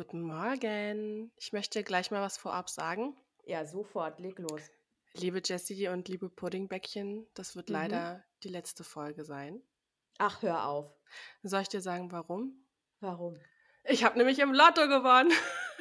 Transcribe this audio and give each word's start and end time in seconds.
Guten 0.00 0.22
Morgen. 0.22 1.30
Ich 1.36 1.52
möchte 1.52 1.84
gleich 1.84 2.10
mal 2.10 2.22
was 2.22 2.38
vorab 2.38 2.70
sagen. 2.70 3.14
Ja, 3.44 3.66
sofort, 3.66 4.18
leg 4.18 4.38
los. 4.38 4.62
Liebe 5.12 5.42
Jessie 5.44 5.88
und 5.88 6.08
liebe 6.08 6.30
Puddingbäckchen, 6.30 7.26
das 7.34 7.54
wird 7.54 7.68
Mhm. 7.68 7.74
leider 7.74 8.24
die 8.42 8.48
letzte 8.48 8.82
Folge 8.82 9.26
sein. 9.26 9.60
Ach, 10.16 10.40
hör 10.40 10.64
auf. 10.64 10.90
Soll 11.42 11.60
ich 11.60 11.68
dir 11.68 11.82
sagen, 11.82 12.10
warum? 12.12 12.64
Warum? 13.00 13.38
Ich 13.84 14.02
habe 14.02 14.16
nämlich 14.16 14.38
im 14.38 14.54
Lotto 14.54 14.88
gewonnen. 14.88 15.32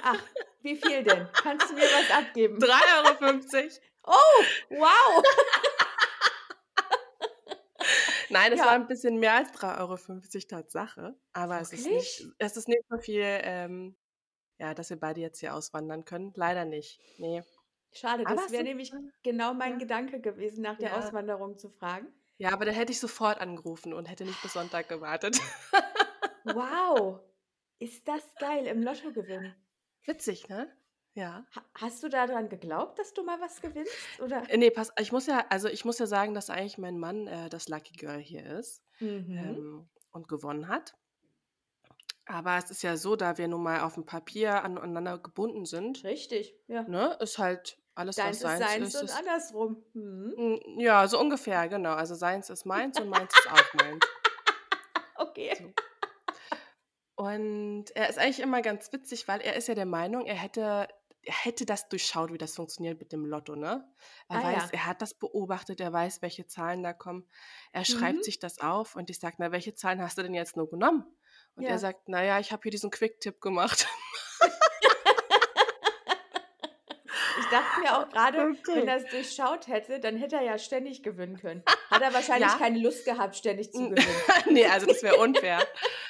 Ach, 0.03 0.21
wie 0.63 0.75
viel 0.75 1.01
denn? 1.05 1.29
Kannst 1.31 1.69
du 1.69 1.75
mir 1.75 1.83
was 1.83 2.11
abgeben? 2.11 2.57
3,50 2.57 3.79
Euro. 4.03 4.13
Oh, 4.17 4.43
wow. 4.71 5.23
Nein, 8.29 8.51
es 8.51 8.59
Ja. 8.59 8.65
war 8.65 8.73
ein 8.73 8.87
bisschen 8.87 9.17
mehr 9.17 9.35
als 9.35 9.53
3,50 9.53 9.79
Euro 9.79 9.97
Tatsache. 10.49 11.15
Aber 11.31 11.61
es 11.61 11.71
ist, 11.71 11.87
nicht, 11.87 12.25
es 12.37 12.57
ist 12.57 12.67
nicht 12.67 12.83
so 12.89 12.97
viel, 12.97 13.23
ähm, 13.23 13.95
ja, 14.59 14.73
dass 14.73 14.89
wir 14.89 14.99
beide 14.99 15.21
jetzt 15.21 15.39
hier 15.39 15.55
auswandern 15.55 16.05
können. 16.05 16.31
Leider 16.35 16.65
nicht. 16.65 16.99
Nee. 17.17 17.43
Schade, 17.91 18.25
Aber 18.27 18.35
das 18.35 18.51
wäre 18.51 18.63
nämlich 18.63 18.93
genau 19.23 19.53
mein 19.53 19.73
ja, 19.73 19.77
Gedanke 19.79 20.21
gewesen, 20.21 20.61
nach 20.61 20.77
der 20.77 20.89
ja. 20.89 20.97
Auswanderung 20.99 21.57
zu 21.57 21.69
fragen. 21.69 22.07
Ja, 22.37 22.51
aber 22.53 22.65
da 22.65 22.71
hätte 22.71 22.91
ich 22.91 22.99
sofort 22.99 23.41
angerufen 23.41 23.93
und 23.93 24.05
hätte 24.05 24.25
nicht 24.25 24.41
bis 24.41 24.53
Sonntag 24.53 24.87
gewartet. 24.87 25.39
Wow, 26.45 27.19
ist 27.79 28.07
das 28.07 28.23
geil 28.39 28.65
im 28.67 28.83
Lotto 28.83 29.11
gewinnen. 29.11 29.55
Witzig, 30.05 30.47
ne? 30.49 30.71
Ja. 31.13 31.45
Ha 31.55 31.65
hast 31.75 32.03
du 32.03 32.07
daran 32.09 32.47
geglaubt, 32.49 32.99
dass 32.99 33.13
du 33.13 33.23
mal 33.23 33.41
was 33.41 33.59
gewinnst? 33.61 33.91
Oder? 34.21 34.47
Äh, 34.49 34.57
Ne, 34.57 34.69
pass 34.71 34.91
ich 34.99 35.11
muss 35.11 35.25
ja 35.25 35.45
also, 35.49 35.67
ich 35.67 35.83
muss 35.83 35.99
ja 35.99 36.05
sagen, 36.05 36.33
dass 36.33 36.49
eigentlich 36.49 36.77
mein 36.77 36.97
Mann, 36.97 37.27
äh, 37.27 37.49
das 37.49 37.67
Lucky 37.67 37.93
Girl 37.93 38.19
hier 38.19 38.45
ist, 38.45 38.83
Mhm. 38.99 39.37
ähm, 39.37 39.89
und 40.11 40.27
gewonnen 40.27 40.67
hat. 40.67 40.95
Aber 42.31 42.57
es 42.57 42.69
ist 42.69 42.83
ja 42.83 42.95
so, 42.95 43.15
da 43.15 43.39
wir 43.39 43.47
nun 43.47 43.63
mal 43.63 43.79
auf'm 43.81 44.05
Papier 44.05 44.63
aneinander 44.63 45.17
gebunden 45.17 45.65
sind, 45.65 46.05
Richtig, 46.05 46.55
ja. 46.67 46.85
ne, 46.85 47.17
ist 47.21 47.39
halt 47.39 47.81
alles, 47.95 48.23
was 48.23 48.39
Deins 48.39 48.43
ist 48.43 48.57
seins 48.57 48.57
seins 48.57 48.93
ist, 48.93 48.95
und 48.95 49.09
ist 49.09 49.11
andersrum. 49.11 49.83
Mhm. 49.93 50.35
hm, 50.37 50.59
ja, 50.79 51.07
so 51.07 51.19
ungefähr, 51.19 51.67
genau. 51.69 51.93
Also, 51.93 52.15
seins 52.15 52.49
ist 52.49 52.65
meins 52.65 52.99
und 52.99 53.09
meins 53.09 53.35
ist 53.35 53.49
auch 53.49 53.73
meins. 53.73 54.11
Okay. 55.19 55.53
So. 55.57 55.73
Und 57.15 57.85
er 57.95 58.09
ist 58.09 58.17
eigentlich 58.17 58.39
immer 58.39 58.61
ganz 58.61 58.91
witzig, 58.93 59.27
weil 59.27 59.41
er 59.41 59.55
ist 59.55 59.67
ja 59.67 59.75
der 59.75 59.85
Meinung, 59.85 60.25
er 60.25 60.35
hätte 60.35 60.87
er 61.21 61.33
hätte 61.33 61.65
das 61.65 61.89
durchschaut, 61.89 62.31
wie 62.31 62.37
das 62.37 62.55
funktioniert 62.55 62.97
mit 62.99 63.11
dem 63.11 63.25
Lotto, 63.25 63.55
ne? 63.57 63.93
Er 64.29 64.41
Ah 64.41 64.41
weiß 64.41 64.69
ja. 64.69 64.71
er 64.71 64.85
hat 64.85 65.01
das 65.01 65.13
beobachtet, 65.13 65.81
er 65.81 65.91
weiß, 65.91 66.21
welche 66.21 66.47
Zahlen 66.47 66.81
da 66.81 66.93
kommen. 66.93 67.27
Er 67.73 67.83
schreibt 67.83 68.23
Mhm. 68.23 68.23
sich 68.23 68.39
das 68.39 68.59
auf 68.59 68.95
und 68.95 69.09
ich 69.09 69.19
sage: 69.19 69.35
„Na, 69.39 69.51
welche 69.51 69.75
Zahlen 69.75 70.01
hast 70.01 70.17
du 70.17 70.23
denn 70.23 70.33
jetzt 70.33 70.55
nur 70.55 70.69
genommen?“ 70.69 71.05
Und 71.55 71.69
er 71.69 71.77
Ja. 71.77 71.79
sagt: 71.79 72.07
„Na 72.09 72.23
ja, 72.23 72.39
ich 72.39 72.51
habe 72.51 72.63
hier 72.63 72.71
diesen 72.71 72.91
Quick-Tipp 72.91 73.41
gemacht.“ 73.41 73.87
Ich 77.33 77.47
dachte 77.49 77.79
mir 77.79 77.95
auch 77.97 78.07
gerade, 78.09 78.51
wenn 78.71 78.87
Okay. 78.87 78.87
er's 78.87 79.07
durchschaut 79.09 79.67
hätte, 79.67 79.99
dann 79.99 80.15
hätte 80.17 80.35
er 80.35 80.43
ja 80.43 80.57
ständig 80.59 81.01
gewinnen 81.03 81.37
können. 81.37 81.63
Hat 81.89 82.01
er 82.03 82.13
wahrscheinlich 82.13 82.55
Ja. 82.55 82.57
keine 82.57 82.79
Lust 82.79 83.03
gehabt, 83.05 83.35
ständig 83.35 83.73
zu 83.73 83.87
gewinnen. 83.87 84.25
ne, 84.49 84.65
also, 84.67 84.85
das 84.87 85.03
wäre 85.03 85.17
unfair. 85.17 85.67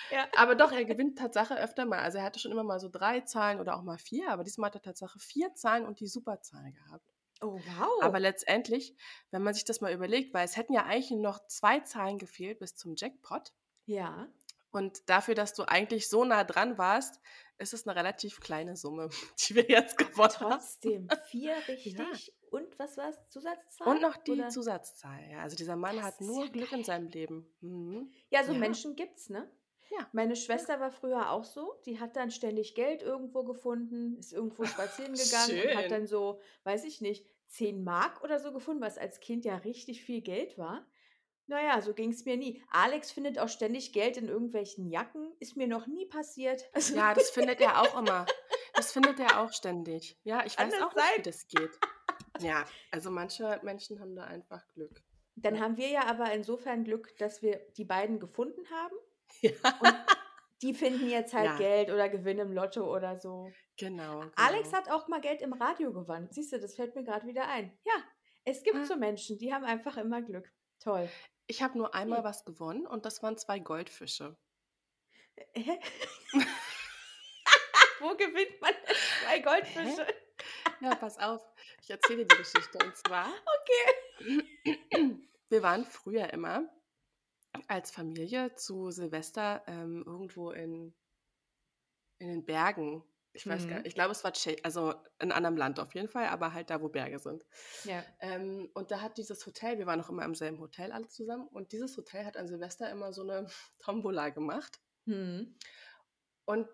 Ja. 0.10 0.30
Aber 0.36 0.56
doch, 0.56 0.72
er 0.72 0.86
gewinnt 0.86 1.18
Tatsache 1.18 1.58
öfter 1.60 1.86
mal. 1.86 2.00
Also, 2.00 2.18
er 2.20 2.24
hatte 2.24 2.40
schon 2.40 2.52
immer 2.52 2.64
mal 2.64 2.80
so 2.80 2.90
3 2.90 3.22
Zahlen 3.22 3.60
oder 3.60 3.78
auch 3.78 3.84
mal 3.84 3.98
4, 3.98 4.32
aber 4.32 4.44
diesmal 4.44 4.70
hat 4.70 4.76
er 4.76 4.82
Tatsache 4.82 5.20
4 5.20 5.54
Zahlen 5.56 5.86
und 5.86 6.00
die 6.00 6.08
Superzahl 6.08 6.72
gehabt. 6.74 7.14
Oh, 7.42 7.62
Aber 8.00 8.20
wow. 8.20 8.22
letztendlich, 8.22 8.96
wenn 9.32 9.44
man 9.44 9.54
sich 9.54 9.66
das 9.66 9.82
mal 9.82 9.94
überlegt 9.94 10.34
weil 10.34 10.46
es 10.46 10.58
hätten 10.58 10.74
ja 10.74 10.86
eigentlich 10.86 11.12
noch 11.12 11.48
2 11.48 11.82
Zahlen 11.82 12.18
gefehlt 12.20 12.60
bis 12.60 12.76
zum 12.76 12.96
Jackpot. 12.98 13.54
Ja. 13.88 14.30
Und 14.74 15.10
dafür, 15.10 15.36
dass 15.36 15.54
du 15.54 15.64
eigentlich 15.68 16.10
so 16.10 16.26
nah 16.26 16.44
dran 16.44 16.78
warst, 16.78 17.20
ist 17.58 17.74
es 17.74 17.86
'ne 17.86 17.96
relativ 17.96 18.40
kleine 18.40 18.76
Summe, 18.78 19.10
die 19.50 19.56
wir 19.56 19.66
jetzt 19.70 19.98
gewonnen 19.98 20.40
haben. 20.40 20.64
trotzdem 20.68 21.12
4 21.24 21.68
Ja. 21.84 22.06
richtig 22.08 22.34
und 22.52 22.78
was 22.80 22.98
war's? 22.98 23.28
Und 23.86 24.02
Zusatzzahl 24.02 24.02
noch 24.02 24.18
die 24.18 24.46
oder? 24.46 24.48
Zusatzzahl, 24.48 25.30
ja. 25.32 25.40
Also, 25.42 25.56
dieser 25.56 25.76
Mann 25.78 26.02
Das 26.02 26.04
hat 26.04 26.20
nur 26.22 26.52
ja 26.52 26.52
Glück 26.52 26.74
in 26.74 26.84
geil. 26.84 26.84
seinem 26.84 27.08
Leben. 27.08 27.48
Mhm. 27.62 28.12
Ja, 28.32 28.44
so 28.44 28.54
Ja. 28.54 28.54
Menschen 28.54 28.96
gibt's, 28.96 29.30
ne? 29.30 29.50
Ja. 29.90 30.08
Meine 30.12 30.36
Ja. 30.52 30.66
Schwester 30.66 30.80
war 30.80 30.92
früher 30.92 31.32
auch 31.32 31.44
so. 31.44 31.74
Die 31.86 32.00
hat 32.00 32.16
dann 32.16 32.30
ständig 32.30 32.76
Geld 32.76 33.02
irgendwo 33.02 33.44
gefunden, 33.44 34.16
ist 34.18 34.34
irgendwo 34.34 34.66
spazieren 34.68 35.18
gegangen 35.18 35.60
und 35.60 35.74
hat 35.74 35.90
Schön. 35.90 35.92
dann 35.92 36.06
so, 36.06 36.40
weiß 36.64 36.84
ich 36.86 37.02
nicht, 37.02 37.26
10 37.48 37.84
Mark 37.84 38.24
oder 38.24 38.40
so 38.40 38.52
gefunden, 38.54 38.82
was 38.84 39.00
als 39.00 39.20
Kind 39.20 39.46
ja 39.46 39.56
richtig 39.58 40.04
viel 40.04 40.22
Geld 40.22 40.60
war. 40.60 40.86
Na 41.50 41.60
ja, 41.64 41.82
so 41.82 41.96
ging's 41.96 42.26
mir 42.26 42.38
nie. 42.38 42.62
Alex 42.70 43.12
findet 43.12 43.40
auch 43.40 43.50
ständig 43.50 43.92
Geld 43.92 44.18
in 44.18 44.28
irgendwelchen 44.28 44.88
Jacken. 44.88 45.34
Ist 45.40 45.58
mir 45.58 45.66
noch 45.68 45.88
nie 45.88 46.06
passiert. 46.06 46.64
Also 46.74 46.96
Ja, 46.96 47.14
das 47.16 47.32
findet 47.32 47.60
er 47.60 47.82
auch 47.82 48.00
immer. 48.00 48.28
Das 48.76 48.92
findet 48.92 49.20
er 49.20 49.42
auch 49.42 49.52
ständig. 49.52 50.20
Ja, 50.24 50.46
ich 50.46 50.58
weiß 50.60 50.74
auch 50.82 50.94
nicht, 50.96 51.18
wie 51.18 51.22
das 51.24 51.48
geht. 51.48 51.72
Ja, 52.42 52.64
also, 52.92 53.12
manche 53.12 53.60
Menschen 53.64 54.00
haben 54.00 54.16
da 54.16 54.24
einfach 54.24 54.66
Glück. 54.70 55.02
Dann 55.36 55.56
Ja. 55.56 55.62
haben 55.62 55.76
wir 55.76 55.90
ja 55.90 56.06
aber 56.06 56.32
insofern 56.32 56.86
Glück, 56.86 57.18
dass 57.18 57.42
wir 57.42 57.60
die 57.76 57.84
beiden 57.84 58.20
gefunden 58.20 58.64
haben. 58.72 58.96
Ja. 59.42 59.52
Und 59.82 59.96
die 60.62 60.74
finden 60.74 61.10
jetzt 61.10 61.34
halt 61.34 61.48
Ja. 61.48 61.58
Geld 61.58 61.90
oder 61.90 62.08
gewinnen 62.08 62.48
im 62.48 62.54
Lotto 62.54 62.86
oder 62.96 63.18
so. 63.18 63.52
Genau, 63.78 64.24
Alex 64.36 64.70
genau. 64.70 64.78
hat 64.78 64.90
auch 64.92 65.08
mal 65.10 65.20
Geld 65.20 65.42
im 65.42 65.52
Radio 65.54 65.92
gewonnen. 65.92 66.30
Siehst 66.32 66.54
du, 66.54 66.60
das 66.60 66.76
fällt 66.76 66.96
mir 66.96 67.04
grad 67.04 67.26
wieder 67.26 67.48
ein. 67.50 67.78
Ja, 67.86 67.94
es 68.46 68.64
gibt 68.64 68.78
Ah. 68.78 68.86
so 68.86 68.96
Menschen, 68.96 69.38
die 69.38 69.52
haben 69.54 69.66
einfach 69.66 69.98
immer 69.98 70.22
Glück. 70.22 70.50
Toll. 70.82 71.10
Ich 71.52 71.64
habe 71.64 71.80
nur 71.80 71.96
einmal 71.96 72.20
Okay. 72.20 72.24
was 72.24 72.46
gewonnen 72.46 72.86
und 72.86 73.06
das 73.06 73.24
waren 73.24 73.36
2 73.36 73.58
Goldfische. 73.58 74.38
Äh, 75.38 75.62
hä? 75.62 75.80
Wo 78.00 78.16
gewinnt 78.16 78.62
man 78.62 78.74
denn 78.88 78.96
2 79.20 79.40
Hä? 79.62 80.00
Goldfische? 80.00 80.08
Ja, 80.82 80.96
pass 80.96 81.18
auf, 81.18 81.42
ich 81.82 81.90
erzähle 81.90 82.20
dir 82.26 82.28
die 82.28 82.36
Geschichte. 82.38 82.80
Und 82.80 82.96
zwar 82.96 83.28
Okay. 83.62 83.96
wir 85.50 85.64
waren 85.64 85.86
früher 85.86 86.32
immer 86.34 86.70
als 87.68 87.92
Familie 87.92 88.56
zu 88.56 88.92
Silvester, 88.92 89.64
ähm, 89.68 90.04
irgendwo 90.06 90.52
in 90.52 90.96
in 92.22 92.28
den 92.28 92.46
Bergen. 92.46 93.04
Ich 93.40 93.48
weiß 93.48 93.68
gar 93.68 93.80
Mhm. 93.80 93.86
ich 93.86 93.94
glaube, 93.96 94.12
es 94.12 94.24
war 94.26 94.34
Tsche 94.34 94.58
also, 94.64 94.92
in 95.20 95.30
'nem 95.30 95.32
anderen 95.32 95.56
Land 95.56 95.80
auf 95.80 95.96
jeden 95.96 96.10
Fall, 96.10 96.26
aber 96.28 96.52
halt 96.54 96.70
da, 96.70 96.82
wo 96.82 96.90
Berge 96.90 97.20
sind. 97.20 97.46
Ja. 97.86 98.06
Ähm, 98.20 98.70
und 98.74 98.92
da 98.92 99.02
hat 99.02 99.18
dieses 99.18 99.46
Hotel 99.46 99.78
wir 99.78 99.86
waren 99.86 100.02
auch 100.02 100.10
immer 100.10 100.26
im 100.26 100.36
selben 100.36 100.60
Hotel 100.60 100.92
alle 100.92 101.08
zusammen 101.08 101.48
und 101.48 101.72
dieses 101.72 101.96
Hotel 101.98 102.26
hat 102.26 102.36
an 102.36 102.48
Silvester 102.48 102.90
immer 102.90 103.14
so 103.14 103.24
'ne 103.24 103.48
Tombola 103.80 104.30
gemacht. 104.30 104.80
Mhm. 105.08 105.60
Und 106.48 106.68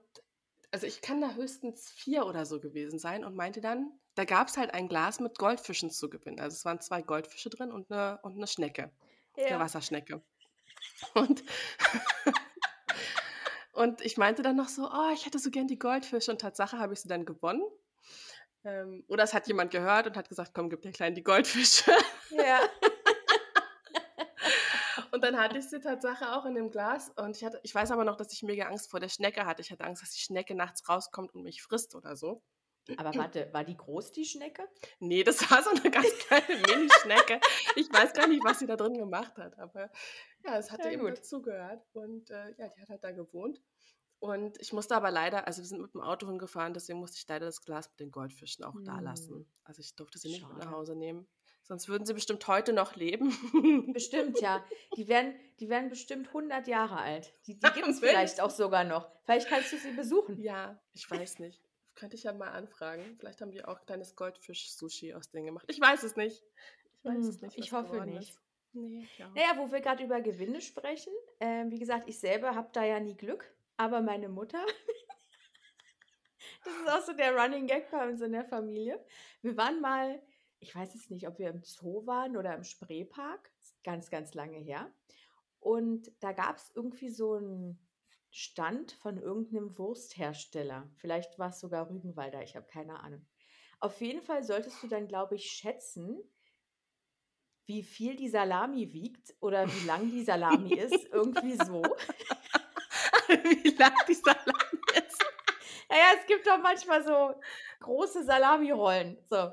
also, 0.71 0.87
ich 0.87 1.01
kann 1.01 1.21
da 1.21 1.35
höchstens 1.35 1.89
4 1.91 2.25
oder 2.25 2.45
so 2.45 2.59
gewesen 2.61 2.99
sein 2.99 3.25
und 3.25 3.35
meinte 3.35 3.61
dann, 3.61 3.99
da 4.15 4.25
gab's 4.25 4.57
halt 4.57 4.73
ein 4.73 4.87
Glas 4.89 5.19
mit 5.19 5.37
Goldfischen 5.37 5.91
zu 5.91 6.09
gewinnen. 6.09 6.39
Also, 6.39 6.55
es 6.55 6.65
waren 6.65 6.81
2 6.81 7.01
Goldfische 7.01 7.49
drin 7.49 7.71
und 7.71 7.89
'ne 7.89 8.19
und 8.23 8.37
'ne 8.37 8.47
Schnecke, 8.47 8.91
'ne 9.49 9.59
Ja. 9.59 9.59
Wasserschnecke. 9.59 10.23
Und 11.15 11.43
und 13.75 14.01
ich 14.01 14.17
meinte 14.17 14.41
dann 14.43 14.55
noch 14.55 14.69
so: 14.69 14.89
„Oh, 14.91 15.09
ich 15.13 15.25
hätte 15.25 15.39
so 15.39 15.49
gern 15.51 15.67
die 15.67 15.79
Goldfische“ 15.79 16.31
und 16.31 16.41
Tatsache 16.41 16.79
habe 16.79 16.93
ich 16.93 17.01
sie 17.01 17.07
dann 17.09 17.25
gewonnen. 17.25 17.63
Ähm, 18.63 19.03
oder 19.07 19.23
es 19.23 19.33
hat 19.33 19.47
jemand 19.47 19.71
gehört 19.71 20.07
und 20.07 20.17
hat 20.17 20.29
gesagt: 20.29 20.53
„Komm, 20.53 20.69
gib 20.69 20.81
der 20.81 20.91
Kleinen 20.91 21.15
die 21.15 21.23
Goldfische.“ 21.23 21.91
Ja. 22.29 22.59
Und 25.11 25.23
dann 25.23 25.37
hatte 25.37 25.57
ich 25.59 25.69
sie 25.69 25.79
Tatsache 25.79 26.35
auch 26.35 26.45
in 26.45 26.55
dem 26.55 26.71
Glas 26.71 27.11
und 27.17 27.35
ich 27.37 27.43
hatte 27.45 27.59
ich 27.63 27.73
weiß 27.73 27.91
aber 27.91 28.03
noch, 28.05 28.15
dass 28.17 28.31
ich 28.33 28.43
mega 28.43 28.65
Angst 28.67 28.89
vor 28.89 28.99
der 28.99 29.09
Schnecke 29.09 29.45
hatte. 29.45 29.61
Ich 29.61 29.71
hatte 29.71 29.83
Angst, 29.83 30.01
dass 30.01 30.11
die 30.11 30.21
Schnecke 30.21 30.55
nachts 30.55 30.87
rauskommt 30.89 31.33
und 31.33 31.43
mich 31.43 31.61
frisst 31.61 31.95
oder 31.95 32.15
so. 32.15 32.43
Aber 32.95 33.17
warte, 33.17 33.49
war 33.53 33.63
die 33.63 33.77
groß, 33.77 34.11
die 34.13 34.25
Schnecke? 34.25 34.67
Ne, 34.99 35.23
das 35.23 35.49
war 35.51 35.61
so 35.63 35.71
'ne 35.71 35.91
ganz 35.91 36.07
kleine 36.19 36.61
Minischnecke. 36.67 37.39
Ich 37.75 37.91
weiß 37.91 38.13
gar 38.13 38.27
nicht, 38.27 38.43
was 38.43 38.59
sie 38.59 38.67
da 38.67 38.75
drin 38.75 38.97
gemacht 38.97 39.37
hat, 39.37 39.57
aber 39.59 39.89
ja, 40.45 40.57
es 40.57 40.71
hatte 40.71 40.87
Ja, 40.87 40.91
eben 40.91 41.05
dazugehört 41.07 41.85
und, 41.93 42.29
äh, 42.29 42.53
ja, 42.57 42.69
die 42.69 42.81
hat 42.81 42.89
halt 42.89 43.03
da 43.03 43.11
gewohnt. 43.11 43.61
Und 44.19 44.59
ich 44.61 44.73
musste 44.73 44.95
aber 44.95 45.11
leider 45.11 45.45
also, 45.47 45.61
wir 45.61 45.67
sind 45.67 45.81
mit'm 45.81 46.01
Auto 46.01 46.27
hingefahren, 46.27 46.73
deswegen 46.73 46.99
musste 46.99 47.17
ich 47.17 47.27
leider 47.27 47.45
das 47.45 47.61
Glas 47.61 47.89
mit 47.89 47.99
den 47.99 48.11
Goldfischen 48.11 48.63
auch 48.65 48.79
da 48.81 48.99
Hm. 48.99 48.99
lassen. 48.99 49.47
Also, 49.63 49.81
ich 49.81 49.95
durfte 49.95 50.17
sie 50.17 50.29
nicht 50.29 50.51
mit 50.53 50.57
nach. 50.57 50.69
Hause 50.69 50.95
nehmen, 50.95 51.27
sonst 51.63 51.87
würden 51.89 52.05
sie 52.05 52.13
bestimmt 52.13 52.47
heute 52.47 52.73
noch 52.73 52.95
leben. 52.95 53.31
Bestimmt, 53.91 54.39
ja. 54.41 54.63
Die 54.95 55.07
werden 55.07 55.35
die 55.59 55.69
werden 55.69 55.89
bestimmt 55.89 56.33
100 56.33 56.67
Jahre 56.67 56.97
alt. 56.97 57.33
Die 57.47 57.59
die 57.59 57.71
gibt's 57.71 58.01
Will 58.01 58.09
vielleicht 58.09 58.41
auch 58.41 58.49
sogar 58.51 58.83
noch. 58.83 59.09
Vielleicht 59.23 59.47
kannst 59.47 59.71
du 59.73 59.77
sie 59.77 59.91
besuchen. 59.91 60.39
Ja, 60.41 60.81
ich 60.93 61.09
weiß 61.09 61.39
nicht. 61.39 61.63
Könnte 61.95 62.15
ich 62.15 62.23
ja 62.23 62.33
mal 62.33 62.51
anfragen. 62.51 63.15
Vielleicht 63.17 63.41
haben 63.41 63.51
die 63.51 63.63
auch 63.65 63.85
kleines 63.85 64.15
Goldfisch-Sushi 64.15 65.13
aus 65.13 65.29
denen 65.31 65.45
gemacht. 65.47 65.65
Ich 65.69 65.79
weiß 65.79 66.03
es 66.03 66.15
nicht. 66.15 66.43
Ich 66.97 67.05
weiß 67.05 67.27
es 67.27 67.41
Hm, 67.41 67.41
nicht, 67.41 67.57
ich 67.57 67.71
hoffe 67.71 68.01
nicht. 68.01 68.31
ist. 68.31 68.44
Ne, 68.75 69.09
ja. 69.17 69.29
Na 69.33 69.41
ja, 69.41 69.57
wo 69.57 69.71
wir 69.71 69.81
grad 69.81 69.99
über 70.01 70.21
Gewinne 70.21 70.61
sprechen, 70.61 71.13
ähm, 71.39 71.71
wie 71.71 71.79
gesagt, 71.79 72.07
ich 72.07 72.19
selber 72.19 72.55
habe 72.55 72.69
da 72.73 72.83
ja 72.83 72.99
nie 72.99 73.15
Glück, 73.15 73.55
aber 73.77 74.01
meine 74.01 74.29
Mutter 74.29 74.65
das 76.63 76.73
ist 76.73 76.89
auch 76.89 77.05
so 77.05 77.13
der 77.13 77.35
Running 77.35 77.67
Gag 77.67 77.89
bei 77.91 78.07
uns 78.07 78.21
in 78.21 78.31
der 78.31 78.45
Familie. 78.45 79.03
Wir 79.41 79.57
waren 79.57 79.81
mal 79.81 80.21
ich 80.59 80.73
weiß 80.73 80.95
jetzt 80.95 81.11
nicht, 81.11 81.27
ob 81.27 81.37
wir 81.37 81.49
im 81.49 81.61
Zoo 81.63 82.07
waren 82.07 82.37
oder 82.37 82.55
im 82.55 82.63
Spreepark, 82.63 83.51
ganz, 83.83 84.09
ganz 84.09 84.33
lange 84.33 84.57
her. 84.57 84.91
Und 85.59 86.11
da 86.21 86.31
gab's 86.31 86.71
irgendwie 86.75 87.09
so 87.09 87.35
'n 87.35 87.79
Stand 88.31 88.93
von 88.93 89.17
irgendeinem 89.17 89.77
Wursthersteller. 89.77 90.89
Vielleicht 90.97 91.39
war 91.39 91.49
es 91.49 91.59
sogar 91.59 91.89
Rügenwalder, 91.89 92.43
ich 92.43 92.55
habe 92.55 92.67
keine 92.67 93.01
Ahnung. 93.01 93.27
Auf 93.79 94.01
jeden 94.01 94.21
Fall 94.21 94.43
solltest 94.43 94.81
du 94.83 94.87
dann, 94.87 95.07
glaube 95.07 95.35
ich, 95.35 95.51
schätzen, 95.51 96.19
wie 97.65 97.83
viel 97.83 98.15
die 98.15 98.29
Salami 98.29 98.91
wiegt 98.93 99.33
oder 99.39 99.67
wie 99.67 99.85
lang 99.85 100.11
die 100.11 100.23
Salami 100.23 100.73
ist. 100.73 101.05
Irgendwie 101.11 101.55
so. 101.55 101.81
Wie 103.27 103.75
lang 103.75 103.93
die 104.07 104.13
Salami 104.13 104.77
ist. 104.93 105.25
Naja, 105.89 106.03
es 106.19 106.27
gibt 106.27 106.45
doch 106.45 106.59
manchmal 106.59 107.03
so 107.03 107.33
große 107.79 108.23
Salamirollen. 108.23 109.17
So. 109.27 109.51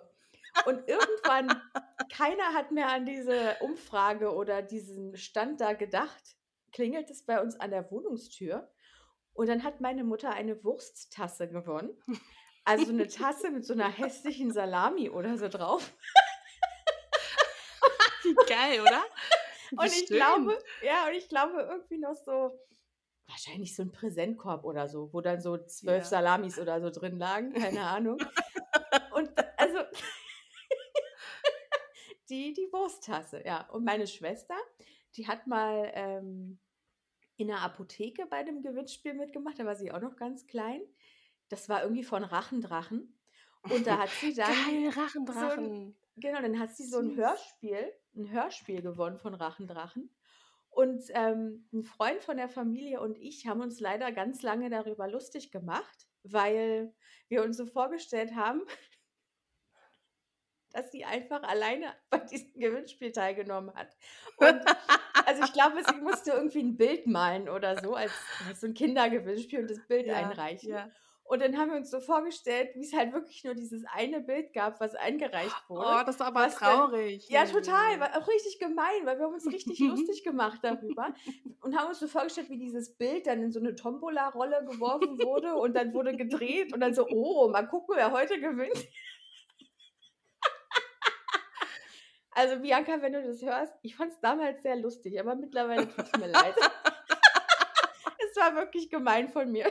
Und 0.66 0.86
irgendwann, 0.86 1.62
keiner 2.14 2.52
hat 2.52 2.70
mehr 2.70 2.88
an 2.88 3.06
diese 3.06 3.56
Umfrage 3.60 4.34
oder 4.34 4.60
diesen 4.60 5.16
Stand 5.16 5.60
da 5.62 5.72
gedacht, 5.72 6.36
klingelt 6.72 7.10
es 7.10 7.24
bei 7.24 7.40
uns 7.40 7.58
an 7.58 7.70
der 7.70 7.90
Wohnungstür. 7.90 8.70
Und 9.32 9.48
dann 9.48 9.64
hat 9.64 9.80
meine 9.80 10.04
Mutter 10.04 10.30
eine 10.30 10.62
Wursttasse 10.62 11.48
gewonnen. 11.48 11.96
Also 12.64 12.90
eine 12.90 13.08
Tasse 13.08 13.50
mit 13.50 13.64
so 13.64 13.72
einer 13.72 13.88
hässlichen 13.98 14.52
Salami 14.52 15.10
oder 15.10 15.36
so 15.38 15.48
drauf. 15.48 15.92
Wie 18.22 18.34
geil, 18.48 18.80
oder? 18.80 19.02
Wie 19.70 19.76
Und 19.78 19.86
ich 19.86 20.06
schön. 20.08 20.16
glaube, 20.16 20.58
ja, 20.82 21.06
und 21.06 21.14
ich 21.14 21.28
glaube 21.28 21.60
irgendwie 21.62 21.98
noch 21.98 22.14
so, 22.14 22.50
wahrscheinlich 23.26 23.74
so 23.74 23.82
ein 23.82 23.92
Präsentkorb 23.92 24.64
oder 24.64 24.88
so, 24.88 25.12
wo 25.12 25.20
dann 25.22 25.40
so 25.40 25.56
zwölf 25.56 26.02
Ja. 26.04 26.08
Salamis 26.08 26.58
oder 26.58 26.80
so 26.80 26.90
drin 26.90 27.18
lagen, 27.18 27.52
keine 27.54 27.82
Ahnung. 27.86 28.18
Und 29.14 29.30
also 29.58 29.78
die, 32.28 32.52
die 32.52 32.68
Wursttasse, 32.72 33.42
ja. 33.44 33.68
Und 33.70 33.84
meine 33.84 34.06
Schwester, 34.06 34.56
die 35.16 35.26
hat 35.28 35.46
mal 35.46 35.90
ähm, 35.94 36.58
in 37.36 37.48
der 37.48 37.60
Apotheke 37.60 38.26
bei 38.26 38.42
dem 38.42 38.62
Gewinnspiel 38.62 39.14
mitgemacht, 39.14 39.58
da 39.58 39.64
war 39.64 39.76
sie 39.76 39.92
auch 39.92 40.00
noch 40.00 40.16
ganz 40.16 40.46
klein. 40.46 40.82
Das 41.48 41.68
war 41.68 41.82
irgendwie 41.82 42.04
von 42.04 42.24
Rachendrachen. 42.24 43.18
Und 43.70 43.86
da 43.86 43.98
hat 43.98 44.10
sie 44.10 44.34
dann. 44.34 44.50
Geil, 44.50 44.88
Rachendrachen. 44.96 45.96
Genau, 46.16 46.40
dann 46.40 46.58
hat 46.58 46.74
sie 46.74 46.84
so 46.86 46.98
ein. 46.98 47.14
Hörspiel, 47.16 47.92
ein 48.16 48.30
Hörspiel 48.30 48.82
gewonnen 48.82 49.18
von 49.18 49.34
Rachendrachen. 49.34 50.10
Und 50.70 51.02
ähm, 51.10 51.68
ein 51.72 51.82
Freund 51.82 52.24
von 52.24 52.38
der 52.38 52.48
Familie 52.48 53.00
und 53.00 53.18
ich 53.18 53.46
haben 53.46 53.60
uns 53.60 53.78
leider 53.78 54.10
ganz 54.10 54.40
lange 54.40 54.70
darüber 54.70 55.06
lustig 55.06 55.52
gemacht, 55.52 56.06
weil 56.22 56.94
wir 57.28 57.42
uns 57.42 57.58
so 57.58 57.66
vorgestellt 57.66 58.34
haben, 58.34 58.62
dass 60.72 60.90
sie 60.90 61.04
einfach 61.04 61.42
alleine 61.42 61.92
bei 62.08 62.18
diesem 62.20 62.58
Gewinnspiel 62.58 63.12
teilgenommen 63.12 63.74
hat. 63.74 63.94
Und 64.36 64.64
also 65.26 65.44
ich 65.44 65.52
glaube, 65.52 65.82
sie 65.84 66.00
musste 66.00 66.30
irgendwie 66.32 66.62
ein 66.62 66.76
Bild 66.78 67.06
malen 67.06 67.50
oder 67.50 67.78
so, 67.82 67.94
als, 67.94 68.12
als 68.48 68.60
so 68.60 68.66
ein 68.66 68.74
Kindergewinnspiel 68.74 69.60
und 69.60 69.70
das 69.70 69.86
Bild 69.86 70.06
Ja, 70.06 70.16
einreichen. 70.16 70.70
ja. 70.70 70.90
Und 71.32 71.40
dann 71.40 71.56
haben 71.56 71.70
wir 71.70 71.78
uns 71.78 71.90
so 71.90 71.98
vorgestellt, 71.98 72.72
wie 72.74 72.82
es 72.84 72.92
halt 72.92 73.14
wirklich 73.14 73.42
nur 73.42 73.54
dieses 73.54 73.86
eine 73.90 74.20
Bild 74.20 74.52
gab, 74.52 74.78
was 74.80 74.94
eingereicht 74.94 75.56
wurde. 75.66 75.86
Oh, 75.86 76.02
das 76.04 76.16
ist 76.16 76.20
aber 76.20 76.40
Was 76.40 76.58
denn- 76.58 76.68
traurig. 76.68 77.26
Ja, 77.30 77.46
total. 77.46 78.00
War 78.00 78.18
auch 78.18 78.28
richtig 78.28 78.58
gemein, 78.58 79.06
weil 79.06 79.16
wir 79.18 79.24
haben 79.24 79.32
uns 79.32 79.46
richtig 79.46 79.78
lustig 79.80 80.24
gemacht 80.24 80.58
darüber 80.60 81.14
und 81.62 81.74
haben 81.74 81.88
uns 81.88 82.00
so 82.00 82.06
vorgestellt, 82.06 82.50
wie 82.50 82.58
dieses 82.58 82.98
Bild 82.98 83.26
dann 83.26 83.42
in 83.42 83.50
so 83.50 83.60
eine 83.60 83.74
Tombola-Rolle 83.74 84.66
geworfen 84.70 85.18
wurde 85.22 85.54
und 85.54 85.72
dann 85.72 85.94
wurde 85.94 86.14
gedreht 86.14 86.74
und 86.74 86.80
dann 86.80 86.92
so, 86.92 87.06
oh, 87.08 87.48
mal 87.48 87.66
gucken, 87.66 87.94
wer 87.96 88.12
heute 88.12 88.38
gewinnt. 88.38 88.76
Also 92.34 92.58
Bianca, 92.60 93.00
wenn 93.02 93.12
du 93.12 93.22
das 93.22 93.42
hörst, 93.42 93.74
ich 93.82 93.94
fand 93.94 94.10
es 94.12 94.20
damals 94.20 94.62
sehr 94.62 94.76
lustig, 94.76 95.20
aber 95.20 95.34
mittlerweile 95.34 95.86
tut 95.86 96.06
es 96.10 96.18
mir 96.18 96.28
leid. 96.28 96.54
es 98.30 98.36
war 98.36 98.54
wirklich 98.54 98.88
gemein 98.88 99.28
von 99.28 99.52
mir. 99.52 99.70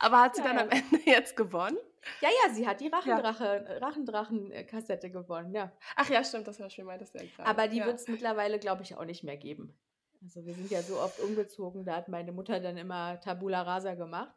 Aber 0.00 0.20
hat 0.20 0.34
sie 0.34 0.42
Ja, 0.42 0.48
dann 0.48 0.56
ja. 0.56 0.62
am 0.64 0.70
Ende 0.92 1.00
jetzt 1.06 1.36
gewonnen? 1.36 1.78
Ja, 2.20 2.28
ja, 2.28 2.54
sie 2.54 2.66
hat 2.66 2.80
die 2.80 2.88
Rachendrache, 2.88 3.78
Rachendrachen-Kassette 3.80 5.10
gewonnen, 5.10 5.54
ja. 5.54 5.70
Ach 5.96 6.08
ja, 6.08 6.24
stimmt, 6.24 6.48
das 6.48 6.58
Hörspiel 6.58 6.84
meintest 6.84 7.14
du 7.14 7.18
ja 7.18 7.24
gerade. 7.36 7.48
Aber 7.48 7.68
die 7.68 7.84
wird 7.84 7.96
es 7.96 8.08
mittlerweile, 8.08 8.58
glaube 8.58 8.82
ich, 8.82 8.96
auch 8.96 9.04
nicht 9.04 9.22
mehr 9.22 9.36
geben. 9.36 9.78
Also 10.22 10.44
wir 10.44 10.54
sind 10.54 10.70
ja 10.70 10.82
so 10.82 10.98
oft 10.98 11.20
umgezogen, 11.20 11.84
da 11.84 11.96
hat 11.96 12.08
meine 12.08 12.32
Mutter 12.32 12.58
dann 12.60 12.76
immer 12.76 13.20
Tabula 13.20 13.62
Rasa 13.62 13.94
gemacht. 13.94 14.34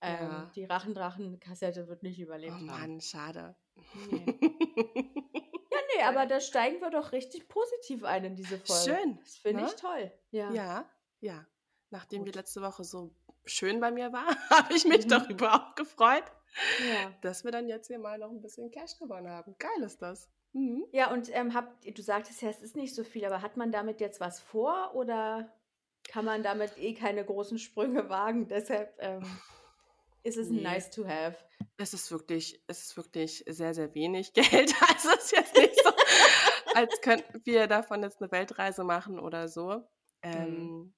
Ähm. 0.00 0.50
Die 0.56 0.64
Rachendrachen-Kassette 0.64 1.86
wird 1.86 2.02
nicht 2.02 2.18
Oh 2.18 2.24
überlebt 2.24 2.54
haben. 2.54 2.66
Mann, 2.66 3.00
schade. 3.00 3.54
Nee. 4.10 4.24
Ja, 5.72 5.78
nee, 5.96 6.02
aber 6.02 6.26
da 6.26 6.38
steigen 6.38 6.82
wir 6.82 6.90
doch 6.90 7.12
richtig 7.12 7.48
positiv 7.48 8.04
ein 8.04 8.24
in 8.24 8.36
diese 8.36 8.58
Folge. 8.58 8.94
Schön. 8.94 9.18
Das 9.22 9.36
finde 9.38 9.62
ne? 9.62 9.68
ich 9.68 9.74
toll. 9.76 10.12
Ja. 10.30 10.50
Ja, 10.52 10.90
ja. 11.20 11.46
Nachdem 11.88 12.24
Gut. 12.24 12.28
die 12.28 12.38
letzte 12.38 12.60
Woche 12.60 12.84
so 12.84 13.14
schön 13.44 13.80
bei 13.80 13.90
mir 13.90 14.12
war, 14.12 14.26
habe 14.50 14.74
ich 14.74 14.84
mich 14.84 15.04
Mhm. 15.06 15.10
darüber 15.10 15.54
auch 15.54 15.74
gefreut, 15.74 16.24
ja. 16.86 17.12
dass 17.22 17.44
wir 17.44 17.50
dann 17.52 17.68
jetzt 17.68 17.86
hier 17.88 17.98
mal 17.98 18.18
noch 18.18 18.30
ein 18.30 18.40
bisschen 18.42 18.70
Cash 18.70 18.98
gewonnen 18.98 19.28
haben. 19.28 19.54
Geil 19.58 19.82
ist 19.84 20.00
das. 20.02 20.28
Mhm. 20.52 20.84
Ja, 20.92 21.10
und 21.12 21.34
ähm, 21.34 21.54
habt, 21.54 21.84
du 21.86 22.02
sagtest 22.02 22.42
ja, 22.42 22.50
es 22.50 22.60
ist 22.62 22.76
nicht 22.76 22.94
so 22.94 23.04
viel, 23.04 23.24
aber 23.24 23.40
hat 23.42 23.56
man 23.56 23.72
damit 23.72 24.00
jetzt 24.00 24.20
was 24.20 24.40
vor 24.40 24.94
oder 24.94 25.52
kann 26.08 26.24
man 26.24 26.42
damit 26.42 26.76
eh 26.78 26.94
keine 26.94 27.24
großen 27.24 27.58
Sprünge 27.58 28.08
wagen? 28.10 28.48
Deshalb 28.48 28.94
ähm, 28.98 29.24
ist 30.24 30.36
es 30.36 30.48
Nee. 30.50 30.60
nice 30.62 30.90
to 30.90 31.06
have. 31.06 31.36
Es 31.78 31.94
ist 31.94 32.10
wirklich, 32.10 32.62
es 32.66 32.82
ist 32.82 32.96
wirklich 32.96 33.44
sehr, 33.48 33.72
sehr 33.72 33.94
wenig 33.94 34.32
Geld. 34.34 34.74
Also 34.88 35.08
es 35.16 35.24
ist 35.24 35.32
jetzt 35.32 35.56
nicht 35.56 35.74
so, 35.82 35.90
als 36.74 37.00
könnten 37.00 37.40
wir 37.44 37.66
davon 37.66 38.02
jetzt 38.02 38.20
eine 38.20 38.30
Weltreise 38.30 38.84
machen 38.84 39.18
oder 39.18 39.48
so. 39.48 39.82
Ähm, 40.22 40.92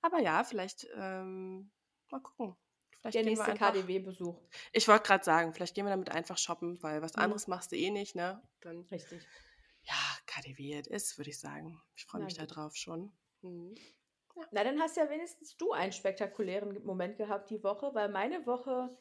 Aber 0.00 0.20
ja, 0.20 0.42
vielleicht 0.42 0.86
ähm, 0.96 1.70
mal 2.10 2.20
gucken. 2.20 2.56
Vielleicht 3.00 3.14
Der 3.16 3.22
nächste 3.24 3.54
KDW-Besuch. 3.54 4.36
Ich 4.72 4.88
wollte 4.88 5.04
gerade 5.04 5.24
sagen, 5.24 5.52
vielleicht 5.52 5.74
gehen 5.74 5.84
wir 5.84 5.90
damit 5.90 6.10
einfach 6.10 6.38
shoppen, 6.38 6.82
weil 6.82 7.02
was 7.02 7.14
Mhm. 7.14 7.22
anderes 7.22 7.46
machst 7.46 7.72
du 7.72 7.76
eh 7.76 7.90
nicht, 7.90 8.14
ne? 8.16 8.42
Dann, 8.60 8.82
Richtig. 8.90 9.22
ja, 9.82 9.94
KDW 10.26 10.78
it 10.78 10.86
ist, 10.86 11.18
würde 11.18 11.30
ich 11.30 11.38
sagen. 11.38 11.80
Ich 11.94 12.04
freue 12.06 12.22
mich 12.22 12.34
da 12.34 12.46
drauf 12.46 12.74
schon. 12.76 13.12
Mhm. 13.42 13.74
Na, 14.50 14.64
dann 14.64 14.80
hast 14.80 14.96
ja 14.96 15.08
wenigstens 15.08 15.56
du 15.56 15.72
einen 15.72 15.92
spektakulären 15.92 16.84
Moment 16.84 17.16
gehabt 17.16 17.48
die 17.50 17.62
Woche, 17.62 17.94
weil 17.94 18.08
meine 18.10 18.44
Woche, 18.46 18.96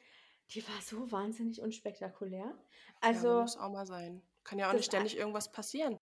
die 0.51 0.65
war 0.67 0.81
so 0.81 1.11
wahnsinnig 1.11 1.61
unspektakulär. 1.61 2.45
ja, 2.45 2.55
Also, 3.01 3.41
muss 3.41 3.57
auch 3.57 3.69
mal 3.71 3.85
sein. 3.85 4.21
Kann 4.43 4.59
ja 4.59 4.69
auch 4.69 4.73
nicht 4.73 4.85
ständig 4.85 5.17
irgendwas 5.17 5.51
passieren, 5.51 5.97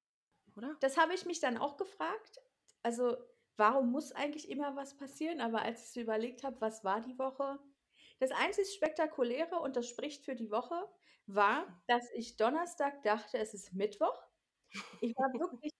oder? 0.57 0.75
das 0.81 0.97
habe 0.97 1.13
ich 1.15 1.25
mich 1.25 1.39
dann 1.39 1.57
auch 1.57 1.77
gefragt. 1.77 2.41
Also, 2.83 3.17
warum 3.57 3.91
muss 3.91 4.11
eigentlich 4.11 4.49
immer 4.49 4.75
was 4.75 4.95
passieren? 4.97 5.41
Aber 5.41 5.61
als 5.61 5.83
ich 5.83 5.91
so 5.93 5.99
überlegt 6.01 6.43
habe, 6.43 6.59
was 6.61 6.83
war 6.83 7.01
die 7.01 7.17
Woche? 7.19 7.59
Das 8.19 8.31
einzig 8.31 8.73
Spektakuläre, 8.73 9.59
und 9.59 9.75
das 9.75 9.87
spricht 9.89 10.25
für 10.25 10.35
die 10.35 10.51
Woche, 10.51 10.75
war, 11.27 11.81
dass 11.87 12.09
ich 12.11 12.37
Donnerstag 12.37 13.01
dachte, 13.03 13.37
es 13.37 13.53
ist 13.53 13.73
Mittwoch. 13.73 14.17
Ich 15.01 15.13
war 15.17 15.29
wirklich 15.39 15.71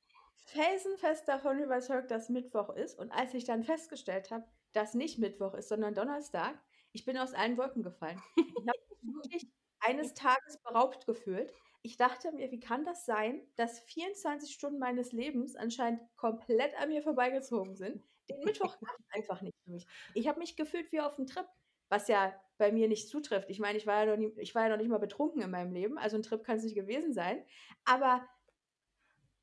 felsenfest 0.45 1.27
davon 1.27 1.59
überzeugt, 1.59 2.11
dass 2.11 2.29
Mittwoch 2.29 2.69
ist. 2.69 2.99
Und 2.99 3.11
als 3.11 3.33
ich 3.33 3.45
dann 3.45 3.63
festgestellt 3.63 4.31
habe, 4.31 4.45
dass 4.73 4.93
nicht 4.93 5.19
Mittwoch 5.19 5.53
ist, 5.55 5.69
sondern 5.69 5.95
Donnerstag, 5.95 6.59
ich 6.91 7.05
bin 7.05 7.17
aus 7.17 7.33
allen 7.33 7.57
Wolken 7.57 7.83
gefallen. 7.83 8.23
Ich 8.55 8.67
habe 8.67 8.79
mich 9.01 9.15
wirklich 9.15 9.51
eines 9.79 10.13
Tages 10.13 10.57
beraubt 10.63 11.05
gefühlt. 11.05 11.53
Ich 11.85 11.97
dachte 11.97 12.31
mir, 12.31 12.49
wie 12.49 12.61
kann 12.61 12.85
das 12.85 13.05
sein, 13.05 13.45
dass 13.57 13.81
24 13.81 14.53
Stunden 14.53 14.79
meines 14.79 15.11
Lebens 15.11 15.57
anscheinend 15.57 16.01
komplett 16.15 16.73
an 16.79 16.89
mir 16.89 17.03
vorbeigezogen 17.03 17.75
sind? 17.75 18.01
Den 18.29 18.39
Mittwoch 18.39 18.79
gab 18.79 18.97
es 18.97 19.05
einfach 19.09 19.41
nicht 19.41 19.57
für 19.65 19.71
mich. 19.71 19.85
Ich 20.13 20.29
habe 20.29 20.39
mich 20.39 20.55
gefühlt 20.55 20.91
wie 20.93 21.01
auf 21.01 21.17
einem 21.17 21.27
Trip, 21.27 21.45
was 21.89 22.07
ja 22.07 22.33
bei 22.57 22.71
mir 22.71 22.87
nicht 22.87 23.09
zutrifft. 23.09 23.49
Ich 23.49 23.59
meine, 23.59 23.77
ich 23.77 23.85
war 23.85 24.05
ja 24.05 24.15
noch, 24.15 24.17
nie, 24.17 24.31
ich 24.37 24.55
war 24.55 24.63
ja 24.63 24.69
noch 24.69 24.77
nicht 24.77 24.89
mal 24.89 24.97
betrunken 24.97 25.41
in 25.41 25.51
meinem 25.51 25.73
Leben, 25.73 25.97
also 25.97 26.15
ein 26.15 26.23
Trip 26.23 26.41
kann 26.41 26.55
es 26.55 26.63
nicht 26.63 26.75
gewesen 26.75 27.13
sein. 27.13 27.45
Aber 27.83 28.25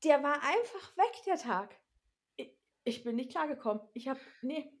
der 0.03 0.23
war 0.23 0.41
einfach 0.41 0.97
weg, 0.97 1.23
der 1.27 1.37
Tag. 1.37 1.79
Ich, 2.37 2.51
ich 2.83 3.03
bin 3.03 3.17
nicht 3.17 3.29
klargekommen. 3.29 3.83
Ich 3.93 4.07
habe, 4.07 4.19
nee. 4.41 4.73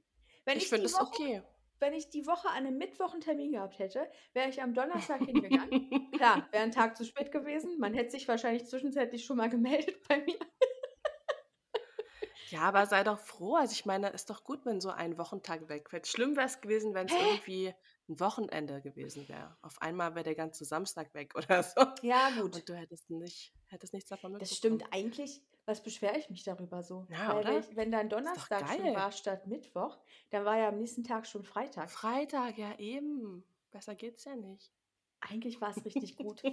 Wenn 0.45 0.57
Ich 0.57 0.63
ich, 0.63 0.69
finde 0.69 0.87
es 0.87 0.99
okay. 0.99 1.43
Wenn 1.81 1.93
ich 1.93 2.09
die 2.09 2.25
Woche 2.27 2.47
an 2.49 2.65
einem 2.65 2.77
Mittwoch 2.77 3.11
einen 3.11 3.21
Termin 3.21 3.51
gehabt 3.51 3.79
hätte, 3.79 4.09
wäre 4.33 4.49
ich 4.49 4.61
am 4.61 4.73
Donnerstag 4.73 5.19
hingegangen. 5.25 6.11
Klar, 6.11 6.47
wäre 6.51 6.63
ein 6.63 6.71
Tag 6.71 6.95
zu 6.95 7.03
spät 7.03 7.31
gewesen. 7.31 7.79
Man 7.79 7.93
hätte 7.93 8.11
sich 8.11 8.27
wahrscheinlich 8.27 8.65
zwischenzeitlich 8.67 9.25
schon 9.25 9.37
mal 9.37 9.49
gemeldet 9.49 10.07
bei 10.07 10.19
mir. 10.23 10.39
Ja, 12.49 12.63
aber 12.63 12.85
sei 12.85 13.03
doch 13.03 13.17
froh. 13.17 13.55
Also 13.55 13.73
ich 13.73 13.85
meine, 13.85 14.09
ist 14.09 14.29
doch 14.29 14.43
gut, 14.43 14.65
wenn 14.65 14.81
so 14.81 14.89
ein 14.89 15.17
Wochentag 15.17 15.69
wegfällt. 15.69 16.05
Schlimm 16.05 16.35
wäre 16.35 16.47
es 16.47 16.59
gewesen, 16.59 16.93
wenn 16.93 17.07
es 17.07 17.13
irgendwie 17.13 17.73
ein 18.09 18.19
Wochenende 18.19 18.81
gewesen 18.81 19.27
wäre. 19.29 19.57
Auf 19.61 19.81
einmal 19.81 20.15
wäre 20.15 20.25
der 20.25 20.35
ganze 20.35 20.65
Samstag 20.65 21.13
weg 21.13 21.33
oder 21.35 21.63
so. 21.63 21.81
Ja, 22.01 22.29
gut. 22.31 22.55
Und 22.55 22.67
du 22.67 22.75
hättest 22.75 23.09
nicht, 23.09 23.53
hättest 23.67 23.93
nichts 23.93 24.09
davon 24.09 24.33
mitbekommen. 24.33 24.49
Das 24.49 24.57
stimmt 24.57 24.83
eigentlich. 24.91 25.41
Was 25.65 25.83
beschwere 25.83 26.17
ich 26.17 26.29
mich 26.29 26.43
darüber 26.43 26.83
so? 26.83 27.05
Ja, 27.09 27.35
Weil 27.35 27.39
oder? 27.39 27.75
wenn 27.75 27.91
dann 27.91 28.09
Donnerstag 28.09 28.67
schon 28.67 28.95
war 28.95 29.11
statt 29.11 29.47
Mittwoch, 29.47 29.97
dann 30.31 30.43
war 30.43 30.57
ja 30.57 30.69
am 30.69 30.77
nächsten 30.77 31.03
Tag 31.03 31.27
schon 31.27 31.43
Freitag. 31.43 31.89
Freitag, 31.91 32.57
ja 32.57 32.77
eben. 32.79 33.43
Besser 33.71 33.95
geht's 33.95 34.25
ja 34.25 34.35
nicht. 34.35 34.71
Eigentlich 35.19 35.61
war 35.61 35.69
es 35.69 35.85
richtig 35.85 36.17
gut. 36.17 36.41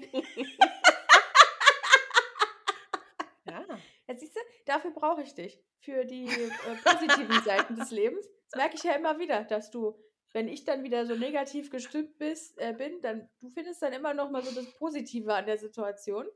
Ja. 3.51 3.65
Jetzt 4.07 4.21
siehst 4.21 4.37
du, 4.37 4.41
dafür 4.67 4.91
brauche 4.91 5.23
ich 5.23 5.35
dich. 5.35 5.59
Für 5.81 6.05
die 6.05 6.27
äh, 6.27 6.51
positiven 6.85 7.43
Seiten 7.45 7.77
des 7.77 7.91
Lebens. 7.91 8.29
Das 8.51 8.59
merke 8.59 8.77
ich 8.77 8.83
ja 8.83 8.93
immer 8.93 9.19
wieder, 9.19 9.45
dass 9.45 9.71
du, 9.71 9.99
wenn 10.33 10.49
ich 10.49 10.65
dann 10.65 10.83
wieder 10.83 11.07
so 11.07 11.15
negativ 11.15 11.71
gestimmt 11.71 12.19
bist, 12.19 12.59
äh, 12.59 12.75
bin, 12.77 13.01
dann 13.01 13.29
du 13.41 13.49
findest 13.51 13.83
dann 13.83 13.93
immer 13.93 14.15
noch 14.15 14.31
mal 14.31 14.43
so 14.43 14.55
das 14.55 14.71
Positive 14.75 15.35
an 15.35 15.47
der 15.47 15.59
Situation. 15.59 16.27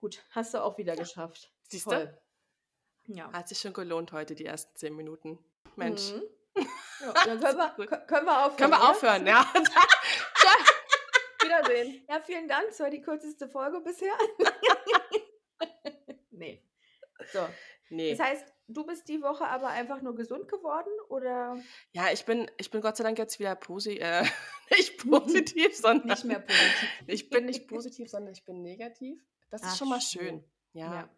Gut, 0.00 0.24
hast 0.30 0.54
du 0.54 0.64
auch 0.64 0.78
wieder 0.78 0.96
geschafft. 0.96 1.52
Siehst 1.70 1.90
du? 1.90 2.20
Ja. 3.06 3.32
Hat 3.32 3.48
sich 3.48 3.58
schon 3.58 3.72
gelohnt 3.72 4.12
heute, 4.12 4.34
die 4.34 4.44
ersten 4.44 4.76
zehn 4.76 4.94
Minuten. 4.94 5.38
Mensch. 5.76 6.12
Mhm. 6.12 6.22
Ja, 7.02 7.14
dann 7.14 7.40
können 7.40 7.56
wir, 7.56 7.86
können 7.86 8.26
wir 8.26 8.44
aufhören. 8.44 8.56
Können 8.58 8.72
wir 8.72 8.90
aufhören, 8.90 9.26
ja. 9.26 9.50
Tja, 9.54 10.52
Wiedersehen. 11.42 12.04
Ja, 12.06 12.20
vielen 12.20 12.46
Dank. 12.46 12.66
Das 12.68 12.80
war 12.80 12.90
die 12.90 13.00
kürzeste 13.00 13.48
Folge 13.48 13.80
bisher. 13.80 14.12
nee. 16.30 16.62
So. 17.32 17.48
Nee. 17.88 18.14
Das 18.14 18.26
heißt, 18.26 18.52
du 18.68 18.84
bist 18.84 19.08
die 19.08 19.22
Woche 19.22 19.46
aber 19.46 19.68
einfach 19.68 20.02
nur 20.02 20.14
gesund 20.14 20.46
geworden 20.48 20.90
oder 21.08 21.58
Ja, 21.92 22.12
ich 22.12 22.26
bin, 22.26 22.50
ich 22.58 22.70
bin 22.70 22.82
Gott 22.82 22.98
sei 22.98 23.04
Dank 23.04 23.18
jetzt 23.18 23.38
wieder 23.38 23.56
positiv, 23.56 24.02
äh, 24.02 24.24
nicht 24.70 24.98
positiv, 24.98 25.74
sondern 25.74 26.08
nicht 26.08 26.24
mehr 26.24 26.40
positiv? 26.40 26.88
ich 27.06 27.30
bin 27.30 27.46
nicht 27.46 27.66
positiv, 27.66 28.10
sondern 28.10 28.34
ich 28.34 28.44
bin 28.44 28.60
negativ. 28.60 29.24
Das 29.50 29.62
ist 29.62 29.68
Ach, 29.70 29.76
schon 29.76 29.88
mal 29.88 30.00
schön. 30.02 30.20
schön. 30.22 30.44
Ja. 30.72 30.94
Ja. 30.94 31.10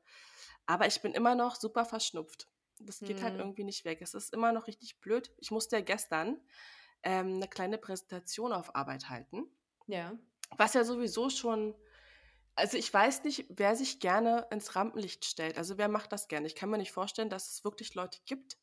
Aber 0.73 0.87
ich 0.87 1.03
bin 1.03 1.13
immer 1.13 1.35
noch 1.35 1.57
super 1.57 1.85
verschnupft. 1.85 2.49
Das 2.81 3.01
geht 3.01 3.21
halt 3.23 3.35
Hm. 3.35 3.41
irgendwie 3.41 3.65
nicht 3.65 3.85
weg. 3.85 4.01
Es 4.01 4.15
ist 4.15 4.33
immer 4.33 4.53
noch 4.53 4.67
richtig 4.67 5.01
blöd. 5.01 5.31
Ich 5.37 5.51
musste 5.51 5.77
ja 5.77 5.83
gestern 5.83 6.41
ähm, 7.03 7.35
eine 7.35 7.47
kleine 7.47 7.77
Präsentation 7.77 8.55
auf 8.55 8.75
Arbeit 8.75 9.11
halten. 9.11 9.45
Ja. 9.87 10.17
Was 10.57 10.73
ja 10.73 10.83
sowieso 10.85 11.29
schon, 11.29 11.75
also 12.55 12.79
ich 12.79 12.93
weiß 12.93 13.25
nicht, 13.25 13.45
wer 13.51 13.77
sich 13.77 14.01
gerne 14.01 14.47
ins 14.51 14.75
Rampenlicht 14.75 15.27
stellt. 15.27 15.59
Also 15.59 15.77
wer 15.77 15.89
macht 15.89 16.11
das 16.11 16.27
gerne? 16.27 16.47
Ich 16.47 16.55
kann 16.55 16.71
mir 16.71 16.79
nicht 16.79 16.93
vorstellen, 16.93 17.29
dass 17.29 17.51
es 17.51 17.65
wirklich 17.65 17.95
Leute 17.95 18.21
gibt, 18.25 18.57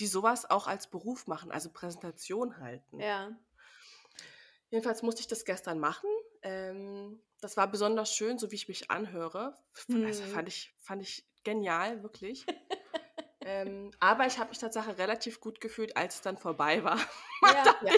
die 0.00 0.08
sowas 0.08 0.50
auch 0.50 0.66
als 0.66 0.90
Beruf 0.90 1.28
machen, 1.28 1.52
also 1.52 1.70
Präsentation 1.70 2.58
halten. 2.58 2.98
Ja. 2.98 3.30
Jedenfalls 4.70 5.02
musste 5.02 5.20
ich 5.20 5.28
das 5.28 5.44
gestern 5.44 5.78
machen. 5.78 6.10
Ähm, 6.44 7.20
das 7.40 7.56
war 7.56 7.66
besonders 7.70 8.14
schön, 8.14 8.38
so 8.38 8.50
wie 8.50 8.54
ich 8.54 8.68
mich 8.68 8.90
anhöre. 8.90 9.54
Also 9.88 10.22
Mhm. 10.22 10.28
fand 10.28 10.48
ich, 10.48 10.74
fand 10.78 11.02
ich 11.02 11.26
genial, 11.42 12.02
wirklich. 12.02 12.46
ähm, 13.40 13.90
aber 13.98 14.26
ich 14.26 14.38
habe 14.38 14.50
mich 14.50 14.58
tatsächlich 14.58 14.96
relativ 14.98 15.40
gut 15.40 15.60
gefühlt, 15.60 15.96
als 15.96 16.16
es 16.16 16.20
dann 16.22 16.38
vorbei 16.38 16.84
war. 16.84 16.98
Ja, 17.42 17.76
ja. 17.82 17.92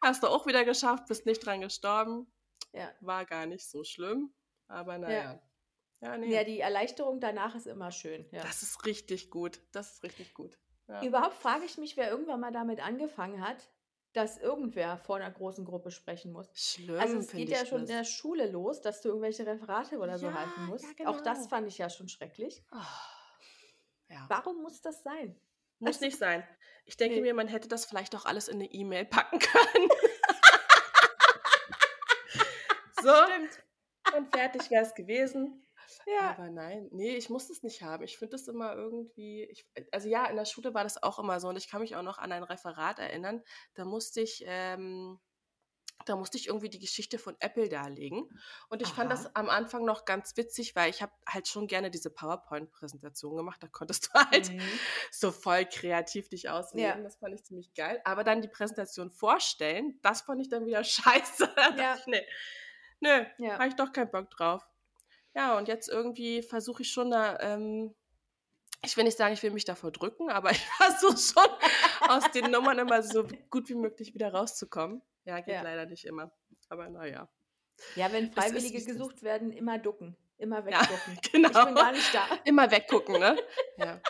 Hast 0.00 0.22
du 0.22 0.28
auch 0.28 0.46
wieder 0.46 0.64
geschafft, 0.64 1.06
bist 1.08 1.26
nicht 1.26 1.44
dran 1.44 1.60
gestorben. 1.60 2.30
Ja. 2.72 2.92
War 3.00 3.24
gar 3.24 3.46
nicht 3.46 3.68
so 3.68 3.82
schlimm. 3.82 4.32
Aber 4.68 4.98
naja. 4.98 5.42
Ja, 6.00 6.16
nee. 6.18 6.32
ja, 6.32 6.44
die 6.44 6.60
Erleichterung 6.60 7.18
danach 7.18 7.54
ist 7.54 7.66
immer 7.66 7.90
schön. 7.90 8.28
Das 8.30 8.62
ist 8.62 8.84
richtig 8.86 9.30
gut. 9.30 9.60
Das 9.72 9.94
ist 9.94 10.02
richtig 10.04 10.34
gut. 10.34 10.58
Überhaupt 11.02 11.34
frage 11.34 11.64
ich 11.64 11.78
mich, 11.78 11.96
wer 11.96 12.10
irgendwann 12.10 12.40
mal 12.40 12.52
damit 12.52 12.80
angefangen 12.80 13.40
hat, 13.40 13.56
dass 14.14 14.38
irgendwer 14.38 14.96
vor 14.96 15.16
einer 15.16 15.30
großen 15.30 15.64
Gruppe 15.64 15.90
sprechen 15.90 16.32
muss. 16.32 16.48
Schlimm, 16.54 16.98
Also 16.98 17.18
es 17.18 17.30
geht 17.32 17.50
ja 17.50 17.66
schon 17.66 17.80
in 17.82 17.86
das. 17.86 17.96
der 17.96 18.04
Schule 18.04 18.50
los, 18.50 18.80
dass 18.80 19.02
du 19.02 19.08
irgendwelche 19.08 19.46
Referate 19.46 19.98
oder 19.98 20.18
so 20.18 20.26
Ja, 20.26 20.34
halten 20.34 20.66
musst. 20.66 20.86
ja, 20.98 21.06
Auch 21.08 21.20
das 21.20 21.38
genau. 21.38 21.50
fand 21.50 21.68
ich 21.68 21.78
ja 21.78 21.90
schon 21.90 22.08
schrecklich. 22.08 22.62
Oh, 22.72 22.76
ja. 24.08 24.24
Warum 24.28 24.62
muss 24.62 24.80
das 24.80 25.02
sein? 25.02 25.38
Muss 25.80 26.00
nicht 26.00 26.16
sein. 26.16 26.46
Ich 26.86 26.96
denke 26.96 27.16
Nee. 27.16 27.22
mir, 27.22 27.34
man 27.34 27.48
hätte 27.48 27.68
das 27.68 27.84
vielleicht 27.84 28.14
auch 28.14 28.24
alles 28.24 28.48
in 28.48 28.54
eine 28.54 28.66
E-Mail 28.72 29.04
packen 29.04 29.38
können. 29.40 29.88
so, 33.02 33.12
und 34.16 34.34
fertig 34.34 34.70
wäre 34.70 34.84
es 34.84 34.94
gewesen. 34.94 35.66
Ja. 36.06 36.30
Aber 36.30 36.50
nein, 36.50 36.88
nee, 36.92 37.16
ich 37.16 37.30
muss 37.30 37.50
es 37.50 37.62
nicht 37.62 37.82
haben. 37.82 38.02
Ich 38.04 38.18
finde 38.18 38.32
das 38.32 38.48
immer 38.48 38.74
irgendwie, 38.74 39.44
ich, 39.44 39.66
also 39.92 40.08
ja, 40.08 40.26
in 40.26 40.36
der 40.36 40.44
Schule 40.44 40.74
war 40.74 40.84
das 40.84 41.02
auch 41.02 41.18
immer 41.18 41.40
so 41.40 41.48
und 41.48 41.56
ich 41.56 41.68
kann 41.68 41.80
mich 41.80 41.96
auch 41.96 42.02
noch 42.02 42.18
an 42.18 42.32
ein 42.32 42.42
Referat 42.42 42.98
erinnern. 42.98 43.42
Da 43.74 43.84
musste 43.84 44.20
ich, 44.20 44.42
ähm, 44.46 45.18
da 46.06 46.16
musste 46.16 46.36
ich 46.36 46.48
irgendwie 46.48 46.68
die 46.68 46.80
Geschichte 46.80 47.18
von 47.18 47.36
Apple 47.38 47.68
darlegen. 47.68 48.28
Und 48.68 48.82
ich 48.82 48.88
fand 48.88 49.10
Aha. 49.10 49.16
das 49.22 49.36
am 49.36 49.48
Anfang 49.48 49.84
noch 49.84 50.04
ganz 50.04 50.36
witzig, 50.36 50.74
weil 50.76 50.90
ich 50.90 51.00
habe 51.02 51.12
halt 51.26 51.48
schon 51.48 51.66
gerne 51.66 51.90
diese 51.90 52.10
PowerPoint-Präsentation 52.10 53.36
gemacht. 53.36 53.62
Da 53.62 53.68
konntest 53.68 54.06
du 54.06 54.10
halt 54.30 54.50
Mhm. 54.52 54.60
so 55.10 55.30
voll 55.30 55.64
kreativ 55.66 56.28
dich 56.28 56.50
ausleben. 56.50 57.04
Das 57.04 57.16
fand 57.16 57.34
ich 57.34 57.44
ziemlich 57.44 57.72
geil. 57.74 58.00
Aber 58.04 58.24
dann 58.24 58.42
die 58.42 58.48
Präsentation 58.48 59.10
vorstellen, 59.10 59.98
das 60.02 60.22
fand 60.22 60.40
ich 60.42 60.48
dann 60.48 60.66
wieder 60.66 60.82
scheiße. 60.84 61.48
Da 61.56 61.70
dachte 61.70 61.80
Ja. 61.80 61.94
ich, 61.96 62.06
nee, 62.06 62.26
nö, 63.00 63.24
Ja. 63.38 63.54
habe 63.54 63.68
ich 63.68 63.76
doch 63.76 63.92
keinen 63.92 64.10
Bock 64.10 64.28
drauf. 64.30 64.62
Ja, 65.34 65.56
und 65.58 65.68
jetzt 65.68 65.88
irgendwie 65.88 66.42
versuche 66.42 66.82
ich 66.82 66.90
schon 66.90 67.10
da, 67.10 67.38
ähm, 67.40 67.94
ich 68.84 68.96
will 68.96 69.04
nicht 69.04 69.16
sagen, 69.18 69.34
ich 69.34 69.42
will 69.42 69.50
mich 69.50 69.64
davor 69.64 69.90
drücken, 69.90 70.30
aber 70.30 70.50
ich 70.52 70.64
versuche 70.66 71.16
schon 71.18 72.08
aus 72.08 72.30
den 72.32 72.50
Nummern 72.50 72.78
immer 72.78 73.02
so 73.02 73.26
gut 73.50 73.68
wie 73.68 73.74
möglich 73.74 74.14
wieder 74.14 74.32
rauszukommen. 74.32 75.02
Ja, 75.24 75.40
geht 75.40 75.54
Ja. 75.54 75.62
leider 75.62 75.86
nicht 75.86 76.04
immer. 76.04 76.30
Aber 76.68 76.88
naja. 76.88 77.28
Ja, 77.96 78.12
wenn 78.12 78.30
Freiwillige 78.32 78.78
ist. 78.78 78.86
gesucht 78.86 79.22
werden, 79.22 79.52
immer 79.52 79.78
ducken. 79.78 80.16
Immer 80.38 80.58
Ja, 80.68 80.80
wegducken. 80.80 81.18
genau. 81.32 81.48
Ich 81.58 81.64
bin 81.64 81.74
gar 81.74 81.92
nicht 81.92 82.14
da. 82.14 82.26
Immer 82.44 82.70
weggucken, 82.70 83.18
ne? 83.18 83.36
Ja. 83.78 84.00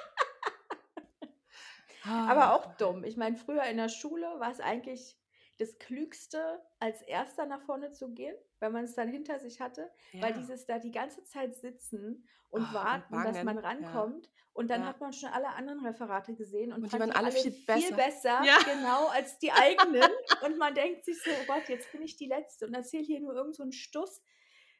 Aber 2.06 2.52
auch 2.54 2.74
dumm. 2.76 3.04
Ich 3.04 3.16
meine, 3.16 3.36
früher 3.36 3.62
in 3.64 3.78
der 3.78 3.88
Schule 3.88 4.26
war 4.38 4.50
es 4.50 4.60
eigentlich 4.60 5.16
das 5.58 5.78
Klügste, 5.78 6.60
als 6.80 7.02
Erster 7.02 7.46
nach 7.46 7.62
vorne 7.62 7.90
zu 7.92 8.12
gehen, 8.12 8.36
wenn 8.60 8.72
man 8.72 8.84
es 8.84 8.94
dann 8.94 9.08
hinter 9.08 9.38
sich 9.38 9.60
hatte. 9.60 9.90
Weil 10.12 10.32
Ja. 10.32 10.38
dieses 10.38 10.66
da 10.66 10.78
die 10.78 10.90
ganze 10.90 11.24
Zeit 11.24 11.54
sitzen 11.56 12.26
und 12.50 12.62
und 12.62 12.74
warten, 12.74 13.22
dass 13.24 13.42
man 13.44 13.60
bangen, 13.60 13.82
ja. 13.82 13.88
rankommt. 13.90 14.30
Und 14.52 14.68
dann 14.70 14.82
Ja. 14.82 14.86
hat 14.88 15.00
man 15.00 15.12
schon 15.12 15.30
alle 15.30 15.48
anderen 15.48 15.84
Referate 15.84 16.34
gesehen 16.34 16.70
und, 16.72 16.76
Und 16.78 16.84
die 16.84 16.90
fand 16.90 17.00
waren 17.00 17.10
die 17.10 17.16
alle 17.16 17.26
alle 17.28 17.36
viel 17.36 17.52
viel 17.52 17.64
besser. 17.66 17.96
besser, 17.96 18.44
Ja. 18.44 18.58
genau, 18.64 19.08
als 19.08 19.38
die 19.38 19.50
eigenen. 19.52 20.08
und 20.44 20.58
man 20.58 20.74
denkt 20.74 21.04
sich 21.04 21.20
so, 21.22 21.30
oh 21.30 21.46
Gott, 21.46 21.68
jetzt 21.68 21.90
bin 21.92 22.02
ich 22.02 22.16
die 22.16 22.26
Letzte 22.26 22.66
und 22.66 22.74
erzähle 22.74 23.02
hier 23.04 23.20
nur 23.20 23.34
irgend 23.34 23.56
so 23.56 23.62
einen 23.64 23.72
Stuss. 23.72 24.22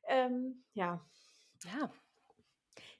Ähm, 0.06 0.64
ja, 0.74 1.04
Ja. 1.64 1.90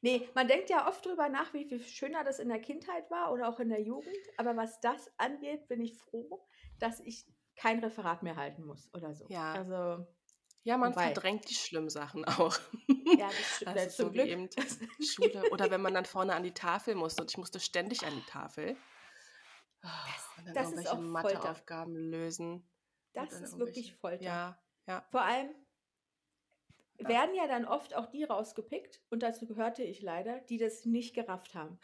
Nee, 0.00 0.28
man 0.34 0.48
denkt 0.48 0.68
ja 0.70 0.86
oft 0.88 1.04
drüber 1.06 1.28
nach, 1.30 1.54
wie 1.54 1.64
viel 1.64 1.80
schöner 1.80 2.24
das 2.24 2.38
in 2.38 2.48
der 2.48 2.60
Kindheit 2.60 3.10
war 3.10 3.32
oder 3.32 3.48
auch 3.48 3.58
in 3.60 3.70
der 3.70 3.80
Jugend. 3.80 4.16
Aber 4.36 4.54
was 4.56 4.80
das 4.80 5.10
angeht, 5.18 5.66
bin 5.68 5.80
ich 5.80 5.94
froh, 5.96 6.44
dass 6.78 7.00
ich 7.00 7.24
kein 7.56 7.78
Referat 7.80 8.23
mehr 8.23 8.37
halten 8.37 8.64
muss 8.64 8.88
oder 8.94 9.14
so. 9.14 9.26
Ja. 9.28 9.52
Also, 9.52 10.06
Ja, 10.64 10.78
man 10.78 10.92
Wobei- 10.92 11.06
verdrängt 11.12 11.49
die 11.50 11.54
schlimmen 11.54 11.90
Sachen 11.90 12.25
auch. 12.26 12.58
ja, 13.18 13.28
das 13.28 13.56
stimmt. 13.56 13.68
Also 13.76 13.80
äh, 13.80 13.90
so 13.90 14.02
zum 14.04 14.12
wie 14.12 14.16
Glück. 14.18 14.28
eben 14.28 14.49
Schule 15.04 15.50
oder 15.50 15.70
wenn 15.70 15.82
man 15.82 15.94
dann 15.94 16.04
vorne 16.06 16.34
an 16.34 16.42
die 16.42 16.54
Tafel 16.54 16.94
musste 16.94 17.23
und 17.23 17.30
ich 17.30 17.37
musste 17.38 17.61
ständig 17.61 18.04
an 18.06 18.14
die 18.14 18.30
Tafel. 18.30 18.76
Ah, 19.82 19.88
und 20.38 20.46
dann 20.46 20.54
das 20.54 20.73
ist 20.73 20.87
irgendwelche. 20.87 21.37
Matheaufgaben 21.37 21.94
lösen. 21.94 22.66
Das 23.12 23.32
ist 23.32 23.58
wirklich 23.58 23.94
Folter. 23.96 24.25
Ja, 24.25 24.58
ja. 24.87 25.04
Vor 25.11 25.20
allem 25.23 25.50
werden 26.99 27.34
ja 27.34 27.46
dann 27.46 27.64
oft 27.66 27.94
auch 27.94 28.06
die 28.06 28.25
rausgepickt, 28.25 29.02
und 29.11 29.23
dazu 29.23 29.46
gehörte 29.46 29.82
ich 29.82 30.00
leider, 30.00 30.40
die 30.42 30.58
das 30.58 30.84
nicht 30.87 31.14
gerafft 31.14 31.54
haben. 31.54 31.78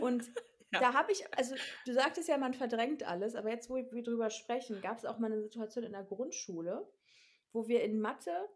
Und 0.00 0.22
Ja. 0.72 0.80
da 0.80 0.94
habe 0.94 1.12
ich, 1.12 1.22
also 1.36 1.54
du 1.84 1.92
sagtest 1.92 2.28
ja, 2.28 2.38
man 2.38 2.54
verdrängt 2.54 3.02
alles, 3.02 3.34
aber 3.34 3.50
jetzt, 3.50 3.68
wo 3.68 3.76
wir 3.76 4.02
drüber 4.02 4.30
sprechen, 4.30 4.80
gab 4.80 4.98
es 4.98 5.04
auch 5.04 5.18
mal 5.18 5.30
eine 5.30 5.42
Situation 5.42 5.84
in 5.84 5.92
der 5.92 6.04
Grundschule, 6.04 6.90
wo 7.52 7.68
wir 7.68 7.82
in 7.82 8.00
Mathe 8.00 8.48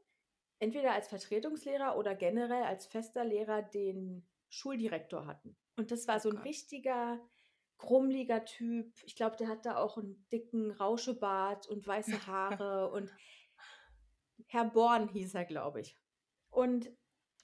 entweder 0.59 0.93
als 0.93 1.09
Vertretungslehrer 1.09 1.97
oder 1.99 2.15
generell 2.15 2.65
als 2.65 2.87
fester 2.87 3.25
Lehrer 3.25 3.63
den 3.63 4.27
Schuldirektor 4.49 5.27
hatten. 5.27 5.57
Und 5.77 5.91
das 5.91 6.09
war 6.09 6.17
Oh 6.17 6.21
so 6.21 6.31
ein 6.31 6.39
richtiger, 6.39 7.21
krummliger 7.79 8.45
Typ. 8.45 8.93
Ich 9.05 9.17
glaube, 9.17 9.37
der 9.37 9.49
hat 9.49 9.67
da 9.67 9.77
auch 9.77 9.99
einen 9.99 10.27
dicken 10.33 10.71
Rauschebart 10.71 11.67
und 11.69 11.87
weiße 11.87 12.27
Haare 12.27 12.91
und 12.93 13.13
Herr 14.47 14.65
Born 14.65 15.09
hieß 15.09 15.35
er, 15.35 15.45
glaube 15.45 15.81
ich. 15.81 15.97
Und 16.51 16.91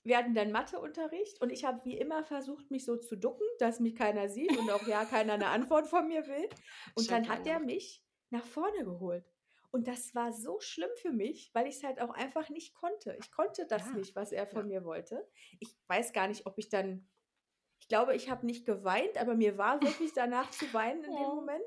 wir 0.05 0.19
hatten 0.19 0.35
dann 0.35 0.51
Matheunterricht 0.53 1.41
und 1.41 1.51
ich 1.51 1.65
habe 1.65 1.85
wie 1.85 1.97
immer 1.97 2.25
versucht, 2.25 2.71
mich 2.71 2.85
so 2.85 2.97
zu 2.97 3.17
ducken, 3.17 3.47
dass 3.59 3.79
mich 3.81 3.95
keiner 3.95 4.29
sieht 4.29 4.57
und 4.59 4.71
auch 4.71 4.87
ja 4.87 5.05
keiner 5.05 5.35
eine 5.35 5.47
Antwort 5.47 5.87
von 5.87 6.09
mir 6.09 6.27
will. 6.27 6.49
Und 6.97 7.11
dann 7.11 7.29
hat 7.29 7.45
gemacht. 7.45 7.65
mich 7.65 8.05
nach 8.31 8.45
vorne 8.45 8.85
geholt. 8.85 9.25
Und 9.71 9.89
das 9.89 10.15
war 10.15 10.33
so 10.33 10.61
schlimm 10.61 10.91
für 10.97 11.13
mich, 11.13 11.51
weil 11.55 11.67
ich 11.67 11.77
es 11.77 11.83
halt 11.85 12.01
auch 12.01 12.11
einfach 12.11 12.51
nicht 12.51 12.75
konnte. 12.75 13.17
Ich 13.21 13.31
konnte 13.31 13.67
das 13.67 13.87
Ja, 13.87 13.93
nicht, 13.93 14.15
was 14.17 14.33
er 14.33 14.47
von 14.47 14.69
ja. 14.71 14.81
mir 14.81 14.85
wollte. 14.85 15.27
Ich 15.61 15.75
weiß 15.87 16.13
gar 16.13 16.29
nicht, 16.29 16.45
ob 16.47 16.59
ich 16.59 16.69
dann, 16.69 17.09
ich 17.81 17.89
glaube, 17.89 18.15
ich 18.15 18.29
habe 18.29 18.45
nicht 18.45 18.67
geweint, 18.67 19.17
aber 19.19 19.35
mir 19.35 19.57
war 19.57 19.81
wirklich 19.81 20.13
danach 20.15 20.51
zu 20.51 20.73
weinen 20.75 21.05
in 21.05 21.11
dem 21.13 21.25
Oh. 21.25 21.35
Moment. 21.37 21.65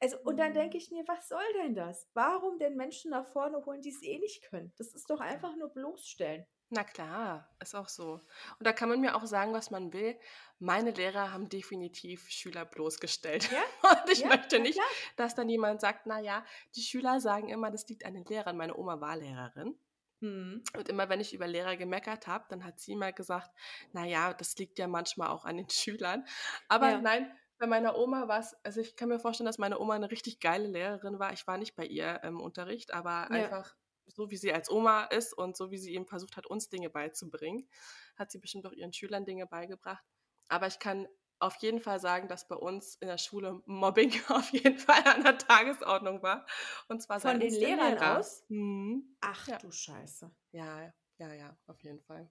Also, 0.00 0.16
und 0.24 0.38
dann 0.38 0.54
denke 0.54 0.78
ich 0.78 0.90
mir, 0.90 1.04
was 1.06 1.28
soll 1.28 1.52
denn 1.62 1.74
das? 1.74 2.08
Warum 2.14 2.58
denn 2.58 2.74
Menschen 2.74 3.10
nach 3.10 3.26
vorne 3.26 3.64
holen, 3.66 3.82
die 3.82 3.90
es 3.90 4.02
eh 4.02 4.18
nicht 4.18 4.42
können? 4.48 4.72
Das 4.78 4.92
ist 4.94 5.10
doch 5.10 5.20
einfach 5.20 5.54
nur 5.56 5.68
bloßstellen. 5.68 6.46
Na 6.72 6.84
klar, 6.84 7.48
ist 7.60 7.74
auch 7.74 7.88
so. 7.88 8.12
Und 8.58 8.66
da 8.66 8.72
kann 8.72 8.88
man 8.88 9.00
mir 9.00 9.16
auch 9.16 9.26
sagen, 9.26 9.52
was 9.52 9.70
man 9.72 9.92
will. 9.92 10.18
Meine 10.60 10.92
Lehrer 10.92 11.32
haben 11.32 11.48
definitiv 11.48 12.28
Schüler 12.30 12.64
bloßgestellt. 12.64 13.50
Ja, 13.50 13.62
Und 13.82 14.08
ich 14.10 14.24
ja, 14.24 14.28
möchte 14.28 14.60
nicht, 14.60 14.80
klar. 14.80 14.90
dass 15.16 15.34
dann 15.34 15.48
jemand 15.48 15.80
sagt, 15.80 16.06
na 16.06 16.20
ja, 16.20 16.44
die 16.76 16.82
Schüler 16.82 17.20
sagen 17.20 17.48
immer, 17.48 17.70
das 17.72 17.88
liegt 17.88 18.04
an 18.06 18.14
den 18.14 18.24
Lehrern. 18.24 18.56
Meine 18.56 18.76
Oma 18.76 19.00
war 19.00 19.16
Lehrerin. 19.16 19.76
Mhm. 20.20 20.70
Und 20.76 20.88
immer 20.88 21.08
wenn 21.08 21.20
ich 21.20 21.32
über 21.34 21.46
Lehrer 21.46 21.76
gemeckert 21.76 22.26
habe, 22.26 22.44
dann 22.48 22.64
hat 22.64 22.78
sie 22.80 22.94
mal 22.94 23.12
gesagt, 23.12 23.50
na 23.92 24.04
ja, 24.06 24.32
das 24.34 24.56
liegt 24.56 24.78
ja 24.78 24.86
manchmal 24.86 25.28
auch 25.28 25.44
an 25.44 25.56
den 25.56 25.68
Schülern. 25.70 26.26
Aber 26.68 26.92
Ja. 26.92 26.98
nein, 26.98 27.32
bei 27.58 27.66
meiner 27.66 27.96
Oma 27.96 28.28
war 28.28 28.40
es, 28.40 28.54
also 28.64 28.80
ich 28.80 28.96
kann 28.96 29.08
mir 29.08 29.18
vorstellen, 29.18 29.46
dass 29.46 29.58
meine 29.58 29.78
Oma 29.80 29.94
eine 29.94 30.10
richtig 30.10 30.40
geile 30.40 30.66
Lehrerin 30.68 31.18
war. 31.18 31.32
Ich 31.32 31.46
war 31.46 31.58
nicht 31.58 31.74
bei 31.76 31.84
ihr 31.86 32.22
im 32.24 32.40
Unterricht, 32.40 32.92
aber 32.92 33.30
Ja. 33.30 33.50
einfach 33.50 33.74
so, 34.10 34.30
wie 34.30 34.36
sie 34.36 34.52
als 34.52 34.70
Oma 34.70 35.04
ist 35.04 35.32
und 35.32 35.56
so, 35.56 35.70
wie 35.70 35.78
sie 35.78 35.94
eben 35.94 36.06
versucht 36.06 36.36
hat, 36.36 36.46
uns 36.46 36.68
Dinge 36.68 36.90
beizubringen, 36.90 37.68
hat 38.16 38.30
sie 38.30 38.38
bestimmt 38.38 38.66
auch 38.66 38.72
ihren 38.72 38.92
Schülern 38.92 39.24
Dinge 39.24 39.46
beigebracht. 39.46 40.04
Aber 40.48 40.66
ich 40.66 40.78
kann 40.78 41.06
auf 41.38 41.56
jeden 41.56 41.80
Fall 41.80 42.00
sagen, 42.00 42.28
dass 42.28 42.48
bei 42.48 42.56
uns 42.56 42.96
in 42.96 43.08
der 43.08 43.18
Schule 43.18 43.62
Mobbing 43.66 44.12
auf 44.28 44.50
jeden 44.50 44.78
Fall 44.78 45.02
an 45.06 45.22
der 45.24 45.38
Tagesordnung 45.38 46.22
war. 46.22 46.46
Und 46.88 47.02
zwar 47.02 47.20
Von 47.20 47.38
den 47.38 47.54
Lehrern 47.54 47.96
Lehrer. 47.96 47.98
aus? 47.98 48.44
Mhm. 48.48 49.16
Ach 49.22 49.48
Ja. 49.48 49.58
du 49.58 49.70
Scheiße. 49.70 50.30
Ja, 50.52 50.92
ja, 51.18 51.34
ja, 51.34 51.58
auf 51.66 51.82
jeden 51.82 52.00
Fall. 52.00 52.30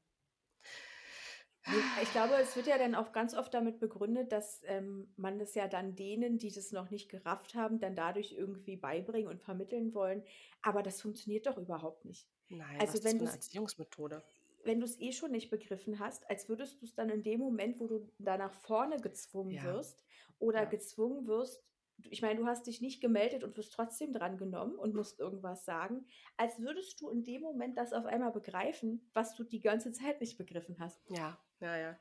Ich 2.01 2.11
glaube, 2.11 2.35
es 2.35 2.55
wird 2.55 2.67
ja 2.67 2.77
dann 2.77 2.95
auch 2.95 3.11
ganz 3.11 3.33
oft 3.35 3.53
damit 3.53 3.79
begründet, 3.79 4.31
dass 4.31 4.61
ähm, 4.65 5.13
man 5.17 5.37
das 5.37 5.53
ja 5.55 5.67
dann 5.67 5.95
denen, 5.95 6.37
die 6.39 6.51
das 6.51 6.71
noch 6.71 6.89
nicht 6.89 7.09
gerafft 7.09 7.53
haben, 7.53 7.79
dann 7.79 7.95
dadurch 7.95 8.31
irgendwie 8.33 8.75
beibringen 8.75 9.27
und 9.29 9.41
vermitteln 9.41 9.93
wollen. 9.93 10.23
Aber 10.61 10.81
das 10.83 11.01
funktioniert 11.01 11.45
doch 11.45 11.57
überhaupt 11.57 12.05
nicht. 12.05 12.27
Nein, 12.49 12.85
Also 12.85 12.93
was 12.93 12.99
ist 12.99 13.05
das 13.05 13.13
wenn 13.13 13.17
für 13.17 13.23
eine 13.23 13.31
Erziehungsmethode? 13.31 14.23
Wenn 14.63 14.79
du 14.79 14.85
es 14.85 14.99
eh 14.99 15.11
schon 15.13 15.31
nicht 15.31 15.49
begriffen 15.49 15.99
hast, 15.99 16.29
als 16.29 16.49
würdest 16.49 16.81
du 16.81 16.85
es 16.85 16.93
dann 16.93 17.09
in 17.09 17.23
dem 17.23 17.39
Moment, 17.39 17.79
wo 17.79 17.87
du 17.87 18.11
da 18.19 18.37
nach 18.37 18.53
vorne 18.53 18.99
gezwungen 19.01 19.61
Ja. 19.61 19.63
wirst 19.63 20.03
oder 20.37 20.65
Ja. 20.65 20.65
gezwungen 20.65 21.27
wirst, 21.27 21.65
ich 22.09 22.21
meine, 22.21 22.39
du 22.39 22.45
hast 22.45 22.67
dich 22.67 22.81
nicht 22.81 23.01
gemeldet 23.01 23.43
und 23.43 23.57
wirst 23.57 23.73
trotzdem 23.73 24.13
dran 24.13 24.37
genommen 24.37 24.75
und 24.75 24.95
musst 24.95 25.19
irgendwas 25.19 25.65
sagen, 25.65 26.05
als 26.37 26.59
würdest 26.59 27.01
du 27.01 27.09
in 27.09 27.23
dem 27.23 27.41
Moment 27.41 27.77
das 27.77 27.93
auf 27.93 28.05
einmal 28.05 28.31
begreifen, 28.31 29.09
was 29.13 29.35
du 29.35 29.43
die 29.43 29.59
ganze 29.59 29.91
Zeit 29.91 30.21
nicht 30.21 30.37
begriffen 30.37 30.77
hast. 30.79 31.01
Ja, 31.09 31.37
ja, 31.59 31.77
ja. 31.77 31.99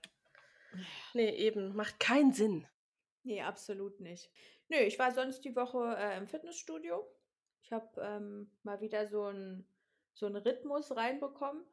Nee, 1.14 1.30
eben, 1.30 1.74
macht 1.74 1.98
keinen 1.98 2.32
Sinn. 2.32 2.66
Nee, 3.22 3.42
absolut 3.42 4.00
nicht. 4.00 4.30
Nö, 4.68 4.76
ich 4.76 4.98
war 4.98 5.12
sonst 5.12 5.44
die 5.44 5.56
Woche 5.56 5.96
äh, 5.98 6.18
im 6.18 6.26
Fitnessstudio. 6.26 7.06
Ich 7.62 7.72
habe 7.72 8.00
ähm, 8.00 8.50
mal 8.62 8.80
wieder 8.80 9.06
so 9.06 9.24
einen 9.24 9.66
so 10.18 10.26
einen 10.26 10.36
Rhythmus 10.36 10.94
reinbekommen. 10.96 11.64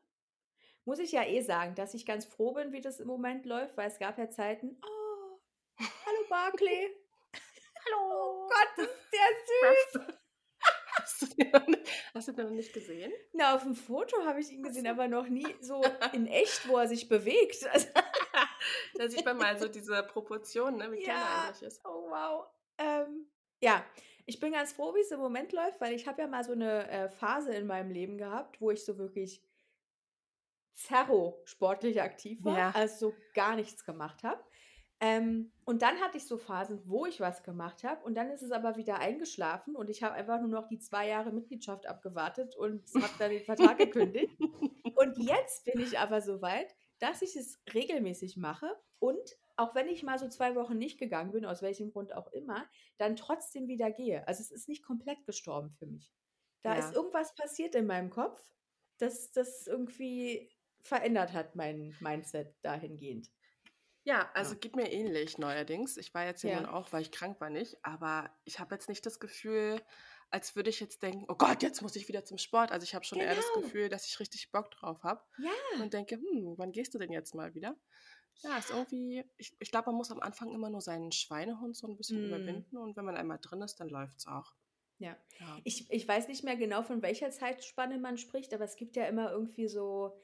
Muss 0.86 1.00
ich 1.00 1.12
ja 1.12 1.24
eh 1.24 1.42
sagen, 1.42 1.74
dass 1.76 1.96
ich 1.96 2.06
ganz 2.06 2.26
froh 2.26 2.54
bin, 2.54 2.72
wie 2.72 2.82
das 2.82 3.00
im 3.00 3.08
Moment 3.08 3.46
läuft, 3.46 3.76
weil 3.76 3.88
es 3.88 3.98
gab 3.98 4.20
ja 4.20 4.30
Zeiten. 4.30 4.78
Oh, 4.86 5.40
hallo 5.80 6.30
Barclay. 6.30 6.90
Hallo. 7.86 8.46
Oh 8.46 8.48
Gott, 8.48 8.70
das 8.78 8.86
ist 8.88 9.05
der 9.18 10.04
süß. 10.04 10.16
Hast 10.98 11.22
du 11.22 11.26
den 11.36 11.52
noch 11.52 11.68
nicht, 11.68 11.88
hast 12.16 12.28
du 12.30 12.32
den 12.32 12.46
noch 12.46 12.54
nicht 12.54 12.74
gesehen? 12.74 13.12
Na, 13.34 13.54
auf 13.56 13.64
dem 13.64 13.76
Foto 13.76 14.24
habe 14.26 14.40
ich 14.40 14.50
ihn 14.52 14.64
gesehen, 14.64 14.88
aber 14.88 15.08
noch 15.08 15.28
nie 15.28 15.46
so 15.62 15.84
in 16.14 16.26
echt, 16.28 16.68
wo 16.68 16.78
er 16.78 16.88
sich 16.88 17.08
bewegt. 17.10 17.68
Da 18.98 19.08
sieht 19.10 19.26
man 19.26 19.38
mal 19.38 19.60
so 19.60 19.68
diese 19.68 20.02
Proportionen, 20.04 20.78
ne, 20.78 20.92
wie 20.92 21.04
klein 21.04 21.18
er 21.18 21.22
Ja. 21.22 21.44
eigentlich 21.48 21.62
ist. 21.64 21.82
Oh, 21.86 22.10
wow. 22.10 22.48
Ähm, 22.80 23.28
ja, 23.62 23.86
ich 24.26 24.40
bin 24.40 24.54
ganz 24.54 24.74
froh, 24.74 24.96
wie 24.96 25.02
es 25.02 25.12
im 25.12 25.20
Moment 25.20 25.52
läuft, 25.52 25.80
weil 25.82 25.94
ich 25.94 26.08
habe 26.08 26.22
ja 26.22 26.28
mal 26.28 26.44
so 26.44 26.54
eine 26.54 26.90
äh, 26.90 27.10
Phase 27.10 27.54
in 27.54 27.68
meinem 27.68 27.92
Leben 27.92 28.18
gehabt, 28.18 28.60
wo 28.62 28.72
ich 28.72 28.84
so 28.84 28.98
wirklich 28.98 29.44
zerro 30.74 31.42
sportlich 31.46 32.02
aktiv 32.02 32.40
war, 32.44 32.58
Ja. 32.58 32.72
also 32.74 33.10
so 33.12 33.16
gar 33.34 33.56
nichts 33.56 33.86
gemacht 33.86 34.24
habe. 34.24 34.44
Ähm, 35.06 35.52
und 35.66 35.82
dann 35.84 36.00
hatte 36.00 36.18
ich 36.18 36.26
so 36.26 36.38
Phasen, 36.38 36.82
wo 36.86 37.06
ich 37.06 37.20
was 37.20 37.44
gemacht 37.44 37.84
habe 37.84 38.04
und 38.04 38.16
dann 38.16 38.32
ist 38.32 38.42
es 38.42 38.52
aber 38.52 38.76
wieder 38.76 38.98
eingeschlafen 39.00 39.76
und 39.76 39.90
ich 39.90 40.02
habe 40.02 40.16
einfach 40.16 40.40
nur 40.40 40.50
noch 40.50 40.68
die 40.68 40.80
zwei 40.80 41.08
Jahre 41.08 41.32
Mitgliedschaft 41.32 41.86
abgewartet 41.86 42.56
und 42.56 42.84
habe 42.96 43.14
dann 43.20 43.30
den 43.32 43.44
Vertrag 43.44 43.78
gekündigt. 43.78 44.36
Und 44.98 45.18
jetzt 45.18 45.66
bin 45.66 45.82
ich 45.82 46.00
aber 46.00 46.22
so 46.22 46.42
weit, 46.42 46.74
dass 47.00 47.22
ich 47.22 47.36
es 47.36 47.60
regelmäßig 47.74 48.38
mache 48.38 48.68
und 49.00 49.20
auch 49.58 49.76
wenn 49.76 49.90
ich 49.90 50.04
mal 50.04 50.18
so 50.18 50.30
zwei 50.30 50.56
Wochen 50.56 50.78
nicht 50.78 50.98
gegangen 50.98 51.34
bin, 51.34 51.46
aus 51.46 51.62
welchem 51.62 51.92
Grund 51.92 52.14
auch 52.14 52.32
immer, 52.32 52.66
dann 52.98 53.18
trotzdem 53.18 53.68
wieder 53.68 53.92
gehe. 53.92 54.26
Also 54.26 54.42
es 54.42 54.52
ist 54.52 54.70
nicht 54.70 54.84
komplett 54.84 55.26
gestorben 55.26 55.72
für 55.74 55.86
mich. 55.86 56.14
Da 56.62 56.74
Ja. 56.74 56.80
ist 56.80 56.96
irgendwas 56.96 57.36
passiert 57.36 57.76
in 57.76 57.88
meinem 57.88 58.10
Kopf, 58.10 58.42
das 59.00 59.34
das 59.34 59.68
irgendwie 59.68 60.50
verändert 60.82 61.34
hat, 61.34 61.56
mein 61.56 61.94
Mindset 62.00 62.56
dahingehend. 62.62 63.30
Ja, 64.08 64.30
also 64.36 64.54
Ja. 64.54 64.56
geht 64.56 64.76
mir 64.76 64.92
ähnlich 64.92 65.40
neuerdings. 65.40 65.98
Ich 65.98 66.14
war 66.14 66.26
jetzt 66.26 66.44
ja 66.44 66.52
nun 66.52 66.68
auch, 66.68 66.94
weil 66.94 67.02
ich 67.02 67.12
krank 67.12 67.42
war, 67.42 67.50
nicht. 67.50 67.84
Aber 67.84 68.30
ich 68.44 68.60
habe 68.60 68.76
jetzt 68.76 68.88
nicht 68.88 69.04
das 69.06 69.20
Gefühl, 69.20 69.82
als 70.30 70.56
würde 70.56 70.70
ich 70.70 70.80
jetzt 70.80 71.02
denken, 71.02 71.26
oh 71.28 71.34
Gott, 71.36 71.64
jetzt 71.64 71.82
muss 71.82 71.96
ich 71.96 72.08
wieder 72.08 72.24
zum 72.24 72.38
Sport. 72.38 72.72
Also 72.72 72.84
ich 72.84 72.94
habe 72.94 73.04
schon 73.04 73.20
eher 73.20 73.34
das 73.34 73.52
Genau. 73.52 73.52
Gefühl, 73.52 73.90
dass 73.90 74.06
ich 74.06 74.20
richtig 74.20 74.52
Bock 74.52 74.70
drauf 74.70 75.02
habe 75.04 75.24
Ja. 75.38 75.52
und 75.80 75.94
denke, 75.96 76.18
hm, 76.18 76.54
wann 76.58 76.72
gehst 76.72 76.94
du 76.94 77.00
denn 77.00 77.12
jetzt 77.12 77.34
mal 77.34 77.56
wieder? 77.56 77.76
Ja, 78.44 78.58
ist 78.58 78.70
irgendwie, 78.70 79.26
ich, 79.38 79.56
ich 79.60 79.72
glaube, 79.72 79.88
man 79.90 79.96
muss 79.98 80.12
am 80.12 80.20
Anfang 80.22 80.54
immer 80.54 80.70
nur 80.70 80.82
seinen 80.82 81.12
Schweinehund 81.12 81.76
so 81.76 81.88
ein 81.88 81.98
bisschen 81.98 82.22
Mm. 82.22 82.26
überwinden 82.26 82.78
und 82.78 82.96
wenn 82.98 83.06
man 83.06 83.18
einmal 83.18 83.40
drin 83.42 83.62
ist, 83.62 83.78
dann 83.80 83.90
läuft 83.90 84.20
es 84.20 84.28
auch. 84.28 84.56
Ja. 84.98 85.18
Ja. 85.40 85.64
Ich, 85.64 85.90
ich 85.92 86.08
weiß 86.08 86.28
nicht 86.28 86.44
mehr 86.44 86.56
genau, 86.56 86.82
von 86.84 87.02
welcher 87.02 87.30
Zeitspanne 87.32 87.98
man 88.00 88.18
spricht, 88.18 88.54
aber 88.54 88.64
es 88.64 88.76
gibt 88.78 88.96
ja 88.96 89.06
immer 89.08 89.32
irgendwie 89.32 89.68
so, 89.68 90.18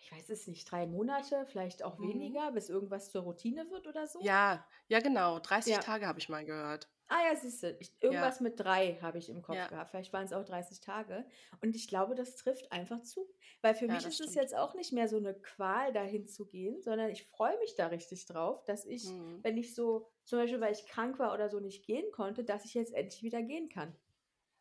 ich 0.00 0.10
weiß 0.12 0.28
es 0.30 0.46
nicht, 0.46 0.70
drei 0.70 0.86
Monate, 0.86 1.46
vielleicht 1.46 1.82
auch 1.82 2.00
Mhm. 2.00 2.02
weniger, 2.02 2.52
bis 2.52 2.68
irgendwas 2.68 3.10
zur 3.10 3.22
Routine 3.22 3.70
wird 3.70 3.86
oder 3.86 4.06
so. 4.06 4.20
Ja, 4.20 4.64
ja, 4.88 5.00
genau. 5.00 5.38
30 5.40 5.80
Ja. 5.80 5.80
Tage 5.80 6.06
habe 6.06 6.18
ich 6.20 6.28
mal 6.28 6.44
gehört. 6.44 6.88
Ah 7.10 7.22
ja, 7.26 7.36
siehst 7.36 7.62
du, 7.62 7.70
ich, 7.80 7.96
irgendwas 8.02 8.40
mit 8.40 8.60
drei 8.60 8.98
habe 9.00 9.16
ich 9.18 9.30
im 9.30 9.40
Kopf 9.42 9.66
Ja. 9.66 9.68
gehabt. 9.68 9.90
Vielleicht 9.90 10.12
waren 10.12 10.24
es 10.26 10.32
auch 10.34 10.44
30 10.44 10.80
Tage. 10.80 11.26
Und 11.62 11.74
ich 11.74 11.88
glaube, 11.88 12.14
das 12.14 12.36
trifft 12.36 12.70
einfach 12.70 13.02
zu. 13.02 13.30
Weil 13.62 13.74
für 13.74 13.88
Ja, 13.88 14.00
mich 14.02 14.06
ist 14.06 14.20
es 14.20 14.34
jetzt 14.34 14.54
auch 14.54 14.74
nicht 14.74 14.92
mehr 14.92 15.08
so 15.08 15.16
eine 15.16 15.34
Qual, 15.34 15.92
dahin 15.92 16.26
zu 16.28 16.46
gehen, 16.46 16.82
sondern 16.82 17.08
ich 17.10 17.24
freue 17.26 17.58
mich 17.60 17.74
da 17.76 17.86
richtig 17.86 18.26
drauf, 18.26 18.62
dass 18.64 18.84
ich, 18.84 19.02
Mhm. 19.02 19.42
wenn 19.42 19.56
ich 19.56 19.74
so, 19.74 20.10
zum 20.24 20.38
Beispiel, 20.38 20.60
weil 20.60 20.72
ich 20.74 20.84
krank 20.86 21.18
war 21.18 21.32
oder 21.32 21.48
so 21.48 21.60
nicht 21.60 21.86
gehen 21.86 22.10
konnte, 22.12 22.44
dass 22.44 22.66
ich 22.66 22.74
jetzt 22.74 22.92
endlich 22.92 23.22
wieder 23.22 23.42
gehen 23.42 23.70
kann. 23.70 23.96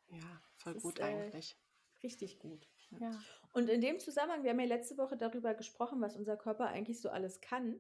Ja, 0.10 0.42
voll 0.58 0.74
Das 0.74 0.76
gut 0.76 1.00
ist, 1.00 1.00
äh, 1.00 1.32
eigentlich. 1.32 1.58
Richtig 2.04 2.40
gut. 2.40 2.70
Ja. 2.92 3.26
Ja. 3.58 3.62
Und 3.62 3.70
in 3.70 3.82
dem 3.82 4.00
Zusammenhang, 4.00 4.44
wir 4.44 4.52
haben 4.52 4.60
ja 4.60 4.66
letzte 4.68 4.98
Woche 4.98 5.18
darüber 5.18 5.54
gesprochen, 5.54 6.00
was 6.02 6.16
unser 6.16 6.38
Körper 6.38 6.68
eigentlich 6.68 7.02
so 7.02 7.10
alles 7.10 7.42
kann, 7.42 7.80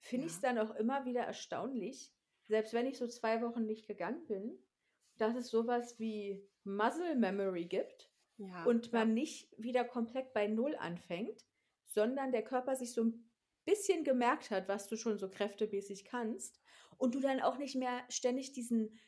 finde 0.00 0.24
Ja. 0.24 0.26
ich 0.26 0.32
es 0.34 0.40
dann 0.40 0.58
auch 0.58 0.74
immer 0.74 1.04
wieder 1.04 1.22
erstaunlich, 1.22 2.12
selbst 2.42 2.72
wenn 2.72 2.86
ich 2.86 2.98
so 2.98 3.06
zwei 3.06 3.40
Wochen 3.42 3.64
nicht 3.64 3.86
gegangen 3.86 4.26
bin, 4.26 4.58
dass 5.16 5.36
es 5.36 5.48
sowas 5.48 5.98
wie 5.98 6.44
Muscle 6.64 7.14
Memory 7.14 7.66
gibt 7.66 8.10
Ja, 8.36 8.64
und 8.64 8.86
ja. 8.86 8.92
man 8.98 9.14
nicht 9.14 9.54
wieder 9.56 9.84
komplett 9.84 10.32
bei 10.32 10.46
Null 10.48 10.74
anfängt, 10.76 11.44
sondern 11.86 12.32
der 12.32 12.42
Körper 12.42 12.74
sich 12.76 12.92
so 12.92 13.04
ein 13.04 13.30
bisschen 13.64 14.04
gemerkt 14.04 14.50
hat, 14.50 14.68
was 14.68 14.88
du 14.88 14.96
schon 14.96 15.18
so 15.18 15.30
kräftemäßig 15.30 16.04
kannst 16.04 16.60
und 16.98 17.14
du 17.14 17.20
dann 17.20 17.40
auch 17.40 17.56
nicht 17.58 17.76
mehr 17.76 18.04
ständig 18.08 18.52
diesen 18.52 18.98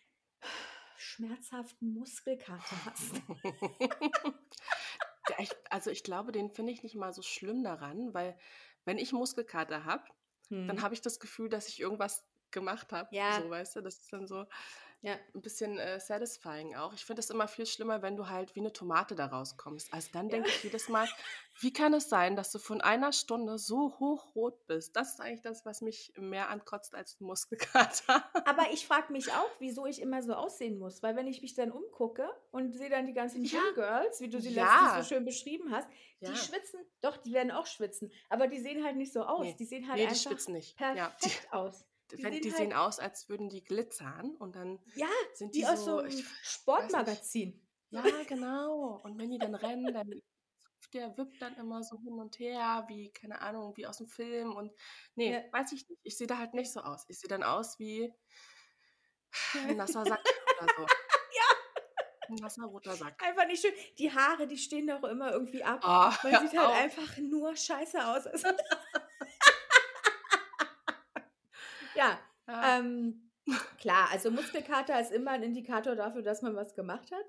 schmerzhaften 0.97 1.93
Muskelkater 1.93 2.85
hast. 2.87 3.21
Ja, 5.29 5.37
ich, 5.41 5.57
also 5.71 5.91
ich 5.91 6.03
glaube, 6.05 6.33
den 6.33 6.51
finde 6.51 6.73
ich 6.73 6.83
nicht 6.83 6.95
mal 6.95 7.13
so 7.13 7.23
schlimm 7.23 7.65
daran, 7.65 8.15
weil 8.15 8.39
wenn 8.85 8.99
ich 8.99 9.13
Muskelkater 9.13 9.85
habe, 9.85 10.05
dann 10.67 10.77
Hm. 10.77 10.83
habe 10.83 10.95
ich 10.95 11.01
das 11.01 11.21
Gefühl, 11.21 11.49
dass 11.49 11.69
ich 11.69 11.81
irgendwas 11.81 12.27
gemacht 12.51 12.93
habe. 12.93 13.11
Ja. 13.11 13.27
So, 13.29 13.51
weißt 13.51 13.77
du, 13.77 13.81
das 13.83 13.99
ist 13.99 14.13
dann 14.13 14.27
so 14.29 14.47
Ja. 15.03 15.15
ein 15.35 15.41
bisschen 15.43 15.79
äh, 15.79 16.01
satisfying 16.01 16.75
auch. 16.75 16.93
Ich 16.93 17.05
finde 17.05 17.21
es 17.21 17.31
immer 17.31 17.47
viel 17.47 17.67
schlimmer, 17.67 18.03
wenn 18.03 18.17
du 18.17 18.29
halt 18.29 18.55
wie 18.57 18.61
eine 18.61 18.73
Tomate 18.73 19.15
da 19.15 19.27
rauskommst. 19.27 19.93
Also 19.93 20.09
dann 20.13 20.29
denke 20.29 20.49
ich 20.49 20.65
jedes 20.65 20.89
Mal, 20.89 21.07
wie 21.61 21.73
kann 21.73 21.95
es 21.95 22.09
sein, 22.09 22.35
dass 22.35 22.51
du 22.51 22.59
von 22.59 22.81
einer 22.81 23.13
Stunde 23.13 23.59
so 23.59 23.99
hochrot 24.01 24.67
bist? 24.67 24.97
Das 24.97 25.13
ist 25.13 25.21
eigentlich 25.21 25.43
das, 25.43 25.65
was 25.65 25.81
mich 25.81 26.13
mehr 26.17 26.49
ankotzt 26.51 26.95
als 26.95 27.21
ein 27.21 27.25
Muskelkater. 27.25 28.25
Aber 28.47 28.65
ich 28.73 28.87
frage 28.87 29.13
mich 29.13 29.31
auch, 29.33 29.51
wieso 29.61 29.87
ich 29.87 30.01
immer 30.01 30.23
so 30.23 30.33
aussehen 30.35 30.79
muss. 30.79 31.03
Weil 31.03 31.15
wenn 31.15 31.29
ich 31.29 31.41
mich 31.43 31.55
dann 31.55 31.71
umgucke 31.71 32.29
und 32.51 32.73
sehe 32.73 32.91
dann 32.91 33.07
die 33.07 33.15
ganzen 33.15 33.45
Ja. 33.45 33.61
Gym 33.61 33.75
Girls, 33.75 34.21
wie 34.21 34.29
du 34.29 34.41
sie 34.41 34.51
Ja. 34.55 34.65
letztens 34.65 35.09
so 35.09 35.15
schön 35.15 35.25
beschrieben 35.25 35.71
hast, 35.73 35.89
Ja. 36.21 36.31
die 36.31 36.37
schwitzen, 36.37 36.81
doch, 37.01 37.17
die 37.19 37.33
werden 37.33 37.53
auch 37.53 37.67
schwitzen. 37.67 38.11
Aber 38.29 38.49
die 38.49 38.59
sehen 38.59 38.83
halt 38.85 38.97
nicht 38.97 39.13
so 39.13 39.23
aus. 39.23 39.43
Nee. 39.45 39.55
Die 39.59 39.65
sehen 39.67 39.87
halt 39.87 39.99
nee, 39.99 40.03
die 40.05 40.09
einfach 40.09 40.23
schwitzen 40.23 40.55
nicht. 40.55 40.77
perfekt 40.77 40.99
Ja, 40.99 41.17
die, 41.23 41.53
aus. 41.53 41.85
Die 42.13 42.23
wenn, 42.23 42.33
sehen 42.33 42.43
die 42.43 42.49
halt- 42.51 42.57
sehen 42.59 42.73
aus, 42.73 42.99
als 43.01 43.29
würden 43.29 43.49
die 43.49 43.65
glitzern 43.65 44.37
und 44.37 44.55
dann 44.57 44.79
Ja, 44.95 45.09
sind 45.35 45.55
die 45.55 45.61
wie 45.63 45.67
aus 45.67 45.79
so 45.85 45.85
so, 45.85 45.99
einem 45.99 46.25
Sportmagazin. 46.43 47.67
Ja, 47.91 48.03
genau. 48.29 49.01
Und 49.03 49.19
wenn 49.19 49.31
die 49.31 49.39
dann 49.39 49.55
rennen, 49.55 49.93
dann 49.93 50.23
der 50.93 51.17
wippt 51.19 51.43
dann 51.43 51.57
immer 51.57 51.83
so 51.83 51.99
hin 52.01 52.15
und 52.21 52.39
her, 52.39 52.85
wie, 52.89 53.11
keine 53.11 53.41
Ahnung, 53.41 53.77
wie 53.77 53.87
aus 53.87 53.97
dem 53.99 54.07
Film. 54.07 54.55
Und 54.55 54.73
nee, 55.17 55.33
Ja. 55.33 55.43
weiß 55.53 55.73
ich 55.73 55.89
nicht. 55.89 56.01
Ich 56.05 56.17
sehe 56.17 56.27
da 56.29 56.39
halt 56.39 56.55
nicht 56.55 56.73
so 56.73 56.81
aus. 56.81 57.05
Ich 57.09 57.19
sehe 57.19 57.29
dann 57.29 57.43
aus 57.43 57.79
wie 57.81 58.13
ein 59.55 59.77
nasser 59.77 60.05
Sack 60.05 60.21
oder 60.63 60.73
so. 60.77 60.87
Ein 62.29 62.35
nasser 62.37 62.65
roter 62.65 62.97
Sack. 62.97 63.23
Einfach 63.23 63.47
nicht 63.47 63.63
schön. 63.63 63.73
Die 63.99 64.13
Haare, 64.13 64.49
die 64.49 64.59
stehen 64.59 64.87
doch 64.89 65.05
immer 65.05 65.31
irgendwie 65.33 65.63
ab. 65.63 65.81
Oh, 65.85 66.29
Man 66.29 66.49
sieht 66.49 66.59
halt 66.59 66.69
auf. 66.71 66.75
einfach 66.75 67.17
nur 67.19 67.55
scheiße 67.57 68.05
aus. 68.05 68.27
Also 68.33 68.49
ja, 71.97 72.19
Ja. 72.49 72.79
Ähm, 72.79 73.31
klar, 73.79 74.09
also 74.11 74.31
Muskelkater 74.31 75.01
ist 75.01 75.13
immer 75.13 75.33
ein 75.33 75.43
Indikator 75.43 75.97
dafür, 75.97 76.23
dass 76.23 76.43
man 76.43 76.55
was 76.57 76.75
gemacht 76.75 77.11
hat. 77.13 77.25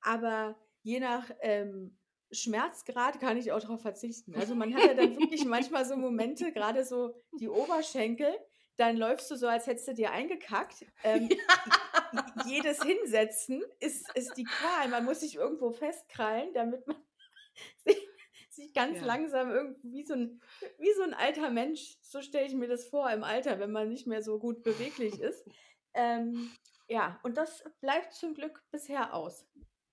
Aber 0.00 0.56
je 0.82 1.00
nach 1.00 1.30
ähm, 1.40 1.98
Schmerzgrad 2.30 3.20
kann 3.20 3.36
ich 3.36 3.52
auch 3.52 3.60
darauf 3.60 3.82
verzichten. 3.82 4.34
Also 4.34 4.54
man 4.54 4.74
hat 4.74 4.84
ja 4.84 4.94
dann 4.94 5.16
wirklich 5.16 5.44
manchmal 5.46 5.84
so 5.84 5.96
Momente, 5.96 6.52
gerade 6.52 6.84
so 6.84 7.14
die 7.40 7.48
Oberschenkel, 7.48 8.34
dann 8.76 8.96
läufst 8.96 9.30
du 9.30 9.36
so, 9.36 9.48
als 9.48 9.66
hättest 9.66 9.88
du 9.88 9.94
dir 9.94 10.12
eingekackt. 10.12 10.86
Ähm, 11.02 11.28
jedes 12.46 12.82
Hinsetzen 12.82 13.62
ist, 13.80 14.08
ist 14.14 14.36
die 14.36 14.44
Qual. 14.44 14.88
Man 14.88 15.04
muss 15.04 15.20
sich 15.20 15.34
irgendwo 15.34 15.72
festkrallen, 15.72 16.52
damit 16.54 16.86
man 16.86 16.96
sich, 17.84 18.07
sich 18.58 18.74
ganz 18.74 18.98
Ja. 19.00 19.06
langsam 19.06 19.50
irgendwie 19.50 19.92
wie 19.92 20.04
so, 20.06 20.14
ein, 20.14 20.40
wie 20.78 20.92
so 20.94 21.02
ein 21.02 21.14
alter 21.14 21.50
Mensch, 21.50 21.96
so 22.02 22.20
stelle 22.22 22.46
ich 22.46 22.54
mir 22.54 22.68
das 22.68 22.86
vor 22.88 23.10
im 23.10 23.24
Alter, 23.24 23.58
wenn 23.58 23.72
man 23.72 23.88
nicht 23.88 24.06
mehr 24.06 24.22
so 24.22 24.38
gut 24.38 24.62
beweglich 24.62 25.18
ist. 25.20 25.44
Ähm, 25.94 26.54
ja, 26.86 27.18
und 27.24 27.36
das 27.38 27.64
bleibt 27.80 28.12
zum 28.12 28.34
Glück 28.34 28.62
bisher 28.70 29.14
aus. 29.14 29.46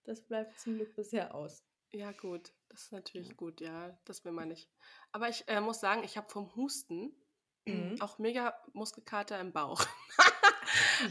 Das 0.03 0.21
bleibt 0.21 0.59
zum 0.59 0.75
Glück 0.75 0.93
bisher 0.95 1.33
aus. 1.33 1.63
Ja, 1.91 2.11
gut. 2.11 2.51
Das 2.69 2.83
ist 2.83 2.91
natürlich 2.91 3.35
gut, 3.37 3.59
ja. 3.61 3.97
Das 4.05 4.23
will 4.23 4.33
man 4.33 4.49
nicht. 4.49 4.69
Aber 5.13 5.29
ich 5.29 5.47
äh, 5.47 5.61
muss 5.61 5.79
sagen, 5.79 6.03
ich 6.03 6.17
habe 6.17 6.29
vom 6.29 6.53
Husten 6.55 7.15
Mhm. 7.65 7.99
auch 8.01 8.19
mega 8.19 8.53
Muskelkater 8.73 9.39
im 9.39 9.51
Bauch. 9.53 9.83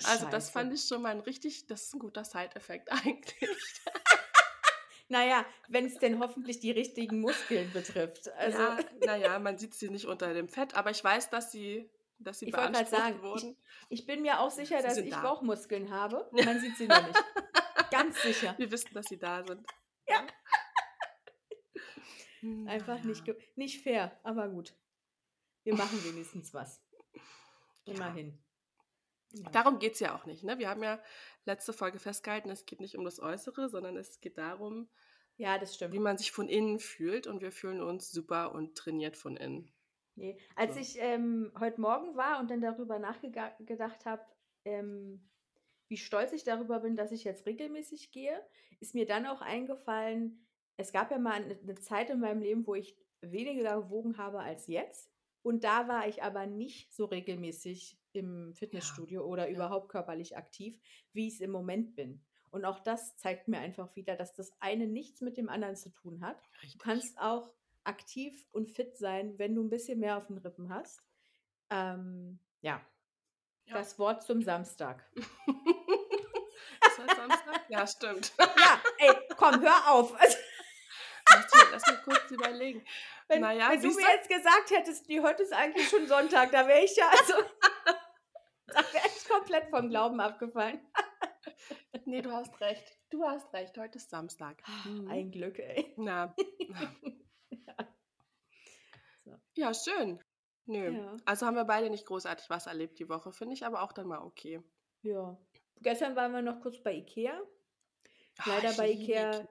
Also 0.04 0.26
das 0.26 0.44
Scheiße. 0.46 0.52
fand 0.52 0.72
ich 0.74 0.84
schon 0.86 1.02
mal 1.02 1.10
ein 1.10 1.20
richtig, 1.20 1.66
das 1.66 1.84
ist 1.84 1.94
ein 1.94 1.98
guter 2.00 2.24
Side-Effekt 2.24 2.90
eigentlich. 2.92 3.80
Naja, 5.08 5.44
wenn 5.68 5.86
es 5.86 5.98
denn 5.98 6.18
hoffentlich 6.18 6.60
die 6.60 6.70
richtigen 6.70 7.20
Muskeln 7.20 7.70
betrifft. 7.72 8.32
Also, 8.32 8.58
ja, 8.58 8.78
naja, 9.04 9.38
man 9.38 9.58
sieht 9.58 9.74
sie 9.74 9.90
nicht 9.90 10.06
unter 10.06 10.32
dem 10.32 10.48
Fett, 10.48 10.74
aber 10.74 10.90
ich 10.90 11.04
weiß, 11.04 11.30
dass 11.30 11.52
sie, 11.52 11.90
dass 12.18 12.38
sie 12.38 12.46
Ich 12.46 12.52
beansprucht 12.52 12.88
sagen, 12.90 13.22
wurden. 13.22 13.56
ich 13.90 14.06
bin 14.06 14.22
mir 14.22 14.40
auch 14.40 14.50
sicher, 14.50 14.78
Sie 14.78 14.82
dass 14.86 14.96
ich 14.96 15.10
da. 15.10 15.20
Bauchmuskeln 15.20 15.90
habe. 15.90 16.28
Man 16.44 16.58
sieht 16.60 16.76
sie 16.76 16.88
nur 16.88 17.00
nicht. 17.02 17.22
Ganz 17.90 18.22
sicher. 18.22 18.54
Wir 18.56 18.70
wissen, 18.70 18.94
dass 18.94 19.06
sie 19.06 19.18
da 19.18 19.44
sind. 19.46 19.66
Ja. 20.08 20.26
Einfach 22.66 22.98
naja. 22.98 23.06
nicht, 23.06 23.24
nicht 23.56 23.82
fair, 23.82 24.18
aber 24.22 24.48
gut. 24.48 24.74
Wir 25.64 25.74
machen 25.74 26.02
wenigstens 26.04 26.52
was. 26.52 26.82
Immerhin. 27.84 28.38
Ja. 29.34 29.50
Darum 29.50 29.78
geht 29.78 29.94
es 29.94 30.00
ja 30.00 30.14
auch 30.16 30.26
nicht. 30.26 30.44
Ne? 30.44 30.58
Wir 30.58 30.68
haben 30.68 30.82
ja 30.82 31.00
letzte 31.44 31.72
Folge 31.72 31.98
festgehalten, 31.98 32.50
es 32.50 32.66
geht 32.66 32.80
nicht 32.80 32.96
um 32.96 33.04
das 33.04 33.20
Äußere, 33.20 33.68
sondern 33.68 33.96
es 33.96 34.20
geht 34.20 34.38
darum, 34.38 34.88
ja, 35.36 35.58
das 35.58 35.74
stimmt. 35.74 35.92
wie 35.92 35.98
man 35.98 36.16
sich 36.16 36.30
von 36.30 36.48
innen 36.48 36.78
fühlt 36.78 37.26
und 37.26 37.42
wir 37.42 37.50
fühlen 37.50 37.82
uns 37.82 38.10
super 38.10 38.54
und 38.54 38.76
trainiert 38.76 39.16
von 39.16 39.36
innen. 39.36 39.72
Nee. 40.14 40.38
Als 40.54 40.74
So. 40.74 40.80
ich 40.80 40.96
ähm, 40.98 41.52
heute 41.58 41.80
Morgen 41.80 42.16
war 42.16 42.38
und 42.38 42.50
dann 42.50 42.60
darüber 42.60 43.00
nachgedacht 43.00 44.06
habe, 44.06 44.24
ähm, 44.64 45.28
wie 45.88 45.96
stolz 45.96 46.32
ich 46.32 46.44
darüber 46.44 46.80
bin, 46.80 46.96
dass 46.96 47.10
ich 47.12 47.24
jetzt 47.24 47.46
regelmäßig 47.46 48.12
gehe, 48.12 48.40
ist 48.80 48.94
mir 48.94 49.06
dann 49.06 49.26
auch 49.26 49.42
eingefallen, 49.42 50.46
es 50.76 50.92
gab 50.92 51.10
ja 51.10 51.18
mal 51.18 51.32
eine, 51.34 51.58
eine 51.58 51.74
Zeit 51.76 52.10
in 52.10 52.20
meinem 52.20 52.40
Leben, 52.40 52.66
wo 52.66 52.74
ich 52.74 52.96
weniger 53.20 53.80
gewogen 53.80 54.18
habe 54.18 54.40
als 54.40 54.66
jetzt. 54.66 55.10
Und 55.42 55.64
da 55.64 55.88
war 55.88 56.08
ich 56.08 56.22
aber 56.22 56.46
nicht 56.46 56.94
so 56.94 57.04
regelmäßig 57.04 57.98
im 58.16 58.54
Fitnessstudio 58.54 59.24
oder 59.24 59.48
ja. 59.48 59.54
überhaupt 59.54 59.88
körperlich 59.88 60.36
aktiv, 60.36 60.78
wie 61.12 61.28
ich 61.28 61.34
es 61.34 61.40
im 61.40 61.50
Moment 61.50 61.94
bin. 61.94 62.22
Und 62.50 62.64
auch 62.64 62.78
das 62.78 63.16
zeigt 63.16 63.48
mir 63.48 63.58
einfach 63.58 63.96
wieder, 63.96 64.14
dass 64.14 64.32
das 64.34 64.52
eine 64.60 64.86
nichts 64.86 65.20
mit 65.20 65.36
dem 65.36 65.48
anderen 65.48 65.76
zu 65.76 65.90
tun 65.90 66.20
hat. 66.20 66.40
Du 66.40 66.60
Richtig. 66.62 66.80
kannst 66.80 67.18
auch 67.18 67.50
aktiv 67.82 68.46
und 68.52 68.70
fit 68.70 68.96
sein, 68.96 69.38
wenn 69.38 69.54
du 69.54 69.62
ein 69.64 69.70
bisschen 69.70 69.98
mehr 69.98 70.16
auf 70.16 70.28
den 70.28 70.38
Rippen 70.38 70.72
hast. 70.72 71.02
Ähm, 71.70 72.38
ja. 72.60 72.80
Ja. 73.66 73.74
das 73.74 73.98
Wort 73.98 74.22
zum 74.22 74.42
Samstag. 74.42 75.04
ist 75.16 76.98
heute 76.98 77.16
Samstag? 77.16 77.64
Ja, 77.68 77.86
stimmt. 77.86 78.32
Ja, 78.38 78.80
ey, 78.98 79.14
komm, 79.36 79.60
hör 79.60 79.90
auf. 79.90 80.14
Lass 81.72 81.86
mich, 81.88 82.02
kurz 82.04 82.30
überlegen. 82.30 82.84
wenn 83.28 83.40
Naja, 83.40 83.70
wenn 83.70 83.82
du 83.82 83.88
mir 83.88 83.94
du? 83.94 84.12
jetzt 84.12 84.28
gesagt 84.28 84.70
hättest, 84.70 85.08
die 85.08 85.20
heute 85.20 85.42
ist 85.42 85.52
eigentlich 85.52 85.88
schon 85.88 86.06
Sonntag, 86.06 86.52
da 86.52 86.66
wäre 86.68 86.84
ich 86.84 86.94
ja, 86.96 87.08
also, 87.08 87.34
da 88.66 88.74
wäre 88.74 89.06
ich 89.16 89.28
komplett 89.28 89.68
vom 89.70 89.88
Glauben 89.88 90.20
abgefallen. 90.20 90.80
Nee, 92.06 92.20
du 92.20 92.32
hast 92.32 92.60
recht. 92.60 92.84
Du 93.08 93.24
hast 93.24 93.50
recht. 93.54 93.78
Heute 93.78 93.96
ist 93.96 94.10
Samstag. 94.10 94.62
Mhm. 94.84 95.08
Ein 95.08 95.30
Glück, 95.30 95.58
ey. 95.58 95.94
Na. 95.96 96.34
So. 99.24 99.32
Ja, 99.56 99.72
schön. 99.72 100.22
Nö. 100.66 100.92
Ja. 100.92 101.16
Also 101.24 101.46
haben 101.46 101.56
wir 101.56 101.64
beide 101.64 101.88
nicht 101.88 102.04
großartig 102.04 102.50
was 102.50 102.66
erlebt 102.66 102.98
die 102.98 103.08
Woche, 103.08 103.32
finde 103.32 103.54
ich 103.54 103.64
aber 103.64 103.82
auch 103.82 103.92
dann 103.92 104.06
mal 104.06 104.20
okay. 104.20 104.62
Ja. 105.02 105.38
Gestern 105.80 106.14
waren 106.16 106.32
wir 106.32 106.42
noch 106.42 106.60
kurz 106.60 106.82
bei 106.82 106.94
Ikea. 106.94 107.40
Ah, 108.38 108.42
Leider 108.46 108.70
ich 108.70 108.76
bei 108.76 108.88
liebe 108.88 109.02
Ikea. 109.02 109.48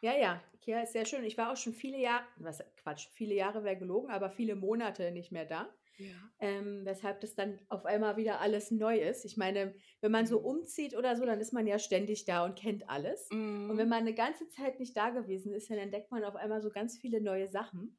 Ja, 0.00 0.16
ja, 0.16 0.42
Ikea 0.54 0.82
ist 0.82 0.92
sehr 0.92 1.04
schön. 1.04 1.24
Ich 1.24 1.36
war 1.36 1.52
auch 1.52 1.56
schon 1.56 1.74
viele 1.74 1.98
Jahre, 1.98 2.24
was 2.36 2.62
Quatsch, 2.76 3.08
viele 3.12 3.34
Jahre 3.34 3.64
wäre 3.64 3.76
gelogen, 3.76 4.10
aber 4.10 4.30
viele 4.30 4.54
Monate 4.54 5.10
nicht 5.10 5.32
mehr 5.32 5.46
da. 5.46 5.68
Ja. 5.98 6.14
Ähm, 6.40 6.82
weshalb 6.84 7.20
das 7.20 7.34
dann 7.34 7.60
auf 7.68 7.84
einmal 7.84 8.16
wieder 8.16 8.40
alles 8.40 8.70
neu 8.70 8.98
ist. 8.98 9.24
Ich 9.24 9.36
meine, 9.36 9.74
wenn 10.00 10.12
man 10.12 10.26
so 10.26 10.38
Mhm. 10.40 10.46
umzieht 10.46 10.96
oder 10.96 11.16
so, 11.16 11.24
dann 11.26 11.40
ist 11.40 11.52
man 11.52 11.66
ja 11.66 11.78
ständig 11.78 12.24
da 12.24 12.44
und 12.44 12.56
kennt 12.58 12.88
alles. 12.88 13.28
Und 13.30 13.76
wenn 13.76 13.86
Mhm. 13.86 13.90
man 13.90 14.00
eine 14.00 14.14
ganze 14.14 14.48
Zeit 14.48 14.78
nicht 14.78 14.96
da 14.96 15.10
gewesen 15.10 15.52
ist, 15.52 15.70
dann 15.70 15.78
entdeckt 15.78 16.10
man 16.10 16.24
auf 16.24 16.36
einmal 16.36 16.62
so 16.62 16.70
ganz 16.70 16.96
viele 16.98 17.20
neue 17.20 17.48
Sachen. 17.48 17.98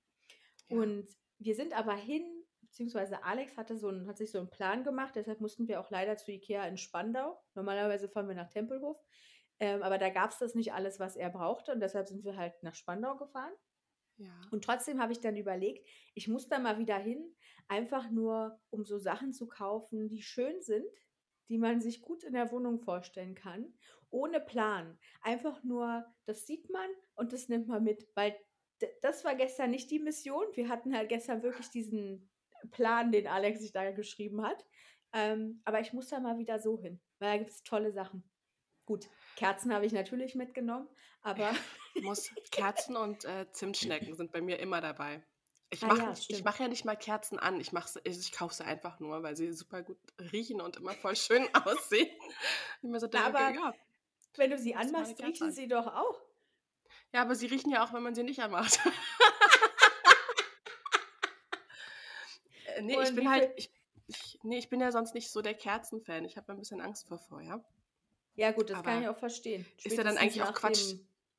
Ja. 0.70 0.78
Und 0.78 1.08
wir 1.40 1.56
sind 1.56 1.74
aber 1.78 1.96
hin, 1.96 2.24
beziehungsweise 2.62 3.24
Alex 3.24 3.58
hatte 3.58 3.78
so 3.78 3.88
einen, 3.90 4.08
hat 4.08 4.18
sich 4.18 4.32
so 4.32 4.38
einen 4.40 4.50
Plan 4.50 4.84
gemacht, 4.84 5.16
deshalb 5.16 5.42
mussten 5.42 5.68
wir 5.68 5.80
auch 5.82 5.90
leider 5.92 6.16
zu 6.18 6.32
Ikea 6.32 6.66
in 6.68 6.78
Spandau. 6.78 7.42
Normalerweise 7.56 8.08
fahren 8.10 8.28
wir 8.28 8.36
nach 8.36 8.50
Tempelhof. 8.50 8.98
Ähm, 9.60 9.84
aber 9.84 9.98
da 9.98 10.10
gab 10.10 10.32
es 10.32 10.38
das 10.38 10.56
nicht 10.56 10.72
alles, 10.74 11.00
was 11.00 11.18
er 11.18 11.30
brauchte. 11.30 11.74
Und 11.74 11.82
deshalb 11.82 12.08
sind 12.08 12.24
wir 12.24 12.38
halt 12.38 12.54
nach 12.64 12.76
Spandau 12.76 13.18
gefahren. 13.18 13.52
Und 14.52 14.64
trotzdem 14.64 15.02
habe 15.02 15.12
ich 15.12 15.20
dann 15.20 15.36
überlegt, 15.36 15.88
ich 16.14 16.28
muss 16.28 16.48
da 16.48 16.60
mal 16.60 16.78
wieder 16.78 16.98
hin, 16.98 17.36
einfach 17.68 18.10
nur, 18.10 18.60
um 18.70 18.84
so 18.84 18.98
Sachen 18.98 19.34
zu 19.34 19.48
kaufen, 19.48 20.10
die 20.10 20.22
schön 20.22 20.62
sind, 20.62 20.86
die 21.50 21.58
man 21.58 21.82
sich 21.82 22.02
gut 22.02 22.24
in 22.24 22.34
der 22.34 22.52
Wohnung 22.52 22.80
vorstellen 22.80 23.36
kann, 23.36 23.74
ohne 24.10 24.40
Plan. 24.40 24.98
Einfach 25.22 25.64
nur, 25.64 26.06
das 26.26 26.46
sieht 26.46 26.70
man 26.70 26.90
und 27.16 27.34
das 27.34 27.50
nimmt 27.50 27.68
man 27.68 27.84
mit, 27.84 28.08
weil 28.16 28.36
das 29.02 29.26
war 29.26 29.36
gestern 29.36 29.72
nicht 29.72 29.92
die 29.92 30.00
Mission. 30.00 30.46
Wir 30.54 30.70
hatten 30.70 30.96
halt 30.96 31.10
gestern 31.10 31.44
wirklich 31.44 31.70
diesen 31.70 32.30
Plan, 32.72 33.12
den 33.12 33.28
Alex 33.28 33.62
sich 33.62 33.72
da 33.72 33.92
geschrieben 33.92 34.42
hat. 34.42 34.66
Ähm, 35.12 35.62
aber 35.66 35.80
ich 35.82 35.92
muss 35.92 36.08
da 36.08 36.20
mal 36.20 36.38
wieder 36.38 36.60
so 36.60 36.80
hin, 36.80 37.02
weil 37.20 37.32
da 37.32 37.38
gibt 37.38 37.50
es 37.50 37.64
tolle 37.64 37.92
Sachen. 37.92 38.24
Gut, 38.86 39.10
Kerzen 39.40 39.74
habe 39.74 39.86
ich 39.86 39.94
natürlich 39.94 40.36
mitgenommen, 40.36 40.90
aber 41.22 41.56
Muss 42.02 42.30
Kerzen 42.52 42.98
und 42.98 43.24
äh, 43.24 43.50
Zimtschnecken 43.54 44.14
sind 44.14 44.34
bei 44.34 44.42
mir 44.42 44.60
immer 44.60 44.82
dabei. 44.82 45.24
Ich 45.70 45.82
Ah 45.82 45.88
mache 45.88 46.00
ja, 46.00 46.12
ich 46.12 46.24
stimmt. 46.24 46.44
mach 46.44 46.60
ja 46.60 46.68
nicht 46.68 46.84
mal 46.84 46.98
Kerzen 46.98 47.40
an. 47.40 47.58
Ich, 47.62 47.72
mach's, 47.72 47.98
ich, 48.04 48.20
ich 48.20 48.32
kaufe 48.34 48.54
sie 48.54 48.66
einfach 48.66 49.00
nur, 49.00 49.24
weil 49.24 49.38
sie 49.38 49.54
super 49.54 49.82
gut 49.82 49.98
riechen 50.34 50.60
und 50.60 50.76
immer 50.76 50.92
voll 50.94 51.16
schön 51.16 51.48
aussehen. 51.56 52.10
Ich 52.82 53.00
so 53.00 53.08
denke, 53.08 53.28
aber 53.28 53.50
ja, 53.52 53.74
wenn 54.36 54.50
du 54.52 54.58
sie 54.58 54.76
anmachst, 54.76 55.24
riechen 55.24 55.48
an. 55.48 55.54
sie 55.54 55.70
doch 55.70 55.88
auch. 55.88 56.22
ja, 57.14 57.22
aber 57.22 57.36
sie 57.36 57.48
riechen 57.48 57.72
ja 57.72 57.86
auch, 57.86 57.94
wenn 57.94 58.04
man 58.04 58.16
sie 58.16 58.24
nicht 58.24 58.42
anmacht. 58.42 58.78
Äh, 62.76 62.82
nee, 62.84 63.02
ich 63.02 63.16
bin 63.16 63.30
halt, 63.30 63.52
ich, 63.58 63.72
ich, 64.08 64.40
nee, 64.44 64.60
ich 64.60 64.70
bin 64.70 64.80
ja 64.80 64.92
sonst 64.92 65.16
nicht 65.16 65.32
so 65.32 65.42
der 65.42 65.56
Kerzenfan. 65.56 66.24
Ich 66.24 66.38
habe 66.38 66.52
ein 66.52 66.60
bisschen 66.60 66.82
Angst 66.82 67.08
vor 67.08 67.18
Feuer. 67.18 67.66
Ja, 68.40 68.52
gut, 68.52 68.70
das 68.70 68.82
kann 68.84 68.94
Aber 68.94 69.02
ich 69.02 69.08
auch 69.10 69.18
verstehen. 69.18 69.66
ist 69.84 69.98
ja 69.98 70.04
dann 70.04 70.16
Spätestens 70.18 70.22
eigentlich 70.22 70.44
auch 70.44 70.54
Quatsch. 70.54 70.96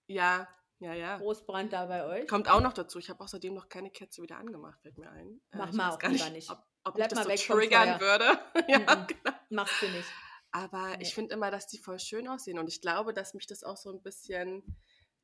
Ja, 0.07 0.49
ja, 0.81 0.95
ja. 0.95 1.19
Großbrand 1.19 1.73
da 1.73 1.87
bei 1.87 2.05
euch. 2.07 2.27
Kommt 2.29 2.49
auch 2.51 2.61
noch 2.61 2.73
dazu. 2.73 2.99
Ich 2.99 3.09
habe 3.11 3.23
außerdem 3.23 3.53
noch 3.55 3.69
keine 3.69 3.91
Kerze 3.91 4.23
wieder 4.23 4.37
angemacht, 4.39 4.79
fällt 4.83 4.99
mir 4.99 5.11
ein. 5.11 5.41
Äh, 5.53 5.57
Mach 5.59 5.69
ich 5.71 5.75
mal 5.77 5.91
auch 5.91 5.99
gar 5.99 6.11
lieber 6.11 6.25
nicht, 6.25 6.35
nicht. 6.35 6.51
ob, 6.51 6.59
ob 6.85 6.95
Bleib 6.95 7.11
mal 7.15 7.21
das 7.25 7.29
weg 7.29 7.39
so 7.39 7.55
triggern 7.55 8.01
würde. 8.01 8.25
ja, 8.69 8.79
Mhm. 8.79 9.07
genau. 9.07 9.37
Machst 9.51 9.83
du 9.83 9.87
nicht. 9.89 10.09
Aber 10.53 10.89
Nee. 10.97 11.03
ich 11.03 11.15
finde 11.15 11.35
immer, 11.35 11.51
dass 11.51 11.67
die 11.69 11.79
voll 11.79 11.99
schön 12.01 12.27
aussehen. 12.29 12.59
Und 12.59 12.69
ich 12.69 12.81
glaube, 12.81 13.13
dass 13.15 13.35
mich 13.35 13.47
das 13.47 13.63
auch 13.63 13.77
so 13.77 13.91
ein 13.93 14.03
bisschen, 14.03 14.63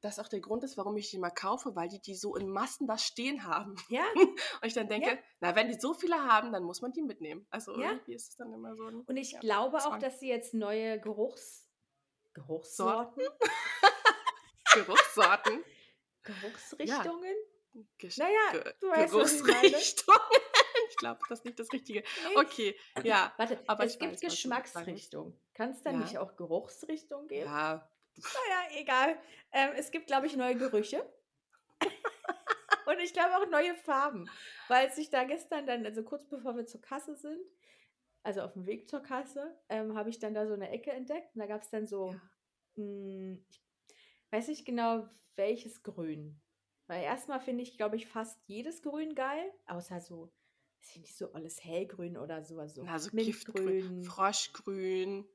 das 0.03 0.19
auch 0.21 0.29
der 0.29 0.41
Grund 0.41 0.63
ist, 0.63 0.77
warum 0.77 0.97
ich 0.99 1.11
die 1.11 1.19
mal 1.19 1.31
kaufe, 1.31 1.75
weil 1.75 1.89
die 1.89 2.01
die 2.01 2.15
so 2.15 2.37
in 2.37 2.49
Massen 2.49 2.87
da 2.87 2.97
stehen 2.99 3.45
haben. 3.45 3.75
Ja, 3.89 4.05
Und 4.15 4.67
ich 4.67 4.75
dann 4.75 4.89
denke, 4.89 5.19
na, 5.41 5.57
wenn 5.57 5.69
die 5.69 5.81
so 5.81 5.95
viele 5.95 6.17
haben, 6.17 6.53
dann 6.53 6.63
muss 6.63 6.81
man 6.83 6.93
die 6.93 7.03
mitnehmen. 7.03 7.47
Also 7.51 7.73
Ja. 7.81 7.91
irgendwie 7.93 8.15
ist 8.15 8.29
es 8.31 8.37
dann 8.37 8.53
immer 8.53 8.77
so 8.77 8.87
ein 8.87 9.01
und 9.01 9.17
ich 9.17 9.33
ja, 9.33 9.41
glaube 9.41 9.79
auch, 9.79 9.99
dass 9.99 10.21
sie 10.21 10.29
jetzt 10.29 10.55
neue 10.55 11.01
Geruchs... 11.01 11.66
Geruchssorten? 12.37 13.23
Geruchssorten. 14.75 15.65
Geruchsrichtungen? 16.23 17.35
Gesch 17.99 18.19
Naja, 18.19 18.53
Ge 18.53 18.75
du 18.81 18.91
weißt, 18.91 19.15
was 19.15 19.33
ich 19.35 19.43
meine. 19.43 19.61
Geruchsrichtungen. 19.71 20.21
Ich 20.89 20.97
glaube, 20.99 21.21
das 21.29 21.41
ist 21.41 21.45
nicht 21.45 21.59
das 21.59 21.73
Richtige. 21.73 22.05
Okay, 22.37 22.79
ja. 23.03 23.33
Warte, 23.39 23.59
aber 23.67 23.85
es 23.85 23.95
ich 23.95 23.99
gibt 23.99 24.13
weiß. 24.13 24.21
Geschmacksrichtungen. 24.21 25.39
Kann 25.53 25.71
es 25.71 25.83
dann 25.83 25.95
Ja. 25.95 26.01
nicht 26.01 26.19
auch 26.19 26.37
Geruchsrichtungen 26.37 27.27
geben? 27.29 27.47
Ja, 27.47 27.91
Naja, 28.17 28.79
egal. 28.81 29.19
Ähm, 29.53 29.73
es 29.77 29.91
gibt, 29.91 30.07
glaube 30.07 30.27
ich, 30.27 30.37
neue 30.37 30.55
Gerüche. 30.57 31.05
Und 32.87 32.99
ich 33.01 33.13
glaube 33.13 33.37
auch 33.37 33.47
neue 33.49 33.75
Farben. 33.75 34.31
Weil 34.69 34.91
sich 34.93 35.11
da 35.11 35.25
gestern 35.25 35.67
dann, 35.67 35.85
also 35.85 36.03
kurz 36.03 36.27
bevor 36.29 36.57
wir 36.57 36.67
zur 36.67 36.81
Kasse 36.81 37.17
sind, 37.17 37.41
also 38.27 38.43
auf 38.43 38.53
dem 38.55 38.67
Weg 38.67 38.89
zur 38.89 39.01
Kasse, 39.01 39.57
ähm, 39.69 39.97
habe 39.97 40.11
ich 40.11 40.19
dann 40.19 40.35
da 40.35 40.47
so 40.47 40.53
eine 40.55 40.71
Ecke 40.71 40.91
entdeckt. 40.93 41.35
Und 41.35 41.41
da 41.41 41.47
gab 41.47 41.63
es 41.63 41.71
dann 41.71 41.87
so, 41.87 42.11
Ja. 42.13 42.21
mh, 42.83 43.39
ich 43.49 43.63
weiß 44.33 44.49
nicht 44.49 44.65
genau, 44.67 45.09
welches 45.37 45.83
Grün. 45.83 46.41
Weil 46.89 47.03
erstmal 47.05 47.41
finde 47.41 47.63
ich, 47.63 47.77
glaube 47.77 47.97
ich, 47.97 48.07
fast 48.07 48.39
jedes 48.47 48.83
Grün 48.83 49.15
geil, 49.15 49.51
außer 49.67 50.01
so, 50.01 50.33
ist 50.81 50.97
nicht 50.99 51.17
so 51.17 51.33
alles 51.33 51.63
hellgrün 51.65 52.17
oder 52.17 52.43
so, 52.45 52.59
also 52.59 52.83
Na, 52.85 52.99
so 52.99 53.11
Giftgrün. 53.11 54.03
Froschgrün, 54.05 55.27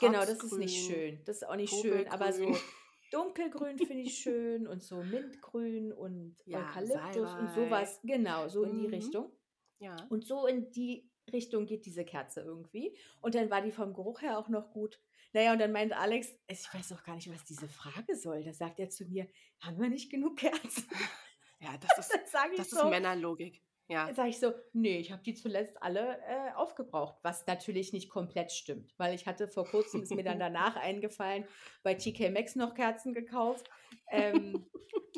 Genau, 0.00 0.20
das 0.20 0.42
ist 0.44 0.52
nicht 0.58 0.86
schön. 0.86 1.22
Das 1.24 1.36
ist 1.38 1.44
auch 1.48 1.56
nicht 1.56 1.74
schön, 1.74 2.06
aber 2.08 2.32
so 2.32 2.44
dunkelgrün 3.10 3.78
finde 3.78 4.02
ich 4.02 4.18
schön 4.18 4.66
und 4.66 4.82
so 4.82 5.02
Mintgrün 5.02 5.92
und 5.92 6.36
Ja, 6.46 6.60
Eukalyptus 6.60 7.16
und 7.16 7.48
Salbei. 7.48 7.54
sowas. 7.54 8.00
Genau, 8.04 8.48
so 8.48 8.62
in 8.64 8.76
die 8.78 8.86
Mhm. 8.86 8.94
Richtung. 8.94 9.32
Ja. 9.80 9.96
Und 10.10 10.24
so 10.26 10.46
in 10.46 10.70
die 10.72 11.07
Richtung 11.32 11.66
geht 11.66 11.86
diese 11.86 12.04
Kerze 12.04 12.40
irgendwie. 12.40 12.96
Und 13.20 13.34
dann 13.34 13.50
war 13.50 13.62
die 13.62 13.72
vom 13.72 13.94
Geruch 13.94 14.22
her 14.22 14.38
auch 14.38 14.48
noch 14.48 14.70
gut. 14.70 15.00
Naja, 15.32 15.52
und 15.52 15.58
dann 15.58 15.72
meint 15.72 15.92
Alex, 15.92 16.28
ich 16.46 16.72
weiß 16.72 16.92
auch 16.92 17.04
gar 17.04 17.14
nicht, 17.14 17.30
was 17.32 17.44
diese 17.44 17.68
Frage 17.68 18.16
soll. 18.16 18.42
Da 18.42 18.52
sagt 18.52 18.80
er 18.80 18.88
zu 18.88 19.04
mir, 19.04 19.28
haben 19.60 19.78
wir 19.78 19.88
nicht 19.88 20.10
genug 20.10 20.38
Kerzen? 20.38 20.84
Ja, 21.60 21.76
das 21.76 21.98
ist, 21.98 22.12
das 22.56 22.66
ist 22.68 22.70
so, 22.70 22.88
Männerlogik. 22.88 23.60
Ja. 23.88 24.12
sage 24.12 24.28
ich 24.28 24.38
so, 24.38 24.52
nee, 24.74 24.98
ich 24.98 25.10
habe 25.10 25.22
die 25.22 25.34
zuletzt 25.34 25.82
alle 25.82 26.20
äh, 26.28 26.52
aufgebraucht, 26.54 27.16
was 27.22 27.46
natürlich 27.46 27.92
nicht 27.92 28.10
komplett 28.10 28.52
stimmt, 28.52 28.94
weil 28.98 29.14
ich 29.14 29.26
hatte 29.26 29.48
vor 29.48 29.64
kurzem, 29.64 30.02
ist 30.02 30.14
mir 30.14 30.22
dann 30.22 30.38
danach 30.38 30.76
eingefallen, 30.76 31.46
bei 31.82 31.94
TK 31.94 32.30
Maxx 32.30 32.54
noch 32.54 32.74
Kerzen 32.74 33.14
gekauft. 33.14 33.68
Ähm, 34.10 34.70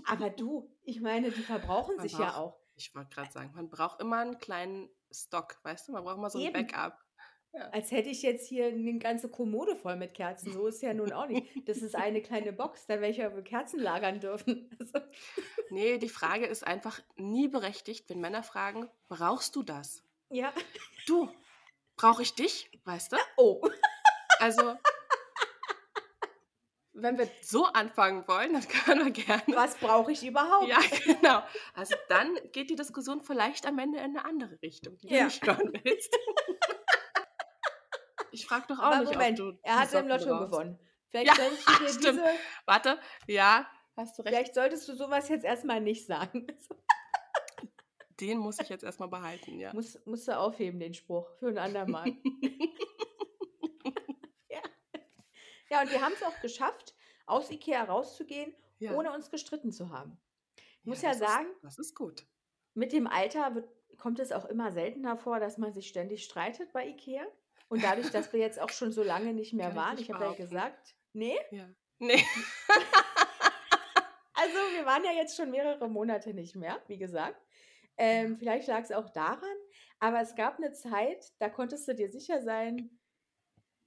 aber 0.07 0.31
du, 0.31 0.75
ich 0.83 1.01
meine, 1.01 1.31
die 1.31 1.43
verbrauchen 1.43 1.99
sich 2.01 2.13
ja 2.13 2.37
auch. 2.37 2.59
Ich 2.81 2.95
wollte 2.95 3.11
gerade 3.15 3.31
sagen, 3.31 3.53
man 3.55 3.69
braucht 3.69 4.01
immer 4.01 4.17
einen 4.19 4.39
kleinen 4.39 4.89
Stock, 5.11 5.59
weißt 5.65 5.89
du? 5.89 5.93
Man 5.93 6.03
braucht 6.03 6.17
immer 6.17 6.31
so 6.31 6.39
ein 6.39 6.47
Eben. 6.47 6.67
Backup. 6.67 6.99
Als 7.73 7.91
hätte 7.91 8.09
ich 8.09 8.23
jetzt 8.23 8.47
hier 8.49 8.69
eine 8.69 8.99
ganze 8.99 9.29
Kommode 9.29 9.77
voll 9.77 9.97
mit 9.97 10.15
Kerzen. 10.15 10.53
So 10.53 10.67
ist 10.69 10.81
ja 10.83 10.95
nun 10.95 11.13
auch 11.13 11.27
nicht. 11.27 11.69
Das 11.69 11.79
ist 11.79 11.95
eine 11.97 12.23
kleine 12.23 12.53
Box, 12.55 12.87
da 12.87 13.01
welche 13.03 13.35
wir 13.35 13.43
Kerzen 13.43 13.81
lagern 13.81 14.21
dürfen. 14.21 14.71
Also, 14.81 15.07
Nee, 15.69 15.99
die 15.99 16.09
Frage 16.09 16.47
ist 16.47 16.67
einfach 16.67 17.01
nie 17.17 17.49
berechtigt, 17.49 18.09
wenn 18.09 18.21
Männer 18.21 18.43
fragen, 18.43 18.89
brauchst 19.09 19.55
du 19.57 19.63
das? 19.63 20.03
ja. 20.31 20.53
Du, 21.07 21.29
brauche 21.97 22.23
ich 22.23 22.35
dich? 22.35 22.71
Weißt 22.85 23.13
du? 23.13 23.17
Oh. 23.37 23.61
Also, 24.39 24.75
wenn 26.93 27.19
wir 27.19 27.29
so 27.43 27.65
anfangen 27.67 28.27
wollen, 28.27 28.53
dann 28.55 28.67
können 28.69 29.05
wir 29.07 29.13
gerne. 29.13 29.43
Was 29.49 29.77
brauche 29.77 30.13
ich 30.13 30.25
überhaupt? 30.27 30.67
Ja, 30.69 30.79
genau. 31.05 31.43
Also 31.75 31.95
dann 32.09 32.37
geht 32.53 32.71
die 32.71 32.77
Diskussion 32.77 33.23
vielleicht 33.23 33.67
am 33.67 33.79
Ende 33.79 33.99
in 33.99 34.17
eine 34.17 34.25
andere 34.25 34.61
Richtung, 34.63 34.97
die 34.99 35.09
Ja. 35.09 35.19
du 35.21 35.25
nicht 35.27 35.47
hören 35.47 35.73
willst. 35.85 36.17
Ich 38.33 38.47
frage 38.47 38.67
doch 38.69 38.79
auch 38.79 38.85
Aber 38.85 39.01
nicht, 39.01 39.13
Moment, 39.13 39.41
ob 39.41 39.53
du 39.55 39.59
er 39.63 39.79
hat 39.81 39.93
im 39.93 40.07
Lotto 40.09 40.27
brauchst. 40.27 40.51
gewonnen. 40.53 40.79
Vielleicht 41.11 41.27
Ja, 41.27 41.35
solltest 41.45 41.69
du 41.69 41.73
dir 41.85 41.89
stimmt. 41.89 42.19
diese, 42.21 42.25
Warte, 42.67 42.99
ja, 43.27 43.67
hast 43.97 44.17
du 44.19 44.23
recht. 44.23 44.33
vielleicht 44.35 44.55
solltest 44.55 44.89
du 44.89 44.95
sowas 44.95 45.29
jetzt 45.29 45.45
erstmal 45.45 45.81
nicht 45.81 46.07
sagen. 46.07 46.47
Den 48.21 48.39
muss 48.39 48.59
ich 48.61 48.69
jetzt 48.69 48.85
erstmal 48.85 49.09
behalten, 49.09 49.59
ja. 49.59 49.73
Muss, 49.73 49.99
musst 50.05 50.29
du 50.29 50.37
aufheben, 50.39 50.79
den 50.79 50.93
Spruch, 50.95 51.27
für 51.39 51.49
ein 51.49 51.59
andermal. 51.59 52.05
ja. 55.71 55.77
ja, 55.77 55.83
und 55.83 55.91
wir 55.91 56.01
haben 56.01 56.13
es 56.13 56.23
auch 56.23 56.41
geschafft, 56.41 56.95
aus 57.27 57.51
Ikea 57.51 57.85
rauszugehen, 57.85 58.55
ja. 58.79 58.93
ohne 58.95 59.13
uns 59.13 59.31
gestritten 59.31 59.73
zu 59.73 59.91
haben. 59.91 60.19
Ich 60.57 60.87
muss 60.87 61.03
ja 61.03 61.11
das 61.11 61.19
sagen, 61.19 61.47
Ist, 61.57 61.65
das 61.65 61.79
ist 61.79 61.95
gut. 61.95 62.27
mit 62.75 62.93
dem 62.93 63.07
Alter 63.07 63.55
wird, 63.55 63.69
kommt 63.99 64.19
es 64.19 64.33
auch 64.33 64.47
immer 64.47 64.73
seltener 64.73 65.17
vor, 65.17 65.41
dass 65.41 65.59
man 65.59 65.73
sich 65.73 65.89
ständig 65.89 66.25
streitet 66.25 66.73
bei 66.73 66.87
Ikea. 66.89 67.27
Und 67.69 67.85
dadurch, 67.85 68.11
dass 68.11 68.33
wir 68.33 68.41
jetzt 68.41 68.61
auch 68.61 68.71
schon 68.71 68.91
so 68.91 69.05
lange 69.05 69.33
nicht 69.33 69.53
mehr 69.53 69.67
Kann 69.67 69.77
ich 69.77 69.81
waren, 69.83 69.95
nicht 69.97 70.09
ich 70.09 70.13
habe 70.13 70.25
ja 70.25 70.33
gesagt, 70.33 70.97
nee, 71.13 71.39
Ja. 71.51 71.69
Nee. 71.99 72.17
also 74.35 74.55
wir 74.75 74.87
waren 74.87 75.05
ja 75.05 75.13
jetzt 75.13 75.37
schon 75.37 75.51
mehrere 75.51 75.89
Monate 75.89 76.35
nicht 76.35 76.57
mehr, 76.57 76.83
wie 76.89 76.99
gesagt. 76.99 77.41
Ähm, 77.97 78.39
vielleicht 78.39 78.67
lag 78.67 78.81
es 78.83 78.91
auch 78.91 79.11
daran, 79.11 79.57
aber 79.99 80.21
es 80.23 80.35
gab 80.35 80.57
eine 80.57 80.73
Zeit, 80.73 81.33
da 81.39 81.51
konntest 81.51 81.87
du 81.87 81.95
dir 81.95 82.09
sicher 82.09 82.41
sein, 82.41 82.99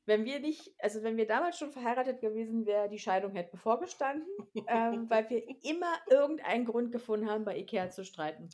wenn 0.06 0.26
wir 0.26 0.40
nicht, 0.40 0.74
also 0.80 1.04
wenn 1.04 1.18
wir 1.18 1.28
damals 1.28 1.58
schon 1.58 1.72
verheiratet 1.72 2.20
gewesen 2.20 2.66
wären, 2.66 2.90
die 2.90 3.00
Scheidung 3.00 3.34
hätte 3.34 3.52
bevorgestanden, 3.52 4.28
ähm, 4.68 5.06
weil 5.10 5.30
wir 5.30 5.44
immer 5.64 5.94
irgendeinen 6.10 6.66
Grund 6.66 6.92
gefunden 6.92 7.30
haben, 7.30 7.46
bei 7.46 7.58
Ikea 7.58 7.90
zu 7.90 8.04
streiten. 8.04 8.50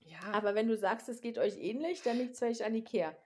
Ja. 0.00 0.20
Aber 0.32 0.54
wenn 0.54 0.68
du 0.68 0.76
sagst, 0.76 1.08
es 1.08 1.20
geht 1.20 1.38
euch 1.38 1.56
ähnlich, 1.58 2.02
dann 2.02 2.16
liegt 2.16 2.32
es 2.32 2.38
vielleicht 2.38 2.62
an 2.62 2.74
Ikea. 2.74 3.16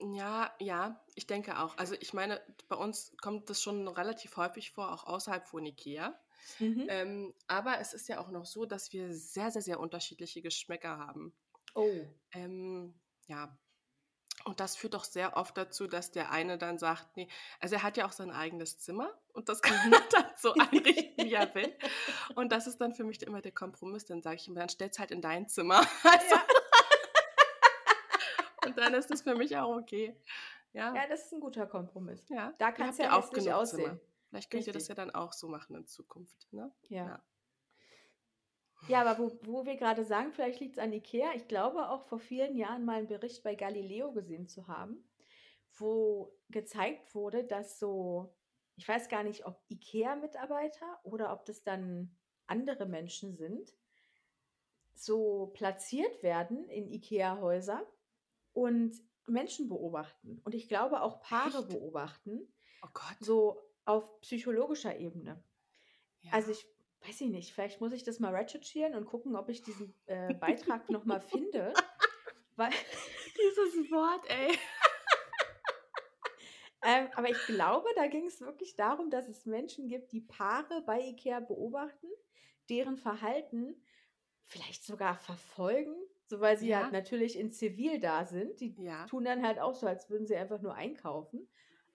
Ja, 0.00 0.52
ja, 0.60 1.04
ich 1.16 1.26
denke 1.26 1.58
auch. 1.58 1.76
Also 1.76 1.96
ich 1.98 2.14
meine, 2.14 2.40
bei 2.68 2.76
uns 2.76 3.16
kommt 3.20 3.50
das 3.50 3.60
schon 3.60 3.88
relativ 3.88 4.36
häufig 4.36 4.70
vor, 4.70 4.92
auch 4.92 5.04
außerhalb 5.04 5.48
von 5.48 5.66
Ikea. 5.66 6.16
Mhm. 6.60 6.86
Ähm, 6.88 7.34
aber 7.48 7.80
es 7.80 7.94
ist 7.94 8.08
ja 8.08 8.20
auch 8.20 8.30
noch 8.30 8.46
so, 8.46 8.64
dass 8.64 8.92
wir 8.92 9.12
sehr, 9.12 9.50
sehr, 9.50 9.62
sehr 9.62 9.80
unterschiedliche 9.80 10.40
Geschmäcker 10.40 10.98
haben. 10.98 11.34
Oh. 11.74 12.06
Ähm, 12.32 12.94
ja. 13.26 13.58
Und 14.48 14.60
das 14.60 14.76
führt 14.76 14.94
doch 14.94 15.04
sehr 15.04 15.36
oft 15.36 15.56
dazu, 15.58 15.86
dass 15.86 16.10
der 16.10 16.30
eine 16.30 16.56
dann 16.56 16.78
sagt, 16.78 17.16
nee, 17.16 17.28
also 17.60 17.74
er 17.74 17.82
hat 17.82 17.98
ja 17.98 18.06
auch 18.06 18.12
sein 18.12 18.30
eigenes 18.30 18.78
Zimmer 18.78 19.10
und 19.34 19.50
das 19.50 19.60
kann 19.60 19.76
er 19.92 20.00
dann 20.10 20.24
so 20.36 20.54
einrichten, 20.54 21.22
wie 21.26 21.34
er 21.34 21.54
will. 21.54 21.76
Und 22.34 22.50
das 22.50 22.66
ist 22.66 22.80
dann 22.80 22.94
für 22.94 23.04
mich 23.04 23.22
immer 23.22 23.42
der 23.42 23.52
Kompromiss. 23.52 24.06
Dann 24.06 24.22
sage 24.22 24.36
ich 24.36 24.48
ihm, 24.48 24.54
dann 24.54 24.70
stell's 24.70 24.98
halt 24.98 25.10
in 25.10 25.20
dein 25.20 25.48
Zimmer. 25.48 25.82
Also, 26.02 26.34
Ja. 26.34 26.46
Und 28.66 28.78
dann 28.78 28.94
ist 28.94 29.10
das 29.10 29.22
für 29.22 29.34
mich 29.34 29.56
auch 29.56 29.76
okay. 29.76 30.16
Ja, 30.72 30.94
ja, 30.94 31.06
das 31.08 31.26
ist 31.26 31.32
ein 31.32 31.40
guter 31.40 31.66
Kompromiss. 31.66 32.26
ja. 32.28 32.52
Da 32.58 32.68
Ihr 32.68 32.72
kann 32.72 32.88
es 32.88 32.98
habt 32.98 33.10
ja 33.10 33.18
auch 33.18 33.30
genug 33.30 33.52
aussehen. 33.52 33.84
Zimmer. 33.84 34.00
Vielleicht 34.30 34.50
könnt 34.50 34.66
ihr 34.66 34.72
das 34.72 34.88
ja 34.88 34.94
Richtig. 34.94 35.12
dann 35.12 35.22
auch 35.22 35.32
so 35.32 35.48
machen 35.48 35.76
in 35.76 35.86
Zukunft. 35.86 36.46
Ne? 36.52 36.70
Ja. 36.88 37.06
Ja. 37.06 37.22
Ja, 38.86 39.02
aber 39.04 39.18
wo, 39.18 39.38
wo 39.42 39.66
wir 39.66 39.76
gerade 39.76 40.04
sagen, 40.04 40.32
vielleicht 40.32 40.60
liegt 40.60 40.76
es 40.76 40.82
an 40.82 40.92
Ikea. 40.92 41.32
Ich 41.34 41.48
glaube 41.48 41.88
auch 41.90 42.04
vor 42.04 42.20
vielen 42.20 42.56
Jahren 42.56 42.84
mal 42.84 42.98
einen 42.98 43.08
Bericht 43.08 43.42
bei 43.42 43.54
Galileo 43.54 44.12
gesehen 44.12 44.46
zu 44.46 44.68
haben, 44.68 45.04
wo 45.78 46.32
gezeigt 46.48 47.14
wurde, 47.14 47.44
dass 47.44 47.78
so, 47.78 48.34
ich 48.76 48.86
weiß 48.88 49.08
gar 49.08 49.24
nicht, 49.24 49.46
ob 49.46 49.60
Ikea-Mitarbeiter 49.68 51.00
oder 51.02 51.32
ob 51.32 51.44
das 51.44 51.62
dann 51.64 52.16
andere 52.46 52.86
Menschen 52.86 53.36
sind, 53.36 53.74
so 54.94 55.48
platziert 55.54 56.22
werden 56.22 56.68
in 56.68 56.88
Ikea-Häuser 56.90 57.84
und 58.52 58.96
Menschen 59.26 59.68
beobachten. 59.68 60.40
Und 60.44 60.54
ich 60.54 60.68
glaube 60.68 61.02
auch 61.02 61.20
Paare 61.20 61.58
Echt? 61.58 61.68
beobachten, 61.68 62.52
Oh 62.82 62.88
Gott. 62.92 63.16
so 63.20 63.60
auf 63.84 64.20
psychologischer 64.20 64.96
Ebene. 64.98 65.42
Ja. 66.22 66.32
Also 66.32 66.50
ich 66.52 66.66
weiß 67.06 67.20
ich 67.22 67.30
nicht, 67.30 67.52
vielleicht 67.54 67.80
muss 67.80 67.92
ich 67.92 68.02
das 68.04 68.18
mal 68.18 68.34
recherchieren 68.34 68.94
und 68.94 69.06
gucken, 69.06 69.36
ob 69.36 69.48
ich 69.48 69.62
diesen 69.62 69.94
äh, 70.06 70.34
Beitrag 70.34 70.90
nochmal 70.90 71.20
finde. 71.20 71.72
Weil, 72.56 72.72
Dieses 73.36 73.90
Wort, 73.90 74.28
ey. 74.28 74.52
ähm, 76.82 77.08
aber 77.14 77.30
ich 77.30 77.38
glaube, 77.46 77.88
da 77.96 78.06
ging 78.08 78.26
es 78.26 78.40
wirklich 78.40 78.76
darum, 78.76 79.10
dass 79.10 79.28
es 79.28 79.46
Menschen 79.46 79.88
gibt, 79.88 80.12
die 80.12 80.20
Paare 80.20 80.82
bei 80.86 81.00
IKEA 81.00 81.40
beobachten, 81.40 82.08
deren 82.68 82.98
Verhalten 82.98 83.80
vielleicht 84.46 84.84
sogar 84.84 85.16
verfolgen, 85.16 85.94
so 86.26 86.40
weil 86.40 86.58
sie 86.58 86.68
Ja. 86.68 86.82
halt 86.82 86.92
natürlich 86.92 87.38
in 87.38 87.52
Zivil 87.52 88.00
da 88.00 88.24
sind. 88.24 88.60
Die 88.60 88.74
Ja. 88.82 89.06
tun 89.06 89.24
dann 89.24 89.46
halt 89.46 89.58
auch 89.58 89.74
so, 89.74 89.86
als 89.86 90.10
würden 90.10 90.26
sie 90.26 90.36
einfach 90.36 90.60
nur 90.60 90.74
einkaufen. 90.74 91.48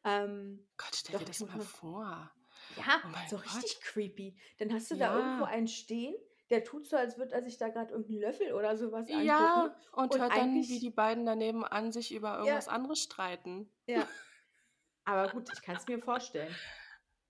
Ähm, 0.06 0.66
Gott, 0.78 0.96
stell 0.96 1.14
Doch, 1.14 1.20
dir 1.20 1.26
das 1.26 1.40
mal- 1.42 1.60
vor. 1.60 2.32
Ja, 2.78 3.02
Oh 3.06 3.28
so 3.30 3.38
Gott. 3.38 3.46
richtig 3.56 3.82
creepy. 3.82 4.38
Dann 4.60 4.74
hast 4.74 4.90
du 4.92 4.96
da 4.96 5.16
irgendwo 5.16 5.44
Ja. 5.46 5.50
einen 5.50 5.68
stehen, 5.68 6.16
der 6.50 6.64
tut 6.64 6.86
so, 6.88 6.96
als 6.98 7.18
würde 7.18 7.34
er 7.34 7.42
sich 7.44 7.58
da 7.58 7.70
gerade 7.70 7.92
irgendeinen 7.92 8.20
Löffel 8.22 8.54
oder 8.54 8.78
sowas 8.78 9.08
angucken. 9.10 9.26
Ja, 9.26 9.76
und, 9.94 10.12
Und 10.12 10.20
hört 10.22 10.36
dann, 10.36 10.56
wie 10.56 10.80
die 10.80 10.90
beiden 10.90 11.26
daneben 11.26 11.64
an 11.66 11.92
sich 11.92 12.14
über 12.14 12.38
irgendwas 12.38 12.68
anderes 12.68 13.00
streiten. 13.04 13.70
Ja. 13.88 14.08
Aber 15.06 15.30
gut, 15.32 15.50
ich 15.52 15.62
kann 15.62 15.76
es 15.76 15.88
mir 15.88 16.00
vorstellen. 16.00 16.54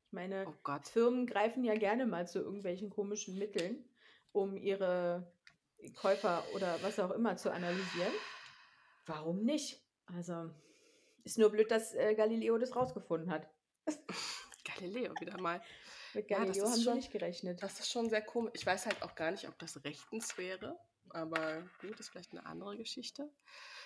Ich 0.08 0.12
meine, 0.14 0.46
Oh 0.48 0.54
Gott. 0.64 0.88
Firmen 0.88 1.26
greifen 1.26 1.64
ja 1.64 1.74
gerne 1.76 2.06
mal 2.06 2.28
zu 2.28 2.40
irgendwelchen 2.40 2.90
komischen 2.90 3.38
Mitteln, 3.40 3.84
um 4.32 4.58
ihre 4.58 5.32
Käufer 5.96 6.44
oder 6.56 6.78
was 6.84 7.00
auch 7.00 7.12
immer 7.12 7.36
zu 7.36 7.52
analysieren. 7.52 8.12
Warum 9.06 9.44
nicht? 9.44 9.82
Also, 10.06 10.50
ist 11.24 11.38
nur 11.38 11.50
blöd, 11.50 11.72
dass 11.72 11.94
äh, 11.96 12.14
Galileo 12.16 12.58
das 12.58 12.76
rausgefunden 12.76 13.32
hat. 13.32 13.50
Galileo 14.84 15.14
wieder 15.20 15.40
mal. 15.40 15.62
Mit 16.14 16.30
Ja, 16.30 16.40
das 16.40 16.48
Galileo 16.48 16.66
ist 16.66 16.72
haben 16.72 16.82
schon- 16.84 16.96
nicht 16.96 17.12
gerechnet. 17.12 17.64
Das 17.64 17.80
ist 17.80 17.90
schon 17.92 18.10
sehr 18.10 18.22
komisch. 18.22 18.52
Ich 18.56 18.66
weiß 18.66 18.86
halt 18.86 19.02
auch 19.02 19.16
gar 19.16 19.32
nicht, 19.32 19.48
ob 19.48 19.58
das 19.60 19.84
rechtens 19.84 20.38
wäre. 20.38 20.78
Aber 21.10 21.62
gut, 21.82 22.00
ist 22.00 22.10
vielleicht 22.10 22.32
eine 22.32 22.46
andere 22.46 22.78
Geschichte. 22.78 23.30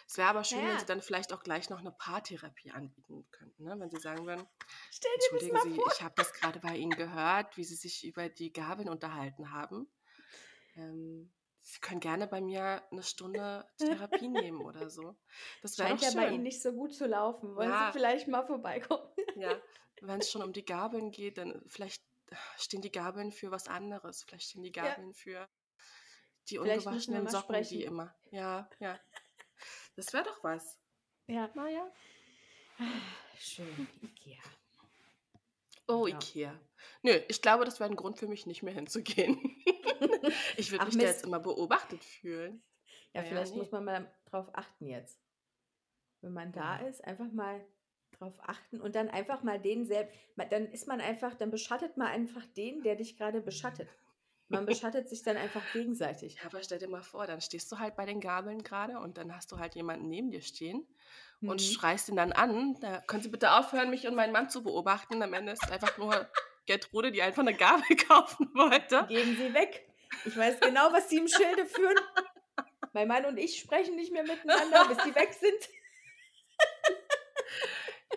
Es 0.07 0.17
wäre 0.17 0.29
aber 0.29 0.43
schön, 0.43 0.59
wenn 0.59 0.67
Naja. 0.67 0.79
sie 0.79 0.85
dann 0.85 1.01
vielleicht 1.01 1.33
auch 1.33 1.43
gleich 1.43 1.69
noch 1.69 1.79
eine 1.79 1.91
Paartherapie 1.91 2.71
anbieten 2.71 3.27
könnten. 3.31 3.63
Ne? 3.63 3.75
Wenn 3.79 3.89
sie 3.89 3.99
sagen 3.99 4.25
würden, 4.25 4.47
Stell 4.91 5.11
dir 5.11 5.17
das 5.39 5.41
entschuldigen 5.43 5.73
Sie, 5.75 5.81
ich 5.95 6.01
habe 6.03 6.13
das 6.15 6.31
gerade 6.33 6.59
bei 6.59 6.75
Ihnen 6.77 6.91
gehört, 6.91 7.57
wie 7.57 7.63
Sie 7.65 7.75
sich 7.75 8.05
über 8.05 8.29
die 8.29 8.53
Gabeln 8.53 8.87
unterhalten 8.87 9.51
haben. 9.51 9.89
Ähm, 10.75 11.33
Sie 11.61 11.79
können 11.81 11.99
gerne 11.99 12.27
bei 12.27 12.39
mir 12.39 12.81
eine 12.91 13.03
Stunde 13.03 13.67
Therapie 13.77 14.29
nehmen 14.53 14.61
oder 14.61 14.89
so. 14.89 15.17
Das 15.61 15.77
wäre 15.77 15.89
Scheint 15.89 16.01
ja 16.01 16.11
schön. 16.11 16.21
bei 16.21 16.29
Ihnen 16.29 16.43
nicht 16.43 16.61
so 16.61 16.71
gut 16.71 16.93
zu 16.93 17.07
laufen. 17.07 17.55
Wollen 17.57 17.69
Ja. 17.69 17.87
Sie 17.91 17.99
vielleicht 17.99 18.27
mal 18.29 18.45
vorbeikommen? 18.45 19.03
Ja, 19.35 19.59
wenn 20.01 20.19
es 20.19 20.31
schon 20.31 20.43
um 20.43 20.53
die 20.53 20.65
Gabeln 20.65 21.11
geht, 21.11 21.37
dann 21.37 21.61
vielleicht 21.67 22.03
stehen 22.57 22.81
die 22.81 22.91
Gabeln 22.91 23.31
für 23.31 23.51
was 23.51 23.67
anderes. 23.67 24.23
Vielleicht 24.23 24.49
stehen 24.49 24.63
die 24.63 24.71
Ja. 24.75 24.83
Gabeln 24.89 25.13
für 25.13 25.47
die 26.49 26.59
ungewaschenen 26.59 27.27
Socken, 27.27 27.55
die 27.55 27.63
sprechen. 27.65 27.81
immer. 27.81 28.15
Ja, 28.31 28.69
ja. 28.79 28.99
Das 29.95 30.13
wäre 30.13 30.23
doch 30.25 30.43
was. 30.43 30.77
Ja. 31.27 31.49
Naja. 31.55 31.91
Schön. 33.37 33.87
Ikea. 34.01 34.41
Oh, 35.87 36.05
Ja. 36.07 36.15
Ikea. 36.15 36.59
Nö, 37.01 37.11
ich 37.27 37.41
glaube, 37.41 37.65
das 37.65 37.79
wäre 37.79 37.89
ein 37.89 37.95
Grund 37.95 38.17
für 38.17 38.27
mich, 38.27 38.45
nicht 38.45 38.63
mehr 38.63 38.73
hinzugehen. 38.73 39.39
ich 40.57 40.71
würde 40.71 40.85
mich 40.85 40.95
da 40.95 41.01
Mist. 41.03 41.15
jetzt 41.15 41.23
immer 41.25 41.39
beobachtet 41.39 42.03
fühlen. 42.03 42.61
Ja, 43.13 43.21
Naja, 43.21 43.29
vielleicht 43.29 43.53
nee. 43.53 43.59
muss 43.59 43.71
man 43.71 43.85
mal 43.85 44.15
drauf 44.25 44.49
achten 44.53 44.85
jetzt. 44.87 45.19
Wenn 46.21 46.33
man 46.33 46.51
da 46.51 46.81
Ja. 46.81 46.87
ist, 46.87 47.03
einfach 47.03 47.31
mal 47.31 47.65
drauf 48.11 48.35
achten 48.41 48.81
und 48.81 48.95
dann 48.95 49.09
einfach 49.09 49.43
mal 49.43 49.59
den 49.59 49.85
selbst, 49.85 50.15
dann 50.49 50.65
ist 50.67 50.87
man 50.87 51.01
einfach, 51.01 51.35
dann 51.35 51.51
beschattet 51.51 51.97
man 51.97 52.07
einfach 52.07 52.45
den, 52.57 52.83
der 52.83 52.95
dich 52.95 53.17
gerade 53.17 53.41
beschattet. 53.41 53.89
Man 54.49 54.65
beschattet 54.65 55.09
sich 55.09 55.23
dann 55.23 55.35
einfach 55.35 55.61
gegenseitig. 55.73 56.35
Ja, 56.35 56.45
aber 56.45 56.63
stell 56.63 56.79
dir 56.79 56.87
mal 56.87 57.03
vor, 57.03 57.27
dann 57.27 57.41
stehst 57.41 57.69
du 57.71 57.79
halt 57.79 57.97
bei 57.97 58.05
den 58.05 58.21
Gabeln 58.21 58.63
gerade 58.63 58.97
und 58.99 59.17
dann 59.17 59.35
hast 59.35 59.51
du 59.51 59.59
halt 59.59 59.75
jemanden 59.75 60.07
neben 60.07 60.31
dir 60.31 60.41
stehen 60.41 60.87
und 61.41 61.61
Mhm. 61.61 61.65
schreist 61.65 62.07
ihn 62.07 62.15
dann 62.15 62.31
an. 62.31 62.79
Da 62.79 63.01
können 63.01 63.21
Sie 63.21 63.29
bitte 63.29 63.51
aufhören, 63.51 63.89
mich 63.89 64.07
und 64.07 64.15
meinen 64.15 64.31
Mann 64.31 64.49
zu 64.49 64.63
beobachten. 64.63 65.21
Am 65.21 65.33
Ende 65.33 65.51
ist 65.51 65.63
es 65.65 65.71
einfach 65.71 65.97
nur 65.97 66.29
Gertrude, 66.65 67.11
die 67.11 67.21
einfach 67.21 67.41
eine 67.41 67.53
Gabel 67.53 67.95
kaufen 68.07 68.49
wollte. 68.53 69.05
Geben 69.09 69.35
sie 69.35 69.53
weg. 69.53 69.85
Ich 70.23 70.37
weiß 70.37 70.61
genau, 70.61 70.93
was 70.93 71.09
sie 71.09 71.17
im 71.17 71.27
Schilde 71.27 71.65
führen. 71.65 71.97
Mein 72.93 73.09
Mann 73.09 73.25
und 73.25 73.37
ich 73.37 73.59
sprechen 73.59 73.95
nicht 73.95 74.13
mehr 74.13 74.23
miteinander, 74.23 74.87
bis 74.87 74.97
die 75.03 75.13
weg 75.13 75.33
sind. 75.33 75.69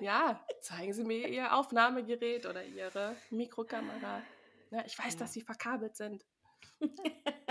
Ja, 0.00 0.44
zeigen 0.60 0.92
Sie 0.92 1.04
mir 1.04 1.28
Ihr 1.28 1.54
Aufnahmegerät 1.54 2.46
oder 2.46 2.64
Ihre 2.64 3.16
Mikrokamera. 3.30 4.22
Ja, 4.70 4.84
ich 4.86 4.98
weiß, 4.98 5.14
Ja. 5.14 5.18
dass 5.20 5.32
Sie 5.32 5.42
verkabelt 5.42 5.96
sind. 5.96 6.24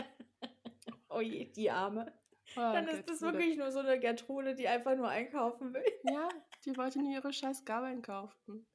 Oh 1.12 1.22
je, 1.22 1.46
die 1.52 1.70
Arme. 1.72 2.14
Oh, 2.56 2.60
Dann 2.62 2.88
ist 2.88 3.10
das 3.10 3.20
Gertrude. 3.20 3.40
wirklich 3.40 3.58
nur 3.58 3.72
so 3.72 3.80
eine 3.80 4.00
Gertrude, 4.00 4.56
die 4.56 4.68
einfach 4.68 4.96
nur 4.96 5.10
einkaufen 5.10 5.74
will. 5.74 5.84
Ja, 6.04 6.30
die 6.66 6.78
wollte 6.78 7.00
nur 7.02 7.12
ihre 7.12 7.34
scheiß 7.34 7.66
Gabeln 7.66 8.02
kaufen. 8.02 8.68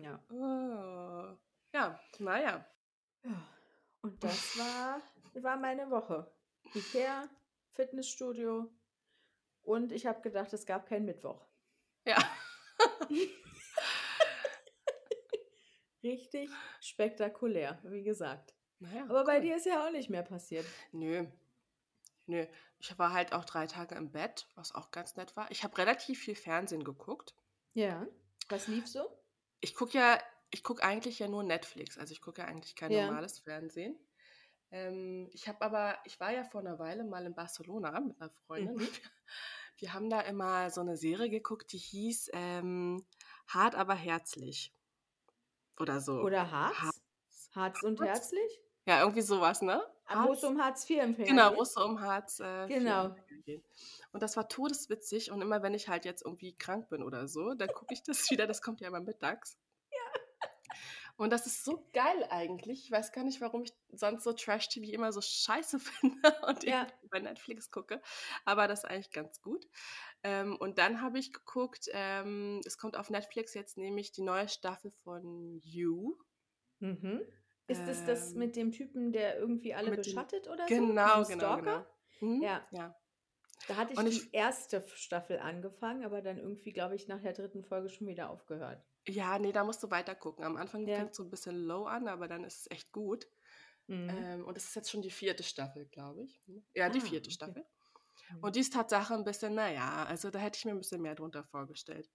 Ja. 0.00 0.18
Oh. 0.30 1.36
Ja, 1.74 2.00
naja. 2.18 2.64
Ja, 3.24 3.48
Und 4.02 4.22
das 4.22 4.56
war, 4.58 5.02
war 5.42 5.56
meine 5.56 5.90
Woche. 5.90 6.32
Ikea, 6.74 7.28
Fitnessstudio 7.74 8.70
und 9.62 9.92
ich 9.92 10.06
habe 10.06 10.20
gedacht, 10.22 10.52
es 10.52 10.64
gab 10.64 10.86
keinen 10.88 11.04
Mittwoch. 11.06 11.44
Ja. 12.06 12.16
Richtig 16.02 16.50
spektakulär, 16.80 17.78
wie 17.84 18.02
gesagt. 18.02 18.54
Naja, 18.78 19.04
Aber 19.08 19.24
bei 19.24 19.36
cool. 19.36 19.42
dir 19.42 19.56
ist 19.56 19.66
ja 19.66 19.86
auch 19.86 19.90
nicht 19.92 20.08
mehr 20.08 20.22
passiert. 20.22 20.64
Nö. 20.92 21.26
Nö. 22.26 22.46
Ich 22.78 22.98
war 22.98 23.12
halt 23.12 23.34
auch 23.34 23.44
drei 23.44 23.66
Tage 23.66 23.94
im 23.96 24.10
Bett, 24.10 24.46
was 24.54 24.74
auch 24.74 24.90
ganz 24.90 25.16
nett 25.16 25.36
war. 25.36 25.50
Ich 25.50 25.62
habe 25.64 25.76
relativ 25.76 26.20
viel 26.20 26.34
Fernsehen 26.34 26.84
geguckt. 26.84 27.34
Ja. 27.74 28.06
Was 28.48 28.68
lief 28.68 28.86
so? 28.86 29.06
Ich 29.60 29.74
gucke 29.74 29.98
ja, 29.98 30.18
ich 30.50 30.62
gucke 30.64 30.82
eigentlich 30.82 31.18
ja 31.18 31.28
nur 31.28 31.42
Netflix. 31.42 31.98
Also 31.98 32.12
ich 32.12 32.22
gucke 32.22 32.40
ja 32.40 32.48
eigentlich 32.48 32.74
kein 32.74 32.90
Ja. 32.90 33.06
normales 33.06 33.38
Fernsehen. 33.40 33.98
Ähm, 34.70 35.28
ich 35.32 35.48
habe 35.48 35.60
aber, 35.62 35.98
ich 36.04 36.18
war 36.20 36.32
ja 36.32 36.44
vor 36.44 36.60
einer 36.62 36.78
Weile 36.78 37.04
mal 37.04 37.26
in 37.26 37.34
Barcelona 37.34 38.00
mit 38.00 38.18
einer 38.20 38.30
Freundin. 38.46 38.76
Mhm. 38.76 38.88
Wir 39.80 39.94
haben 39.94 40.10
da 40.10 40.20
immer 40.20 40.70
so 40.70 40.82
eine 40.82 40.96
Serie 40.96 41.30
geguckt, 41.30 41.72
die 41.72 41.78
hieß 41.78 42.30
ähm, 42.34 43.04
Hart 43.48 43.74
aber 43.74 43.94
herzlich. 43.94 44.74
Oder 45.78 46.00
so. 46.00 46.20
Oder 46.20 46.50
Harz? 46.50 47.00
Harz 47.54 47.82
und 47.82 47.98
Harz? 48.00 48.08
herzlich? 48.08 48.60
Ja, 48.84 49.00
irgendwie 49.00 49.22
sowas, 49.22 49.62
ne? 49.62 49.82
Ah, 50.06 50.26
Wo 50.26 50.32
es 50.32 50.44
um 50.44 50.60
Hartz 50.62 50.88
IV 50.88 50.98
empfänger 51.00 51.28
Genau, 51.28 51.56
wo 51.56 51.62
es 51.62 51.72
so 51.72 51.84
um 51.84 52.00
Hartz 52.00 52.40
äh, 52.40 52.66
Genau. 52.66 53.14
geht. 53.46 53.64
Und 54.12 54.22
das 54.22 54.36
war 54.36 54.48
todeswitzig. 54.48 55.30
Und 55.30 55.40
immer 55.40 55.62
wenn 55.62 55.72
ich 55.72 55.88
halt 55.88 56.04
jetzt 56.04 56.24
irgendwie 56.24 56.56
krank 56.56 56.88
bin 56.90 57.02
oder 57.02 57.26
so, 57.28 57.54
dann 57.54 57.68
gucke 57.68 57.94
ich 57.94 58.02
das 58.02 58.28
wieder. 58.30 58.46
Das 58.46 58.60
kommt 58.60 58.80
ja 58.80 58.88
immer 58.88 59.00
mittags. 59.00 59.58
Und 61.20 61.30
das 61.30 61.44
ist 61.46 61.64
so 61.64 61.86
geil 61.92 62.26
eigentlich. 62.30 62.84
Ich 62.84 62.90
weiß 62.90 63.12
gar 63.12 63.24
nicht, 63.24 63.42
warum 63.42 63.62
ich 63.64 63.74
sonst 63.92 64.24
so 64.24 64.32
Trash-TV 64.32 64.90
immer 64.92 65.12
so 65.12 65.20
scheiße 65.20 65.78
finde 65.80 66.34
und 66.46 66.64
Ja. 66.64 66.86
bei 67.10 67.18
Netflix 67.20 67.70
gucke. 67.70 68.00
Aber 68.46 68.66
das 68.68 68.84
ist 68.84 68.90
eigentlich 68.90 69.10
ganz 69.12 69.42
gut. 69.42 69.66
Ähm, 70.22 70.56
und 70.56 70.78
dann 70.78 71.02
habe 71.02 71.18
ich 71.18 71.32
geguckt, 71.32 71.88
ähm, 71.92 72.60
es 72.64 72.78
kommt 72.78 72.96
auf 72.96 73.10
Netflix 73.10 73.52
jetzt 73.52 73.76
nämlich 73.76 74.12
die 74.12 74.22
neue 74.22 74.48
Staffel 74.48 74.90
von 75.04 75.58
You. 75.62 76.16
Mhm. 76.78 77.20
Ist 77.66 77.86
es 77.86 78.04
das 78.06 78.32
Ähm, 78.32 78.38
mit 78.38 78.56
dem 78.56 78.72
Typen, 78.72 79.12
der 79.12 79.36
irgendwie 79.38 79.74
alle 79.74 79.90
mit 79.90 79.98
dem- 79.98 80.14
beschattet 80.14 80.48
oder 80.48 80.66
so? 80.66 80.74
Genau, 80.74 81.22
genau, 81.24 81.24
Stalker? 81.24 81.86
genau. 82.20 82.34
Mhm, 82.34 82.42
Ja. 82.42 82.66
ja. 82.70 82.96
Da 83.68 83.76
hatte 83.76 83.92
ich 83.92 83.98
Und 83.98 84.06
die 84.06 84.12
ich- 84.12 84.32
erste 84.34 84.82
Staffel 84.94 85.38
angefangen, 85.38 86.02
aber 86.04 86.22
dann 86.22 86.38
irgendwie, 86.38 86.72
glaube 86.72 86.96
ich, 86.96 87.08
nach 87.08 87.20
der 87.20 87.34
dritten 87.34 87.62
Folge 87.62 87.90
schon 87.90 88.06
wieder 88.06 88.30
aufgehört. 88.30 88.82
Ja, 89.08 89.38
nee, 89.38 89.52
da 89.52 89.64
musst 89.64 89.82
du 89.82 89.90
weiter 89.90 90.14
gucken. 90.14 90.44
Am 90.44 90.56
Anfang 90.56 90.86
Ja. 90.86 90.96
fängt 90.96 91.10
es 91.12 91.16
so 91.16 91.24
ein 91.24 91.30
bisschen 91.30 91.56
low 91.56 91.84
an, 91.84 92.06
aber 92.08 92.28
dann 92.28 92.44
ist 92.44 92.60
es 92.60 92.70
echt 92.70 92.92
gut. 92.92 93.26
Mhm. 93.86 94.08
Ähm, 94.10 94.44
und 94.44 94.56
es 94.56 94.64
ist 94.66 94.76
jetzt 94.76 94.90
schon 94.90 95.02
die 95.02 95.10
vierte 95.10 95.42
Staffel, 95.42 95.86
glaube 95.86 96.22
ich. 96.22 96.40
Ja, 96.74 96.88
die 96.90 96.98
Ah, 97.00 97.02
vierte 97.02 97.26
okay. 97.28 97.30
Staffel. 97.34 97.64
Mhm. 98.30 98.44
Und 98.44 98.56
die 98.56 98.60
ist 98.60 98.72
Tatsache 98.72 99.14
ein 99.14 99.24
bisschen, 99.24 99.54
naja, 99.54 100.04
also 100.04 100.30
da 100.30 100.38
hätte 100.38 100.58
ich 100.58 100.64
mir 100.64 100.72
ein 100.72 100.78
bisschen 100.78 101.02
mehr 101.02 101.14
drunter 101.14 101.42
vorgestellt. 101.44 102.08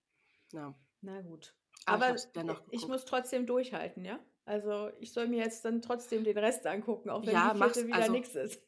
Ja. 0.54 0.74
Na 1.02 1.22
gut. 1.22 1.54
Aber 1.86 2.16
ich 2.16 2.24
Aber 2.36 2.52
ich 2.70 2.72
geguckt. 2.82 2.88
muss 2.88 3.06
trotzdem 3.06 3.46
durchhalten, 3.46 4.06
ja? 4.06 4.20
Also 4.46 4.92
ich 5.00 5.12
soll 5.12 5.28
mir 5.28 5.40
jetzt 5.44 5.66
dann 5.66 5.82
trotzdem 5.82 6.24
den 6.24 6.38
Rest 6.38 6.66
angucken, 6.68 7.10
auch 7.10 7.26
wenn 7.26 7.34
Ja, 7.34 7.52
die 7.54 7.60
mach's, 7.60 7.74
vierte 7.74 7.88
wieder 7.88 7.98
also- 7.98 8.12
nichts 8.12 8.36
ist. 8.36 8.62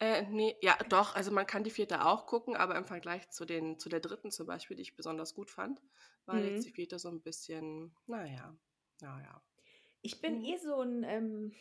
Äh, 0.00 0.22
nee, 0.30 0.56
ja, 0.62 0.76
doch, 0.88 1.14
also 1.16 1.30
man 1.32 1.46
kann 1.46 1.64
die 1.64 1.70
vierte 1.70 2.04
auch 2.06 2.26
gucken, 2.26 2.56
aber 2.56 2.76
im 2.76 2.84
Vergleich 2.84 3.30
zu, 3.30 3.44
den, 3.44 3.78
zu 3.78 3.88
der 3.88 4.00
dritten 4.00 4.30
zum 4.30 4.46
Beispiel, 4.46 4.76
die 4.76 4.82
ich 4.82 4.96
besonders 4.96 5.34
gut 5.34 5.50
fand, 5.50 5.80
war 6.26 6.38
Mhm. 6.38 6.44
jetzt 6.44 6.64
die 6.64 6.70
vierte 6.72 6.98
so 6.98 7.08
ein 7.08 7.22
bisschen, 7.22 7.96
naja, 8.06 8.56
naja. 9.00 9.42
Ich 10.02 10.20
bin 10.20 10.36
Mhm. 10.36 10.44
eh 10.44 10.58
so 10.58 10.80
ein, 10.80 11.02
ähm, 11.04 11.52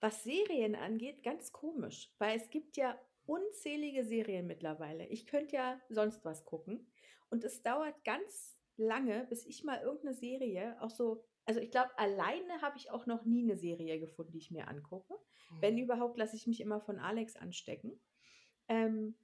was 0.00 0.22
Serien 0.24 0.74
angeht, 0.74 1.22
ganz 1.22 1.52
komisch, 1.52 2.10
weil 2.18 2.36
es 2.38 2.50
gibt 2.50 2.76
ja 2.76 2.98
unzählige 3.26 4.04
Serien 4.04 4.46
mittlerweile. 4.46 5.06
Ich 5.06 5.26
könnte 5.26 5.56
ja 5.56 5.80
sonst 5.88 6.24
was 6.24 6.44
gucken 6.44 6.90
und 7.30 7.44
es 7.44 7.62
dauert 7.62 8.04
ganz 8.04 8.58
lange, 8.76 9.26
bis 9.28 9.44
ich 9.46 9.64
mal 9.64 9.80
irgendeine 9.80 10.14
Serie 10.14 10.76
auch 10.80 10.90
so, 10.90 11.24
also 11.46 11.60
ich 11.60 11.70
glaube, 11.70 11.96
alleine 11.98 12.60
habe 12.60 12.76
ich 12.76 12.90
auch 12.90 13.06
noch 13.06 13.24
nie 13.24 13.42
eine 13.44 13.56
Serie 13.56 13.98
gefunden, 14.00 14.32
die 14.32 14.38
ich 14.38 14.50
mir 14.50 14.68
angucke. 14.68 15.14
Wenn 15.60 15.74
Mhm. 15.76 15.82
überhaupt, 15.82 16.18
lasse 16.18 16.36
ich 16.36 16.46
mich 16.46 16.60
immer 16.60 16.80
von 16.80 16.98
Alex 16.98 17.36
anstecken. 17.36 18.00
Ähm, 18.68 19.16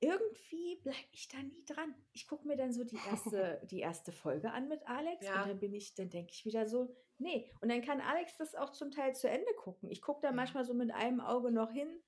irgendwie 0.00 0.76
bleibe 0.82 0.96
ich 1.12 1.28
da 1.28 1.38
nie 1.42 1.64
dran. 1.64 1.94
Ich 2.12 2.26
gucke 2.26 2.46
mir 2.46 2.56
dann 2.56 2.72
so 2.72 2.84
die 2.84 2.98
erste, 3.08 3.60
die 3.70 3.80
erste 3.80 4.12
Folge 4.12 4.52
an 4.52 4.68
mit 4.68 4.86
Alex 4.86 5.24
Ja. 5.26 5.42
und 5.42 5.48
dann 5.50 5.58
bin 5.60 5.72
ich, 5.74 5.94
dann 5.94 6.10
denke 6.10 6.32
ich 6.32 6.44
wieder 6.44 6.66
so, 6.66 6.94
nee. 7.18 7.50
Und 7.60 7.70
dann 7.70 7.82
kann 7.82 8.00
Alex 8.00 8.36
das 8.36 8.54
auch 8.54 8.70
zum 8.72 8.90
Teil 8.90 9.14
zu 9.14 9.28
Ende 9.28 9.52
gucken. 9.54 9.90
Ich 9.90 10.02
gucke 10.02 10.20
da 10.22 10.28
Ja. 10.28 10.34
manchmal 10.34 10.64
so 10.64 10.74
mit 10.74 10.90
einem 10.92 11.20
Auge 11.20 11.50
noch 11.50 11.70
hin. 11.70 12.02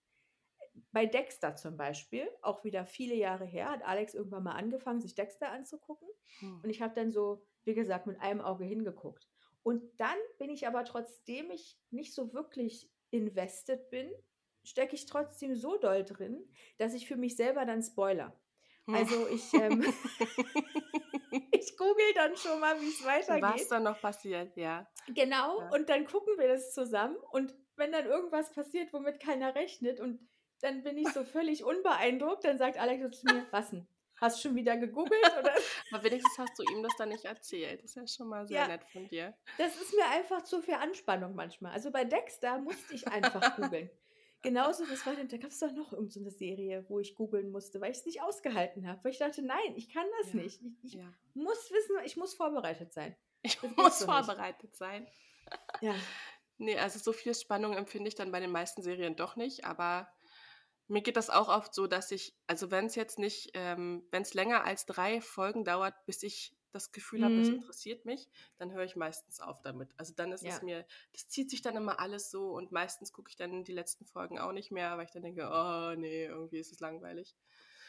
Bei 0.93 1.07
Dexter 1.07 1.57
zum 1.57 1.77
Beispiel, 1.77 2.29
auch 2.43 2.63
wieder 2.63 2.87
viele 2.87 3.15
Jahre 3.15 3.45
her, 3.45 3.71
hat 3.71 3.83
Alex 3.83 4.15
irgendwann 4.15 4.45
mal 4.45 4.53
angefangen, 4.55 5.01
sich 5.01 5.15
Dexter 5.15 5.51
anzugucken. 5.51 6.09
Hm. 6.41 6.61
Und 6.63 6.71
ich 6.71 6.81
habe 6.83 6.95
dann 6.95 7.11
so, 7.11 7.45
wie 7.65 7.75
gesagt, 7.75 8.07
mit 8.07 8.21
einem 8.21 8.41
Auge 8.41 8.65
hingeguckt. 8.65 9.29
Und 9.63 9.83
dann 10.01 10.17
bin 10.39 10.51
ich 10.51 10.67
aber 10.67 10.85
trotzdem 10.85 11.51
ich 11.51 11.79
nicht 11.91 12.15
so 12.15 12.33
wirklich 12.33 12.91
invested 13.11 13.91
bin, 13.91 14.11
stecke 14.65 14.95
ich 14.95 15.07
trotzdem 15.07 15.55
so 15.55 15.77
doll 15.79 16.05
drin, 16.05 16.47
dass 16.79 16.95
ich 16.95 17.07
für 17.09 17.17
mich 17.17 17.37
selber 17.37 17.65
dann 17.65 17.83
spoiler. 17.83 18.39
Also 18.91 19.29
ich, 19.29 19.53
ähm, 19.55 19.83
ich 21.53 21.77
google 21.77 22.15
dann 22.15 22.37
schon 22.37 22.59
mal, 22.61 22.81
wie 22.81 22.89
es 22.89 23.05
Was 23.05 23.29
weitergeht. 23.29 23.71
dann 23.71 23.83
noch 23.83 24.01
passiert, 24.01 24.57
ja. 24.57 24.89
Genau, 25.09 25.61
Ja. 25.61 25.71
und 25.71 25.89
dann 25.89 26.07
gucken 26.07 26.39
wir 26.39 26.49
das 26.49 26.73
zusammen. 26.73 27.17
Und 27.31 27.55
wenn 27.77 27.93
dann 27.93 28.07
irgendwas 28.07 28.51
passiert, 28.53 28.93
womit 28.93 29.21
keiner 29.21 29.55
rechnet, 29.55 30.01
und 30.01 30.27
dann 30.61 30.83
bin 30.83 30.97
ich 30.97 31.09
so 31.11 31.25
völlig 31.25 31.65
unbeeindruckt, 31.65 32.45
dann 32.45 32.59
sagt 32.59 32.79
Alex 32.79 33.21
zu 33.21 33.27
mir, 33.27 33.47
was 33.53 33.71
denn? 33.71 33.87
Hast 34.21 34.39
du 34.39 34.49
schon 34.49 34.57
wieder 34.57 34.77
gegoogelt? 34.77 35.33
Oder? 35.39 35.55
Aber 35.93 36.03
wenigstens 36.05 36.39
hast 36.39 36.59
du 36.59 36.63
ihm 36.65 36.83
das 36.83 36.93
dann 36.99 37.09
nicht 37.11 37.25
erzählt. 37.25 37.83
Das 37.83 37.91
ist 37.91 37.97
ja 37.97 38.07
schon 38.07 38.29
mal 38.29 38.47
sehr 38.47 38.61
Ja. 38.63 38.69
nett 38.69 38.85
von 38.93 39.09
dir. 39.09 39.35
Das 39.59 39.77
ist 39.81 39.95
mir 39.95 40.07
einfach 40.11 40.43
zu 40.43 40.61
viel 40.61 40.75
Anspannung 40.75 41.35
manchmal. 41.35 41.73
Also 41.73 41.91
bei 41.91 42.05
Dexter 42.05 42.59
musste 42.59 42.95
ich 42.95 43.07
einfach 43.09 43.57
googeln. 43.57 43.91
Genauso, 44.43 44.85
was 44.89 45.05
war 45.05 45.17
denn, 45.17 45.27
da 45.29 45.37
gab 45.37 45.51
es 45.51 45.59
doch 45.59 45.73
noch 45.73 45.93
irgendeine 45.93 46.31
Serie, 46.31 46.85
wo 46.89 47.01
ich 47.01 47.17
googeln 47.17 47.51
musste, 47.51 47.81
weil 47.81 47.91
ich 47.91 47.99
es 47.99 48.07
nicht 48.07 48.23
ausgehalten 48.23 48.87
habe. 48.87 49.03
Weil 49.03 49.11
ich 49.13 49.19
dachte, 49.19 49.43
nein, 49.43 49.75
ich 49.75 49.93
kann 49.93 50.07
das 50.21 50.33
Ja, 50.33 50.41
nicht. 50.43 50.61
Ich, 50.63 50.85
ich 50.85 50.93
Ja. 50.95 51.13
muss 51.35 51.71
wissen, 51.73 51.97
ich 52.05 52.17
muss 52.17 52.35
vorbereitet 52.35 52.93
sein. 52.93 53.17
Ich 53.43 53.59
Das 53.61 53.77
muss 53.77 53.99
so 53.99 54.07
nicht. 54.07 54.15
vorbereitet 54.15 54.77
sein. 54.77 55.07
Ja, 55.81 55.95
Nee, 56.61 56.77
also 56.77 56.99
so 56.99 57.13
viel 57.13 57.35
Spannung 57.37 57.75
empfinde 57.75 58.09
ich 58.09 58.17
dann 58.17 58.33
bei 58.33 58.41
den 58.41 58.51
meisten 58.51 58.83
Serien 58.83 59.15
doch 59.15 59.37
nicht, 59.37 59.65
aber 59.65 60.13
mir 60.89 61.03
geht 61.03 61.17
das 61.17 61.31
auch 61.31 61.49
oft 61.49 61.75
so, 61.75 61.87
dass 61.87 62.11
ich, 62.11 62.35
also 62.47 62.71
wenn 62.71 62.87
es 62.87 62.95
jetzt 62.95 63.19
nicht, 63.19 63.51
ähm, 63.55 64.07
wenn 64.11 64.23
es 64.23 64.35
länger 64.35 64.65
als 64.65 64.87
drei 64.87 65.21
Folgen 65.21 65.65
dauert, 65.65 65.95
bis 66.07 66.23
ich 66.23 66.55
das 66.73 66.93
Gefühl 66.93 67.25
habe, 67.25 67.37
das 67.37 67.49
Mhm. 67.49 67.55
interessiert 67.57 68.05
mich, 68.05 68.29
dann 68.59 68.73
höre 68.73 68.85
ich 68.85 68.95
meistens 68.95 69.41
auf 69.41 69.63
damit. 69.63 69.91
Also 69.97 70.13
dann 70.15 70.33
ist 70.33 70.43
es 70.45 70.57
Ja. 70.59 70.63
mir, 70.65 70.87
das 71.13 71.29
zieht 71.29 71.51
sich 71.51 71.63
dann 71.63 71.77
immer 71.77 71.99
alles 71.99 72.31
so 72.31 72.51
und 72.53 72.73
meistens 72.73 73.13
gucke 73.13 73.31
ich 73.31 73.37
dann 73.37 73.65
die 73.65 73.73
letzten 73.73 74.05
Folgen 74.05 74.39
auch 74.39 74.53
nicht 74.53 74.71
mehr, 74.71 74.97
weil 74.99 75.07
ich 75.07 75.11
dann 75.11 75.23
denke, 75.23 75.49
oh 75.51 75.95
nee, 75.99 76.27
irgendwie 76.27 76.59
ist 76.59 76.73
es 76.73 76.81
langweilig. 76.81 77.35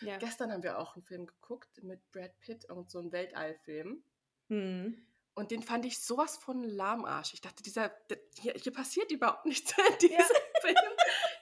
Ja. 0.01 0.17
Gestern 0.17 0.51
haben 0.53 0.63
wir 0.63 0.79
auch 0.79 0.95
einen 0.95 1.03
Film 1.03 1.25
geguckt 1.25 1.83
mit 1.83 1.99
Brad 2.13 2.39
Pitt 2.39 2.69
und 2.69 2.89
so 2.89 2.99
einen 2.99 3.11
Weltallfilm. 3.11 4.01
Mhm. 4.47 5.05
Und 5.35 5.51
den 5.51 5.61
fand 5.61 5.85
ich 5.85 5.99
sowas 5.99 6.37
von 6.37 6.63
lahmarsch. 6.63 7.33
Ich 7.33 7.41
dachte, 7.41 7.61
dieser, 7.63 7.89
d- 8.09 8.19
hier, 8.39 8.53
hier 8.61 8.73
passiert 8.73 9.11
überhaupt 9.11 9.45
nichts 9.45 9.73
in 9.93 9.97
diesem 9.99 10.17
Ja. 10.17 10.25
Film. 10.61 10.75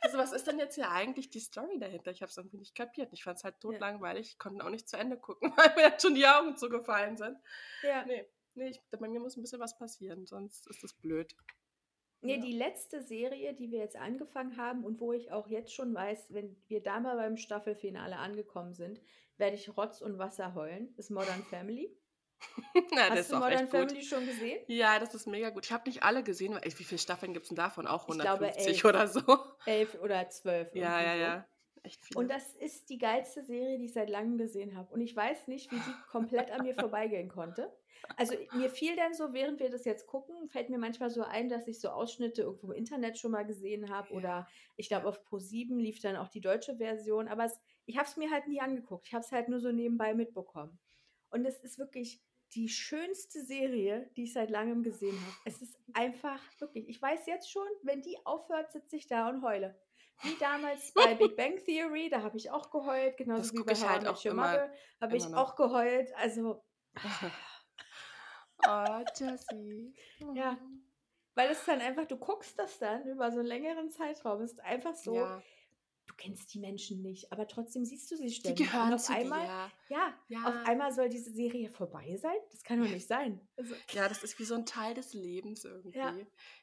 Also, 0.07 0.19
was 0.19 0.31
ist 0.31 0.47
denn 0.47 0.57
jetzt 0.57 0.75
hier 0.75 0.89
eigentlich 0.89 1.29
die 1.29 1.41
Story 1.41 1.77
dahinter? 1.79 2.11
Ich 2.11 2.21
habe 2.21 2.29
es 2.29 2.37
irgendwie 2.37 2.57
nicht 2.57 2.75
kapiert. 2.75 3.11
Ich 3.11 3.23
fand 3.25 3.37
es 3.37 3.43
halt 3.43 3.59
totlangweilig. 3.59 4.29
Ich 4.29 4.37
konnte 4.37 4.63
auch 4.65 4.69
nicht 4.69 4.87
zu 4.87 4.95
Ende 4.97 5.17
gucken, 5.17 5.51
weil 5.57 5.75
mir 5.75 5.89
dann 5.89 5.99
schon 5.99 6.15
die 6.15 6.25
Augen 6.25 6.55
zugefallen 6.55 7.17
sind. 7.17 7.37
Ja. 7.83 8.05
Nee, 8.05 8.25
nee 8.55 8.69
ich, 8.69 8.81
bei 8.89 9.07
mir 9.07 9.19
muss 9.19 9.35
ein 9.35 9.41
bisschen 9.41 9.59
was 9.59 9.77
passieren, 9.77 10.25
sonst 10.25 10.65
ist 10.67 10.81
das 10.81 10.93
blöd. 10.93 11.35
Nee, 12.21 12.35
Ja. 12.35 12.41
die 12.41 12.53
letzte 12.53 13.01
Serie, 13.03 13.53
die 13.53 13.69
wir 13.69 13.79
jetzt 13.79 13.97
angefangen 13.97 14.55
haben 14.57 14.85
und 14.85 14.99
wo 15.01 15.11
ich 15.13 15.31
auch 15.31 15.47
jetzt 15.47 15.73
schon 15.73 15.93
weiß, 15.93 16.33
wenn 16.33 16.55
wir 16.67 16.81
da 16.81 16.99
mal 17.01 17.17
beim 17.17 17.35
Staffelfinale 17.37 18.15
angekommen 18.17 18.73
sind, 18.73 19.01
werde 19.37 19.55
ich 19.55 19.75
Rotz 19.75 20.01
und 20.01 20.17
Wasser 20.17 20.53
heulen, 20.55 20.93
ist 20.97 21.11
Modern 21.11 21.43
Family. 21.43 21.95
Na, 22.93 23.09
das 23.09 23.09
Hast 23.09 23.19
ist 23.19 23.31
du 23.31 23.35
auch 23.35 23.39
Modern 23.41 23.53
echt 23.63 23.71
gut. 23.71 23.79
Family 23.79 24.01
schon 24.03 24.25
gesehen? 24.25 24.59
Ja, 24.67 24.99
das 24.99 25.13
ist 25.15 25.27
mega 25.27 25.49
gut. 25.49 25.65
Ich 25.65 25.71
habe 25.71 25.87
nicht 25.89 26.03
alle 26.03 26.23
gesehen. 26.23 26.53
weil- 26.53 26.63
Wie 26.63 26.83
viele 26.83 26.99
Staffeln 26.99 27.33
gibt 27.33 27.45
es 27.45 27.49
denn 27.49 27.55
davon? 27.57 27.87
Auch 27.87 28.07
Ich 28.09 28.15
glaube 28.15 28.45
150 28.45 28.67
elf. 28.67 28.85
oder 28.85 29.07
so. 29.07 29.21
Elf 29.65 29.95
oder 30.01 30.29
zwölf. 30.29 30.73
Ja, 30.75 31.01
ja, 31.01 31.13
so. 31.13 31.19
ja. 31.21 31.47
Echt 31.83 32.05
viele. 32.05 32.19
Und 32.19 32.29
das 32.29 32.53
ist 32.55 32.89
die 32.89 32.97
geilste 32.97 33.43
Serie, 33.43 33.77
die 33.77 33.85
ich 33.85 33.93
seit 33.93 34.09
langem 34.09 34.37
gesehen 34.37 34.75
habe. 34.75 34.93
Und 34.93 35.01
ich 35.01 35.15
weiß 35.15 35.47
nicht, 35.47 35.71
wie 35.71 35.75
die 35.77 35.93
komplett 36.11 36.51
an 36.51 36.63
mir 36.63 36.75
vorbeigehen 36.75 37.29
konnte. 37.29 37.71
Also 38.15 38.35
mir 38.53 38.69
fiel 38.69 38.95
dann 38.95 39.13
so, 39.13 39.33
während 39.33 39.59
wir 39.59 39.69
das 39.69 39.83
jetzt 39.85 40.05
gucken, 40.05 40.47
fällt 40.49 40.69
mir 40.69 40.77
manchmal 40.77 41.09
so 41.09 41.23
ein, 41.23 41.49
dass 41.49 41.67
ich 41.67 41.79
so 41.79 41.89
Ausschnitte 41.89 42.43
irgendwo 42.43 42.71
im 42.71 42.77
Internet 42.77 43.17
schon 43.17 43.31
mal 43.31 43.43
gesehen 43.45 43.89
habe. 43.89 44.09
Ja. 44.11 44.15
Oder 44.17 44.47
ich 44.75 44.87
glaube, 44.89 45.07
auf 45.07 45.19
Pro7 45.25 45.75
lief 45.79 45.99
dann 46.01 46.15
auch 46.15 46.27
die 46.27 46.41
deutsche 46.41 46.77
Version. 46.77 47.27
Aber 47.27 47.45
es, 47.45 47.59
ich 47.85 47.97
habe 47.97 48.07
es 48.07 48.17
mir 48.17 48.29
halt 48.31 48.47
nie 48.47 48.59
angeguckt. 48.61 49.07
Ich 49.07 49.13
habe 49.13 49.23
es 49.23 49.31
halt 49.31 49.49
nur 49.49 49.59
so 49.59 49.71
nebenbei 49.71 50.13
mitbekommen. 50.13 50.79
Und 51.29 51.45
es 51.45 51.57
ist 51.59 51.77
wirklich 51.79 52.21
die 52.55 52.69
schönste 52.69 53.43
Serie, 53.43 54.09
die 54.15 54.23
ich 54.23 54.33
seit 54.33 54.49
langem 54.49 54.83
gesehen 54.83 55.19
habe. 55.19 55.35
Es 55.45 55.61
ist 55.61 55.77
einfach 55.93 56.41
wirklich, 56.59 56.87
ich 56.89 57.01
weiß 57.01 57.25
jetzt 57.27 57.51
schon, 57.51 57.67
wenn 57.83 58.01
die 58.01 58.17
aufhört, 58.25 58.71
sitze 58.71 58.95
ich 58.95 59.07
da 59.07 59.29
und 59.29 59.41
heule. 59.43 59.79
Wie 60.23 60.35
damals 60.39 60.91
bei 60.93 61.13
Big 61.13 61.35
Bang 61.37 61.57
Theory, 61.63 62.09
da 62.09 62.23
habe 62.23 62.37
ich 62.37 62.49
auch 62.49 62.71
geheult, 62.71 63.17
genauso 63.17 63.41
Das 63.43 63.51
wie 63.53 63.57
gucke 63.57 63.67
bei 63.67 63.77
ich 63.77 63.87
halt 63.87 64.07
auch 64.07 64.25
immer- 64.25 64.69
habe 64.99 65.15
ich 65.17 65.29
noch. 65.29 65.37
auch 65.37 65.55
geheult. 65.55 66.11
Also, 66.15 66.63
oh, 68.67 69.03
Jessie. 69.15 69.93
Ja. 70.33 70.57
weil 71.35 71.51
es 71.51 71.63
dann 71.65 71.81
einfach, 71.81 72.05
du 72.07 72.17
guckst 72.17 72.57
das 72.57 72.79
dann 72.79 73.05
über 73.07 73.29
so 73.31 73.39
einen 73.39 73.47
längeren 73.47 73.91
Zeitraum. 73.91 74.41
Es 74.41 74.53
ist 74.53 74.61
einfach 74.63 74.95
so, 74.95 75.13
Ja, 75.15 75.41
du 76.07 76.13
kennst 76.15 76.53
die 76.53 76.59
Menschen 76.59 77.01
nicht, 77.01 77.31
aber 77.31 77.47
trotzdem 77.47 77.85
siehst 77.85 78.09
du 78.09 78.15
sie 78.17 78.25
die 78.27 78.33
ständig. 78.33 78.67
gehören 78.67 78.87
und 78.89 78.93
auf 78.95 79.03
zu 79.03 79.13
einmal, 79.13 79.45
dir. 79.45 79.71
ja, 79.95 80.13
Ja. 80.29 80.43
auf 80.47 80.67
einmal 80.67 80.91
soll 80.91 81.09
diese 81.09 81.31
Serie 81.31 81.69
vorbei 81.69 82.15
sein? 82.17 82.35
Das 82.51 82.63
kann 82.63 82.81
doch 82.81 82.89
nicht 82.89 83.07
sein. 83.07 83.39
Also, 83.57 83.75
Ja, 83.91 84.07
das 84.09 84.23
ist 84.23 84.39
wie 84.39 84.45
so 84.45 84.55
ein 84.55 84.65
Teil 84.65 84.93
des 84.95 85.13
Lebens 85.13 85.63
irgendwie. 85.65 85.97
Ja. 85.99 86.15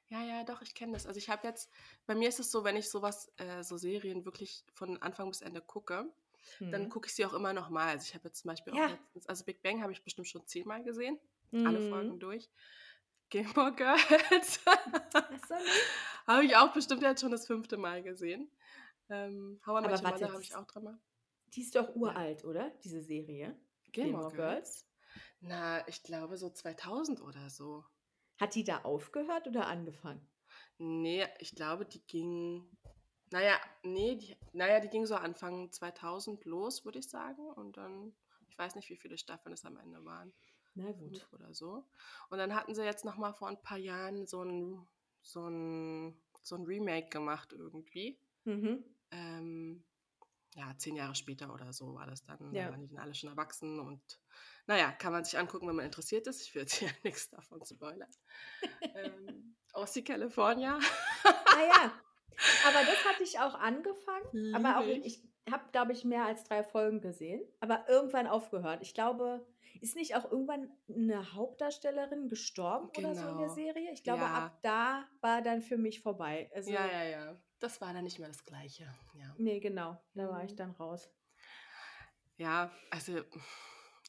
Ja, 0.08 0.22
ja, 0.24 0.44
doch, 0.44 0.60
ich 0.62 0.74
kenne 0.74 0.92
das. 0.92 1.06
Also 1.06 1.18
ich 1.18 1.28
habe 1.30 1.46
jetzt, 1.46 1.70
bei 2.06 2.14
mir 2.14 2.28
ist 2.28 2.40
es 2.40 2.50
so, 2.50 2.64
wenn 2.64 2.76
ich 2.76 2.90
sowas, 2.90 3.32
äh, 3.36 3.62
so 3.62 3.76
Serien 3.76 4.24
wirklich 4.24 4.64
von 4.74 5.00
Anfang 5.02 5.28
bis 5.28 5.40
Ende 5.40 5.60
gucke, 5.60 6.12
dann 6.60 6.82
hm. 6.84 6.88
gucke 6.90 7.06
ich 7.08 7.14
sie 7.14 7.24
auch 7.24 7.32
immer 7.32 7.52
noch 7.54 7.70
mal. 7.70 7.88
Also 7.88 8.04
ich 8.08 8.14
habe 8.14 8.28
jetzt 8.28 8.40
zum 8.42 8.48
Beispiel 8.50 8.74
Ja. 8.76 8.86
auch 8.86 8.90
letztens, 8.90 9.26
also 9.26 9.44
Big 9.44 9.62
Bang 9.62 9.82
habe 9.82 9.92
ich 9.92 10.02
bestimmt 10.04 10.28
schon 10.28 10.46
zehnmal 10.46 10.82
gesehen, 10.84 11.18
alle 11.52 11.80
Mhm. 11.80 11.88
Folgen 11.90 12.18
durch. 12.20 12.50
Gilmore 13.30 13.74
Girls 13.74 14.60
so, 14.62 14.70
nee. 15.50 15.70
habe 16.26 16.44
ich 16.44 16.54
auch 16.56 16.72
bestimmt 16.72 17.02
jetzt 17.02 17.20
schon 17.22 17.30
das 17.32 17.46
fünfte 17.46 17.76
Mal 17.76 18.02
gesehen. 18.02 18.50
Ähm, 19.10 19.60
How 19.66 19.82
I 19.82 19.84
Aber 19.84 19.90
Met 19.90 20.02
Your 20.02 20.10
Mother 20.10 20.32
habe 20.32 20.42
ich 20.42 20.54
auch 20.54 20.66
dreimal. 20.66 20.98
Die 21.54 21.60
ist 21.60 21.74
doch 21.74 21.94
uralt, 21.94 22.44
oder? 22.44 22.70
Diese 22.82 23.02
Serie. 23.02 23.56
Gilmore, 23.92 24.30
Gilmore 24.30 24.34
Girls? 24.34 24.86
Na, 25.40 25.86
ich 25.88 26.02
glaube 26.02 26.36
so 26.36 26.50
2000 26.50 27.20
oder 27.20 27.50
so. 27.50 27.84
Hat 28.38 28.54
die 28.54 28.64
da 28.64 28.78
aufgehört 28.78 29.46
oder 29.46 29.66
angefangen? 29.66 30.26
Nee, 30.78 31.26
ich 31.38 31.54
glaube, 31.54 31.86
die 31.86 32.04
ging. 32.06 32.68
Naja, 33.30 33.58
nee, 33.82 34.16
die, 34.16 34.36
naja, 34.52 34.80
die 34.80 34.88
ging 34.88 35.06
so 35.06 35.14
Anfang 35.14 35.70
2000 35.70 36.44
los, 36.44 36.84
würde 36.84 36.98
ich 36.98 37.08
sagen. 37.08 37.46
Und 37.46 37.76
dann, 37.76 38.14
ich 38.48 38.58
weiß 38.58 38.74
nicht, 38.74 38.90
wie 38.90 38.96
viele 38.96 39.18
Staffeln 39.18 39.52
es 39.52 39.64
am 39.64 39.76
Ende 39.76 40.04
waren. 40.04 40.32
Na 40.74 40.90
gut. 40.92 41.26
Oder 41.32 41.54
so. 41.54 41.84
Und 42.30 42.38
dann 42.38 42.54
hatten 42.54 42.74
sie 42.74 42.84
jetzt 42.84 43.04
noch 43.04 43.16
mal 43.16 43.32
vor 43.32 43.48
ein 43.48 43.62
paar 43.62 43.78
Jahren 43.78 44.26
so 44.26 44.42
ein, 44.42 44.86
so 45.22 45.48
ein, 45.48 46.20
so 46.42 46.56
ein 46.56 46.64
Remake 46.64 47.08
gemacht 47.08 47.52
irgendwie. 47.52 48.18
Mhm. 48.44 48.84
Ähm, 49.14 49.84
ja, 50.56 50.72
zehn 50.78 50.94
Jahre 50.96 51.14
später 51.14 51.52
oder 51.52 51.72
so 51.72 51.94
war 51.94 52.06
das 52.06 52.24
dann. 52.24 52.52
Ja. 52.52 52.66
Da 52.66 52.70
waren 52.72 52.80
die 52.80 52.88
dann 52.88 52.98
alle 53.02 53.14
schon 53.14 53.30
erwachsen 53.30 53.80
und 53.80 54.00
naja, 54.66 54.92
kann 54.92 55.12
man 55.12 55.24
sich 55.24 55.36
angucken, 55.38 55.66
wenn 55.68 55.76
man 55.76 55.84
interessiert 55.84 56.26
ist. 56.26 56.42
Ich 56.42 56.54
will 56.54 56.62
jetzt 56.62 56.74
hier 56.78 56.90
nichts 57.02 57.28
davon 57.30 57.64
spoilern. 57.64 58.10
ähm, 58.94 59.56
Aussie 59.72 60.04
California. 60.04 60.78
Ah 61.24 61.62
ja. 61.66 61.92
Aber 62.66 62.80
das 62.84 63.04
hatte 63.04 63.22
ich 63.22 63.38
auch 63.38 63.54
angefangen. 63.54 64.54
aber 64.56 64.78
auch 64.80 64.86
ich. 64.86 65.22
ich 65.46 65.52
habe, 65.52 65.64
glaube 65.70 65.92
ich, 65.92 66.04
mehr 66.04 66.24
als 66.24 66.42
drei 66.44 66.64
Folgen 66.64 67.00
gesehen. 67.00 67.40
Aber 67.60 67.88
irgendwann 67.88 68.26
aufgehört. 68.26 68.82
Ich 68.82 68.92
glaube, 68.94 69.46
ist 69.80 69.94
nicht 69.94 70.16
auch 70.16 70.30
irgendwann 70.32 70.68
eine 70.88 71.32
Hauptdarstellerin 71.34 72.28
gestorben 72.28 72.88
oder 72.96 73.14
so 73.14 73.20
in 73.28 73.38
der 73.38 73.46
Genau. 73.46 73.54
Serie? 73.54 73.92
Ich 73.92 74.02
glaube, 74.02 74.22
Ja. 74.22 74.46
ab 74.46 74.58
da 74.62 75.06
war 75.20 75.42
dann 75.42 75.62
für 75.62 75.76
mich 75.78 76.00
vorbei. 76.00 76.50
Also, 76.54 76.70
Ja, 76.72 76.86
ja, 76.86 77.04
ja. 77.04 77.40
Das 77.60 77.80
war 77.80 77.92
dann 77.94 78.04
nicht 78.04 78.18
mehr 78.18 78.28
das 78.28 78.44
Gleiche. 78.44 78.84
Ja, 79.14 79.34
Nee, 79.38 79.60
genau. 79.60 80.00
Da 80.14 80.28
war 80.28 80.44
ich 80.44 80.52
Mhm. 80.52 80.56
dann 80.56 80.70
raus. 80.72 81.08
ja 82.36 82.70
also 82.90 83.22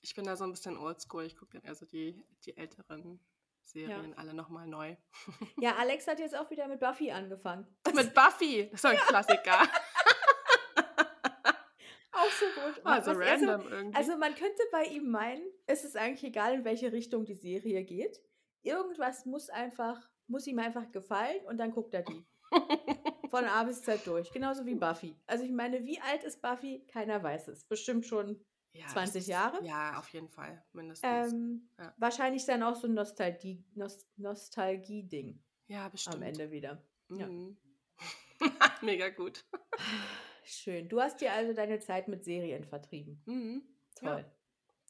ich 0.01 0.13
bin 0.15 0.25
da 0.25 0.35
so 0.35 0.43
ein 0.43 0.51
bisschen 0.51 0.77
oldschool. 0.77 1.23
Ich 1.25 1.35
gucke 1.37 1.53
dann 1.53 1.61
eher 1.63 1.75
so 1.75 1.85
die, 1.85 2.23
die 2.45 2.55
älteren 2.57 3.19
Serien 3.63 4.13
alle 4.17 4.33
nochmal 4.33 4.67
neu. 4.67 4.95
Ja, 5.59 5.75
Alex 5.77 6.05
hat 6.07 6.19
jetzt 6.19 6.35
auch 6.35 6.49
wieder 6.51 6.67
mit 6.67 6.79
Buffy 6.79 7.11
angefangen. 7.11 7.65
Mit 7.95 8.13
Buffy. 8.13 8.69
Das 8.71 8.81
ist 8.81 8.85
ein 8.85 8.97
Klassiker. 8.97 9.61
Auch 12.11 12.31
so 12.31 12.45
gut. 12.45 12.85
also 12.85 13.11
Was 13.11 13.17
random 13.27 13.67
irgendwie. 13.71 13.97
Also 13.97 14.17
man 14.17 14.33
könnte 14.35 14.61
bei 14.71 14.83
ihm 14.85 15.09
meinen, 15.11 15.43
es 15.65 15.83
ist 15.83 15.97
eigentlich 15.97 16.23
egal, 16.23 16.53
in 16.53 16.63
welche 16.63 16.91
Richtung 16.93 17.25
die 17.25 17.35
Serie 17.35 17.83
geht. 17.83 18.21
Irgendwas 18.61 19.25
muss 19.25 19.49
einfach, 19.49 19.99
muss 20.27 20.47
ihm 20.47 20.59
einfach 20.59 20.91
gefallen 20.91 21.45
und 21.47 21.57
dann 21.57 21.71
guckt 21.71 21.93
er 21.93 22.03
die. 22.03 22.25
Von 23.35 23.45
A 23.45 23.63
bis 23.63 23.81
Z 23.81 24.05
durch. 24.07 24.31
Genauso 24.31 24.65
wie 24.65 24.75
Buffy. 24.75 25.15
Also 25.27 25.43
ich 25.43 25.51
meine, 25.51 25.83
wie 25.85 25.99
alt 26.01 26.23
ist 26.23 26.41
Buffy? 26.41 26.85
Keiner 26.87 27.21
weiß 27.21 27.47
es. 27.49 27.63
Bestimmt 27.65 28.05
schon 28.05 28.39
ja, 28.73 28.83
das 28.83 28.93
20 28.93 29.21
ist- 29.21 29.27
Jahre? 29.27 29.63
Ja, 29.65 29.97
auf 29.99 30.09
jeden 30.09 30.29
Fall. 30.29 30.63
Mindestens. 30.73 31.33
ähm, 31.33 31.69
Ja. 31.79 31.93
wahrscheinlich 31.97 32.45
dann 32.45 32.63
auch 32.63 32.75
so 32.75 32.87
ein 32.87 32.93
Nostalgie, 32.93 33.63
Nost 33.73 34.07
Nostalgie-Ding 34.17 35.43
ja, 35.67 35.87
bestimmt. 35.89 36.15
am 36.17 36.21
Ende 36.23 36.51
wieder. 36.51 36.81
ja. 37.09 37.27
Mhm. 37.27 37.57
Mega 38.81 39.09
gut. 39.09 39.43
Schön. 40.43 40.89
Du 40.89 41.01
hast 41.01 41.21
dir 41.21 41.31
also 41.31 41.53
deine 41.53 41.79
Zeit 41.79 42.07
mit 42.07 42.23
Serien 42.23 42.63
vertrieben. 42.65 43.21
Mhm. 43.25 43.63
Toll. 43.95 44.25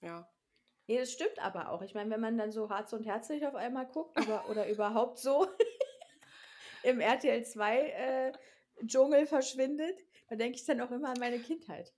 Ja. 0.02 0.28
Nee, 0.88 0.98
das 1.00 1.12
stimmt 1.12 1.40
aber 1.40 1.70
auch. 1.70 1.82
Ich 1.82 1.94
meine, 1.96 2.10
wenn 2.12 2.22
man 2.22 2.38
dann 2.38 2.52
so 2.52 2.70
Harz 2.70 2.92
und 2.94 3.04
Herzlich 3.06 3.46
auf 3.48 3.56
einmal 3.56 3.88
guckt 3.88 4.20
über, 4.20 4.48
oder 4.50 4.68
überhaupt 4.70 5.18
so 5.20 5.48
im 6.86 7.00
RTL 7.02 7.44
2 7.46 7.90
äh, 7.90 8.32
Dschungel 8.86 9.26
verschwindet, 9.28 9.98
dann 10.30 10.38
denke 10.40 10.58
ich 10.58 10.66
dann 10.66 10.82
auch 10.82 10.92
immer 10.92 11.10
an 11.10 11.20
meine 11.20 11.40
Kindheit. 11.40 11.94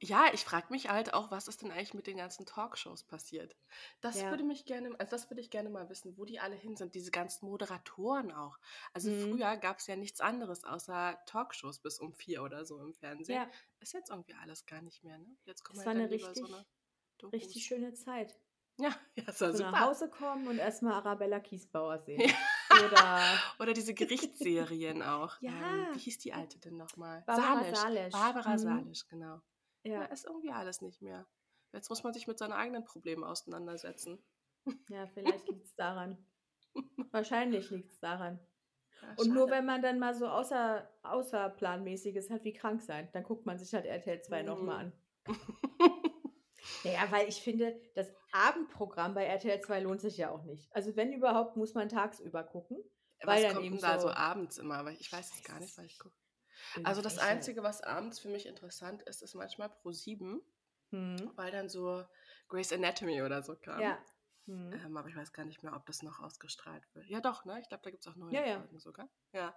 Ja, 0.00 0.26
ich 0.32 0.44
frage 0.44 0.68
mich 0.70 0.88
halt 0.88 1.12
auch, 1.12 1.32
was 1.32 1.48
ist 1.48 1.62
denn 1.62 1.72
eigentlich 1.72 1.92
mit 1.92 2.06
den 2.06 2.18
ganzen 2.18 2.46
Talkshows 2.46 3.02
passiert? 3.02 3.56
Das 4.00 4.20
Ja. 4.20 4.30
würde 4.30 4.44
mich 4.44 4.64
gerne, 4.64 4.94
also 5.00 5.10
das 5.10 5.28
würde 5.28 5.40
ich 5.40 5.50
gerne 5.50 5.70
mal 5.70 5.88
wissen, 5.90 6.16
wo 6.16 6.24
die 6.24 6.38
alle 6.38 6.54
hin 6.54 6.76
sind, 6.76 6.94
diese 6.94 7.10
ganzen 7.10 7.46
Moderatoren 7.46 8.30
auch. 8.30 8.58
Also 8.92 9.10
Mhm. 9.10 9.32
früher 9.32 9.56
gab 9.56 9.78
es 9.78 9.88
ja 9.88 9.96
nichts 9.96 10.20
anderes 10.20 10.62
außer 10.62 11.18
Talkshows 11.26 11.80
bis 11.80 11.98
um 11.98 12.12
vier 12.12 12.44
oder 12.44 12.64
so 12.64 12.78
im 12.80 12.94
Fernsehen. 12.94 13.38
Ja, 13.38 13.50
Ist 13.80 13.92
jetzt 13.92 14.10
irgendwie 14.10 14.34
alles 14.34 14.66
gar 14.66 14.82
nicht 14.82 15.02
mehr, 15.02 15.18
ne? 15.18 15.26
Jetzt 15.46 15.64
kommen 15.64 15.78
Das 15.78 15.86
halt 15.86 15.96
war 15.96 16.04
eine 16.04 16.14
lieber 16.14 16.32
so 16.32 16.44
richtig- 16.44 16.66
eine 17.22 17.32
richtig 17.32 17.64
schöne 17.64 17.92
Zeit. 17.94 18.38
Ja, 18.76 18.90
ja, 19.16 19.24
das 19.24 19.40
war 19.40 19.52
So 19.52 19.58
nach 19.64 19.72
super. 19.72 19.84
Hause 19.84 20.08
kommen 20.08 20.46
und 20.46 20.58
erstmal 20.58 20.92
Arabella 20.94 21.40
Kiesbauer 21.40 21.98
sehen. 21.98 22.20
Ja. 22.20 22.34
Oder 22.70 23.22
Oder 23.60 23.72
diese 23.72 23.94
Gerichtsserien 23.94 25.02
auch. 25.02 25.36
Ja. 25.40 25.50
Ähm, 25.52 25.94
wie 25.94 25.98
hieß 25.98 26.18
die 26.18 26.32
alte 26.32 26.58
denn 26.58 26.76
nochmal? 26.76 27.22
Barbara 27.26 27.62
Salisch. 27.62 27.78
Salisch. 27.78 28.12
Barbara 28.12 28.52
Mhm. 28.54 28.58
Salisch, 28.58 29.06
genau. 29.08 29.40
Ja. 29.84 29.92
ja, 29.92 30.04
ist 30.06 30.24
irgendwie 30.26 30.50
alles 30.52 30.80
nicht 30.82 31.00
mehr. 31.02 31.26
Jetzt 31.72 31.88
muss 31.90 32.02
man 32.02 32.12
sich 32.12 32.26
mit 32.26 32.38
seinen 32.38 32.52
eigenen 32.52 32.84
Problemen 32.84 33.24
auseinandersetzen. 33.24 34.18
ja, 34.88 35.06
vielleicht 35.06 35.46
liegt 35.48 35.64
es 35.66 35.74
daran. 35.76 36.18
Wahrscheinlich 37.10 37.70
liegt 37.70 37.92
es 37.92 38.00
daran. 38.00 38.38
Ja, 39.02 39.14
Und 39.16 39.32
nur 39.32 39.48
wenn 39.50 39.64
man 39.64 39.80
dann 39.82 39.98
mal 39.98 40.14
so 40.14 40.26
außer, 40.26 40.88
außerplanmäßiges 41.02 42.30
hat 42.30 42.44
wie 42.44 42.52
krank 42.52 42.82
sein, 42.82 43.08
dann 43.12 43.22
guckt 43.22 43.46
man 43.46 43.58
sich 43.58 43.72
halt 43.72 43.86
RTL 43.86 44.20
2 44.22 44.42
nochmal 44.42 44.86
Mhm. 44.86 44.92
an. 45.26 45.38
Naja, 46.84 47.06
weil 47.10 47.28
ich 47.28 47.40
finde, 47.42 47.80
das 47.94 48.08
Abendprogramm 48.32 49.14
bei 49.14 49.24
RTL 49.24 49.60
2 49.60 49.80
lohnt 49.80 50.00
sich 50.00 50.16
ja 50.16 50.30
auch 50.30 50.42
nicht. 50.44 50.68
Also 50.74 50.94
wenn 50.96 51.12
überhaupt, 51.12 51.56
muss 51.56 51.74
man 51.74 51.88
tagsüber 51.88 52.44
gucken. 52.44 52.78
Was 53.22 53.42
dann 53.42 53.54
kommt 53.54 53.66
eben 53.66 53.80
da 53.80 53.98
so 53.98 54.08
so- 54.08 54.14
abends 54.14 54.58
immer? 54.58 54.76
Aber 54.76 54.92
ich 54.92 55.12
weiß 55.12 55.32
es 55.34 55.42
gar 55.44 55.58
nicht, 55.58 55.76
weil 55.76 55.86
ich 55.86 55.98
gucke. 55.98 56.14
Also 56.84 57.02
das 57.02 57.18
Einzige, 57.18 57.62
was 57.62 57.82
abends 57.82 58.18
für 58.18 58.28
mich 58.28 58.46
interessant 58.46 59.02
ist, 59.04 59.22
ist 59.22 59.34
manchmal 59.34 59.70
Pro 59.70 59.92
7, 59.92 60.40
Hm. 60.90 61.30
weil 61.36 61.50
dann 61.52 61.68
so 61.68 62.04
Grey's 62.48 62.72
Anatomy 62.72 63.22
oder 63.22 63.42
so 63.42 63.56
kam. 63.56 63.80
Ja. 63.80 63.98
Hm. 64.46 64.72
Ähm, 64.72 64.96
aber 64.96 65.08
ich 65.08 65.16
weiß 65.16 65.32
gar 65.32 65.44
nicht 65.44 65.62
mehr, 65.62 65.74
ob 65.74 65.84
das 65.86 66.02
noch 66.02 66.20
ausgestrahlt 66.20 66.82
wird. 66.94 67.06
Ja, 67.06 67.20
doch, 67.20 67.44
ne? 67.44 67.60
Ich 67.60 67.68
glaube, 67.68 67.82
da 67.84 67.90
gibt 67.90 68.04
es 68.06 68.10
auch 68.10 68.16
neue 68.16 68.32
Ja, 68.32 68.44
ja. 68.46 68.58
Folgen 68.60 68.78
sogar. 68.78 69.08
Ja. 69.32 69.54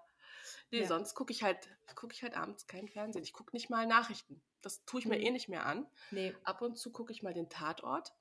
Nee, 0.72 0.82
Ja. 0.82 0.88
sonst 0.88 1.14
gucke 1.16 1.32
ich 1.32 1.44
halt, 1.44 1.70
gucke 1.96 2.14
ich 2.14 2.24
halt 2.24 2.36
abends 2.36 2.68
kein 2.68 2.88
Fernsehen. 2.88 3.24
Ich 3.24 3.34
gucke 3.34 3.56
nicht 3.56 3.70
mal 3.70 3.86
Nachrichten. 3.86 4.42
Das 4.62 4.86
tue 4.86 5.00
ich 5.00 5.06
mir 5.08 5.18
Mhm. 5.18 5.26
eh 5.26 5.32
nicht 5.32 5.50
mehr 5.50 5.66
an. 5.66 5.88
Nee. 6.12 6.36
Ab 6.44 6.62
und 6.62 6.78
zu 6.78 6.92
gucke 6.92 7.12
ich 7.12 7.24
mal 7.24 7.34
den 7.34 7.50
Tatort. 7.50 8.14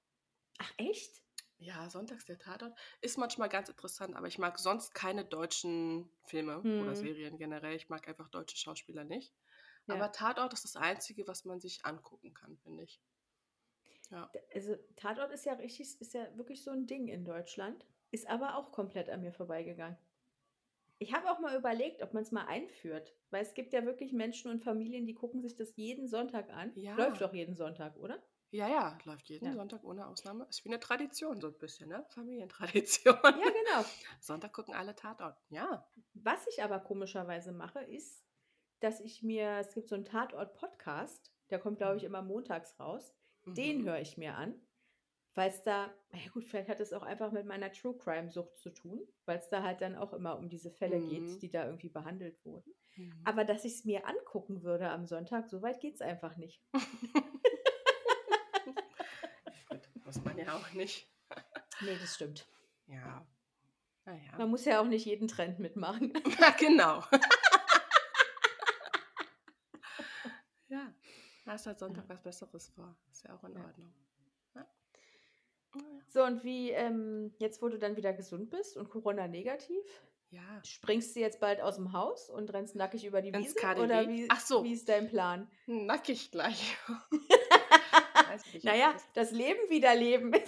Ach, 0.58 0.72
echt? 0.78 1.22
Ja, 1.58 1.90
sonntags 1.90 2.24
der 2.24 2.38
Tatort. 2.38 2.74
Ist 3.02 3.18
manchmal 3.18 3.48
ganz 3.50 3.68
interessant, 3.68 4.16
aber 4.16 4.26
ich 4.26 4.38
mag 4.38 4.58
sonst 4.58 4.94
keine 4.94 5.24
deutschen 5.26 6.10
Filme 6.24 6.58
oder 6.60 6.90
Mhm. 6.90 6.94
Serien 6.94 7.36
generell. 7.36 7.76
Ich 7.76 7.88
mag 7.90 8.08
einfach 8.08 8.28
deutsche 8.30 8.56
Schauspieler 8.56 9.04
nicht. 9.04 9.34
Ja. 9.86 9.94
Aber 9.94 10.10
Tatort 10.12 10.52
ist 10.54 10.64
das 10.64 10.76
Einzige, 10.76 11.26
was 11.26 11.44
man 11.44 11.60
sich 11.60 11.84
angucken 11.84 12.32
kann, 12.32 12.56
finde 12.58 12.84
ich. 12.84 13.00
Ja. 14.10 14.30
Also 14.54 14.76
Tatort 14.96 15.32
ist 15.32 15.44
ja 15.44 15.52
richtig, 15.54 16.00
ist 16.00 16.14
ja 16.14 16.36
wirklich 16.36 16.64
so 16.64 16.70
ein 16.70 16.86
Ding 16.86 17.08
in 17.08 17.24
Deutschland. 17.24 17.84
Ist 18.10 18.26
aber 18.28 18.56
auch 18.56 18.72
komplett 18.72 19.08
an 19.08 19.20
mir 19.20 19.32
vorbeigegangen. 19.32 19.96
Ich 21.02 21.14
habe 21.14 21.30
auch 21.30 21.38
mal 21.40 21.56
überlegt, 21.56 22.02
ob 22.02 22.12
man 22.12 22.22
es 22.22 22.30
mal 22.30 22.44
einführt. 22.46 23.16
Weil 23.30 23.42
es 23.42 23.54
gibt 23.54 23.72
ja 23.72 23.84
wirklich 23.86 24.12
Menschen 24.12 24.50
und 24.50 24.62
Familien, 24.62 25.06
die 25.06 25.14
gucken 25.14 25.40
sich 25.40 25.56
das 25.56 25.74
jeden 25.76 26.06
Sonntag 26.06 26.50
an. 26.50 26.72
Ja. 26.76 26.94
Läuft 26.94 27.22
doch 27.22 27.32
jeden 27.32 27.56
Sonntag, 27.56 27.96
oder? 27.96 28.22
Ja, 28.50 28.68
ja, 28.68 28.98
läuft 29.04 29.28
jeden 29.30 29.46
Ja. 29.46 29.52
Sonntag 29.54 29.82
ohne 29.82 30.06
Ausnahme. 30.06 30.46
Ist 30.50 30.64
wie 30.64 30.68
eine 30.68 30.78
Tradition, 30.80 31.40
so 31.40 31.46
ein 31.48 31.56
bisschen, 31.58 31.88
ne? 31.88 32.04
Familientradition. 32.10 33.16
Ja, 33.22 33.30
genau. 33.32 33.84
Sonntag 34.20 34.52
gucken 34.52 34.74
alle 34.74 34.94
Tatort. 34.94 35.38
Ja. 35.48 35.88
Was 36.14 36.46
ich 36.48 36.62
aber 36.62 36.80
komischerweise 36.80 37.52
mache, 37.52 37.80
ist, 37.80 38.22
dass 38.80 39.00
ich 39.00 39.22
mir, 39.22 39.58
es 39.60 39.72
gibt 39.72 39.88
so 39.88 39.94
einen 39.94 40.04
Tatort-Podcast, 40.04 41.32
der 41.48 41.60
kommt, 41.60 41.78
glaube 41.78 41.96
ich, 41.96 42.04
immer 42.04 42.22
montags 42.22 42.78
raus. 42.78 43.14
Den 43.46 43.82
Mhm. 43.82 43.86
höre 43.86 44.00
ich 44.00 44.18
mir 44.18 44.34
an, 44.34 44.60
weil 45.34 45.50
es 45.50 45.62
da, 45.62 45.90
na 46.12 46.18
ja 46.18 46.30
gut, 46.32 46.44
vielleicht 46.44 46.68
hat 46.68 46.80
es 46.80 46.92
auch 46.92 47.02
einfach 47.02 47.30
mit 47.32 47.46
meiner 47.46 47.72
True 47.72 47.96
Crime-Sucht 47.96 48.58
zu 48.58 48.70
tun, 48.70 49.00
weil 49.26 49.38
es 49.38 49.48
da 49.48 49.62
halt 49.62 49.80
dann 49.80 49.96
auch 49.96 50.12
immer 50.12 50.38
um 50.38 50.48
diese 50.48 50.70
Fälle 50.70 50.98
Mhm. 50.98 51.08
geht, 51.08 51.42
die 51.42 51.50
da 51.50 51.66
irgendwie 51.66 51.88
behandelt 51.88 52.44
wurden. 52.44 52.74
Mhm. 52.96 53.20
Aber 53.24 53.44
dass 53.44 53.64
ich 53.64 53.74
es 53.74 53.84
mir 53.84 54.06
angucken 54.06 54.62
würde 54.62 54.90
am 54.90 55.06
Sonntag, 55.06 55.48
so 55.48 55.62
weit 55.62 55.80
geht 55.80 55.94
es 55.94 56.00
einfach 56.00 56.36
nicht. 56.36 56.62
Gut, 59.68 59.88
muss 60.04 60.22
man 60.24 60.36
ja 60.38 60.54
auch 60.56 60.72
nicht. 60.72 61.08
Nee, 61.82 61.96
das 62.00 62.14
stimmt. 62.16 62.46
Ja. 62.86 63.24
Naja. 64.04 64.32
Man 64.38 64.50
muss 64.50 64.64
ja 64.64 64.80
auch 64.80 64.86
nicht 64.86 65.04
jeden 65.06 65.28
Trend 65.28 65.58
mitmachen. 65.60 66.12
Ja, 66.40 66.50
genau. 66.50 67.04
ja. 70.68 70.92
Hast 71.46 71.66
halt 71.66 71.78
Sonntag 71.78 72.08
was 72.08 72.22
Besseres 72.22 72.68
vor. 72.68 72.96
Ist 73.10 73.24
ja 73.24 73.34
auch 73.34 73.44
in 73.44 73.54
Ja. 73.54 73.64
Ordnung. 73.64 73.92
So, 76.12 76.24
und 76.24 76.42
wie, 76.44 76.70
ähm, 76.70 77.32
jetzt 77.38 77.62
wo 77.62 77.68
du 77.68 77.78
dann 77.78 77.96
wieder 77.96 78.12
gesund 78.12 78.50
bist 78.50 78.76
und 78.76 78.90
Corona 78.90 79.28
negativ, 79.28 79.84
Ja. 80.30 80.42
springst 80.64 81.14
du 81.14 81.20
jetzt 81.20 81.38
bald 81.40 81.60
aus 81.60 81.76
dem 81.76 81.92
Haus 81.92 82.28
und 82.28 82.52
rennst 82.52 82.74
nackig 82.74 83.04
über 83.04 83.22
die 83.22 83.32
Wiese? 83.32 83.54
Oder 83.78 84.08
wie, 84.08 84.26
Ach 84.28 84.40
so. 84.40 84.64
wie 84.64 84.72
ist 84.72 84.88
dein 84.88 85.08
Plan? 85.08 85.48
Nackig 85.66 86.30
gleich. 86.32 86.76
Nicht, 88.52 88.64
Naja, 88.64 88.94
das- 89.14 89.30
Leben 89.32 89.58
wieder 89.70 89.94
leben. 89.94 90.32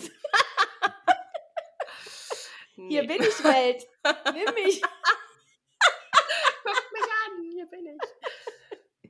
Hier 2.75 3.03
Nee. 3.03 3.07
bin 3.09 3.23
ich, 3.23 3.45
Welt. 3.45 3.87
Nimm 4.33 4.55
mich. 4.55 4.83
Guckt 6.65 6.93
mich 6.93 7.03
an, 7.27 7.43
hier 7.53 7.67
bin 7.67 7.87
ich. 7.87 7.99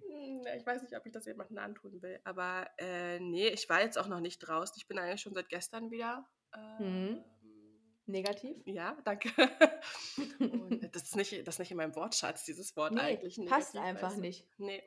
Hm, 0.00 0.42
Ich 0.58 0.66
weiß 0.66 0.82
nicht, 0.82 0.96
ob 0.96 1.06
ich 1.06 1.12
das 1.12 1.26
jemandem 1.26 1.58
antun 1.58 2.00
will, 2.02 2.18
aber 2.24 2.68
äh, 2.78 3.20
nee, 3.20 3.48
ich 3.48 3.68
war 3.68 3.80
jetzt 3.82 3.98
auch 3.98 4.08
noch 4.08 4.20
nicht 4.20 4.38
draußen. 4.38 4.74
Ich 4.78 4.86
bin 4.88 4.98
eigentlich 4.98 5.20
schon 5.20 5.34
seit 5.34 5.48
gestern 5.48 5.90
wieder. 5.90 6.28
Ähm, 6.54 7.24
Negativ? 8.06 8.56
Ja, 8.66 8.96
danke. 9.04 9.30
Und 10.40 10.94
das 10.94 11.02
ist, 11.04 11.16
nicht, 11.16 11.46
das 11.46 11.54
ist 11.54 11.58
nicht 11.60 11.70
in 11.70 11.76
meinem 11.76 11.94
Wortschatz, 11.94 12.44
dieses 12.44 12.76
Wort 12.76 12.92
Nee, 12.92 13.00
eigentlich. 13.00 13.36
passt 13.46 13.74
negativ, 13.74 13.80
einfach 13.80 14.08
weißt 14.08 14.16
du. 14.16 14.20
nicht. 14.22 14.46
Nee, 14.58 14.82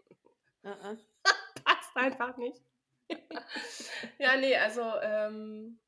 Uh-uh. 0.63 0.97
passt 1.63 1.95
einfach 1.95 2.37
nicht. 2.37 2.61
ja, 4.19 4.35
nee, 4.37 4.55
also, 4.57 4.81
ähm, 5.01 5.79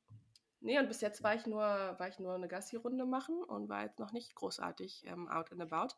nee, 0.61 0.79
und 0.79 0.87
bis 0.87 1.01
jetzt 1.01 1.21
war 1.23 1.35
ich 1.35 1.45
nur, 1.45 1.59
war 1.61 2.07
ich 2.07 2.17
nur 2.19 2.33
eine 2.35 2.47
Gassi-Runde 2.47 3.05
machen 3.05 3.43
und 3.43 3.67
war 3.69 3.83
jetzt 3.83 3.99
noch 3.99 4.13
nicht 4.13 4.33
großartig 4.35 5.03
ähm, 5.07 5.27
out 5.27 5.51
and 5.51 5.61
about. 5.61 5.95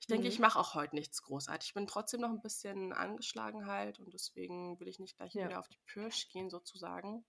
Ich 0.00 0.06
denke, 0.06 0.24
Mhm. 0.24 0.28
ich 0.28 0.38
mache 0.38 0.58
auch 0.58 0.74
heute 0.74 0.94
nichts 0.94 1.22
großartig. 1.22 1.70
Ich 1.70 1.74
bin 1.74 1.86
trotzdem 1.88 2.20
noch 2.20 2.30
ein 2.30 2.40
bisschen 2.42 2.92
angeschlagen 2.92 3.66
halt 3.66 3.98
und 3.98 4.12
deswegen 4.14 4.78
will 4.78 4.88
ich 4.88 5.00
nicht 5.00 5.16
gleich 5.16 5.34
Ja. 5.34 5.46
wieder 5.48 5.58
auf 5.58 5.68
die 5.68 5.80
Pirsch 5.86 6.28
gehen, 6.28 6.50
sozusagen. 6.50 7.24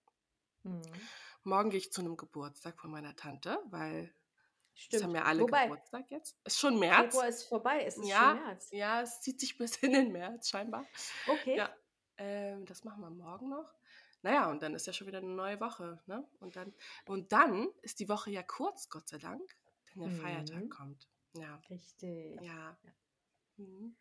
Mhm. 0.63 0.81
Morgen 1.43 1.69
gehe 1.69 1.79
ich 1.79 1.91
zu 1.91 2.01
einem 2.01 2.17
Geburtstag 2.17 2.79
von 2.79 2.91
meiner 2.91 3.15
Tante, 3.15 3.59
weil 3.69 4.13
Stimmt. 4.73 5.03
haben 5.03 5.15
ja 5.15 5.23
alle 5.23 5.43
Wobei, 5.43 5.63
Geburtstag 5.63 6.11
jetzt. 6.11 6.37
Ist 6.45 6.59
schon 6.59 6.79
März. 6.79 7.13
Februar 7.13 7.27
ist 7.27 7.43
vorbei, 7.43 7.83
es 7.85 7.97
ist 7.97 8.07
Ja, 8.07 8.33
schon 8.33 8.43
März. 8.43 8.69
Ja, 8.71 9.01
es 9.01 9.21
zieht 9.21 9.39
sich 9.39 9.57
bis 9.57 9.77
in 9.77 9.93
den 9.93 10.11
März 10.11 10.49
scheinbar. 10.49 10.85
Okay. 11.27 11.57
Ja, 11.57 11.75
ähm, 12.17 12.65
das 12.65 12.83
machen 12.83 13.01
wir 13.01 13.09
morgen 13.09 13.49
noch. 13.49 13.73
Naja, 14.21 14.49
und 14.49 14.61
dann 14.63 14.73
ist 14.75 14.87
ja 14.87 14.93
schon 14.93 15.07
wieder 15.07 15.19
eine 15.19 15.27
neue 15.29 15.59
Woche. 15.59 16.01
Ne? 16.07 16.27
Und, 16.39 16.55
dann, 16.55 16.73
und 17.05 17.31
dann 17.31 17.69
ist 17.81 17.99
die 17.99 18.09
Woche 18.09 18.31
ja 18.31 18.43
kurz, 18.43 18.89
Gott 18.89 19.07
sei 19.07 19.17
Dank, 19.17 19.57
denn 19.93 20.01
der 20.01 20.11
Feiertag 20.11 20.63
Mhm. 20.63 20.69
kommt. 20.69 21.09
Ja, 21.33 21.63
Richtig. 21.69 22.41
ja. 22.41 22.77
Ja. 22.83 22.91
Mhm. 23.57 23.95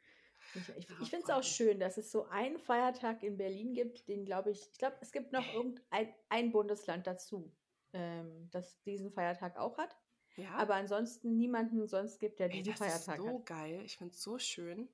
Ich, 0.54 0.68
ich, 0.76 0.88
ich 1.02 1.10
finde 1.10 1.24
es 1.24 1.30
auch 1.30 1.42
schön, 1.42 1.78
dass 1.78 1.98
es 1.98 2.10
so 2.10 2.24
einen 2.26 2.58
Feiertag 2.58 3.22
in 3.22 3.36
Berlin 3.36 3.74
gibt, 3.74 4.08
den 4.08 4.24
glaube 4.24 4.50
ich, 4.50 4.68
ich 4.72 4.78
glaube, 4.78 4.96
es 5.00 5.12
gibt 5.12 5.32
noch 5.32 5.44
irgendein 5.54 6.14
ein 6.30 6.52
Bundesland 6.52 7.06
dazu, 7.06 7.52
ähm, 7.92 8.48
das 8.50 8.80
diesen 8.82 9.10
Feiertag 9.10 9.56
auch 9.58 9.78
hat. 9.78 9.96
Ja, 10.36 10.50
Aber 10.54 10.74
ansonsten 10.74 11.36
niemanden 11.36 11.86
sonst 11.86 12.18
gibt, 12.20 12.38
der 12.38 12.46
Ey, 12.46 12.62
diesen 12.62 12.76
das 12.78 12.80
ist 12.80 13.04
Feiertag 13.04 13.24
so 13.24 13.38
hat. 13.40 13.46
geil. 13.46 13.82
Ich 13.84 13.98
finde 13.98 14.14
es 14.14 14.22
so 14.22 14.38
schön. 14.38 14.88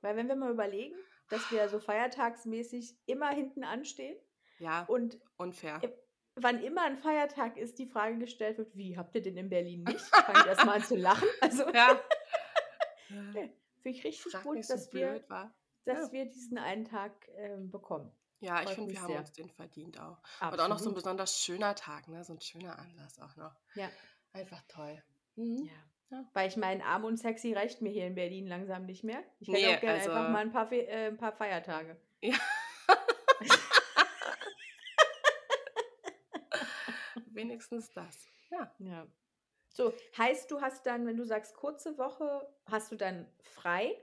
Weil 0.00 0.16
wenn 0.16 0.28
wir 0.28 0.36
mal 0.36 0.50
überlegen, 0.50 0.96
dass 1.28 1.50
wir 1.52 1.68
so 1.68 1.78
feiertagsmäßig 1.78 2.96
immer 3.06 3.28
hinten 3.30 3.62
anstehen 3.64 4.16
Ja, 4.58 4.84
und 4.84 5.20
unfair. 5.36 5.80
Wann 6.36 6.62
immer 6.62 6.82
ein 6.84 6.96
Feiertag 6.96 7.56
ist, 7.58 7.78
die 7.78 7.86
Frage 7.86 8.18
gestellt 8.18 8.56
wird, 8.58 8.74
wie, 8.76 8.96
habt 8.96 9.14
ihr 9.14 9.20
den 9.22 9.36
in 9.36 9.50
Berlin 9.50 9.84
nicht? 9.84 10.00
Fange 10.26 10.40
ich 10.40 10.46
erstmal 10.46 10.76
an 10.76 10.84
zu 10.84 10.96
lachen. 10.96 11.28
Also 11.40 11.68
Ja. 11.72 12.00
finde 13.82 13.98
ich 13.98 14.04
richtig 14.04 14.32
Frag 14.32 14.42
gut, 14.44 14.64
so 14.64 14.74
dass, 14.74 14.92
wir, 14.92 15.08
blöd 15.10 15.30
war. 15.30 15.52
dass 15.84 16.06
Ja. 16.08 16.12
wir 16.12 16.24
diesen 16.26 16.58
einen 16.58 16.84
Tag 16.84 17.12
ähm, 17.36 17.70
bekommen. 17.70 18.12
Ja, 18.40 18.62
ich 18.62 18.70
finde, 18.70 18.92
wir 18.92 19.00
haben 19.02 19.08
sehr. 19.08 19.18
uns 19.20 19.32
den 19.32 19.50
verdient 19.50 20.00
auch. 20.00 20.18
Absolut. 20.38 20.54
Und 20.54 20.60
auch 20.60 20.68
noch 20.68 20.78
so 20.78 20.88
ein 20.90 20.94
besonders 20.94 21.40
schöner 21.42 21.74
Tag, 21.74 22.08
ne? 22.08 22.24
So 22.24 22.32
ein 22.32 22.40
schöner 22.40 22.78
Anlass 22.78 23.18
auch 23.20 23.36
noch. 23.36 23.54
Ja. 23.74 23.90
Einfach 24.32 24.62
toll. 24.68 25.02
Mhm. 25.36 25.66
Ja. 25.66 25.72
Ja. 26.16 26.24
Weil 26.32 26.48
ich 26.48 26.56
meine, 26.56 26.84
arm 26.84 27.04
und 27.04 27.18
sexy 27.18 27.52
reicht 27.52 27.82
mir 27.82 27.90
hier 27.90 28.06
in 28.06 28.14
Berlin 28.14 28.46
langsam 28.46 28.86
nicht 28.86 29.04
mehr. 29.04 29.22
Ich 29.40 29.48
hätte 29.48 29.60
Nee, 29.60 29.76
auch 29.76 29.80
gerne 29.80 29.98
einfach 30.00 30.16
also- 30.16 30.32
mal 30.32 30.38
ein 30.40 30.52
paar, 30.52 30.66
Fe 30.68 30.86
äh, 30.86 31.08
ein 31.08 31.16
paar 31.18 31.32
Feiertage. 31.32 32.00
Ja. 32.22 32.36
Wenigstens 37.32 37.90
das. 37.92 38.26
Ja. 38.50 38.72
Ja. 38.78 39.06
So, 39.72 39.94
heißt 40.18 40.50
du 40.50 40.60
hast 40.60 40.86
dann, 40.86 41.06
wenn 41.06 41.16
du 41.16 41.24
sagst 41.24 41.56
kurze 41.56 41.96
Woche, 41.98 42.46
hast 42.66 42.90
du 42.92 42.96
dann 42.96 43.32
frei? 43.42 43.96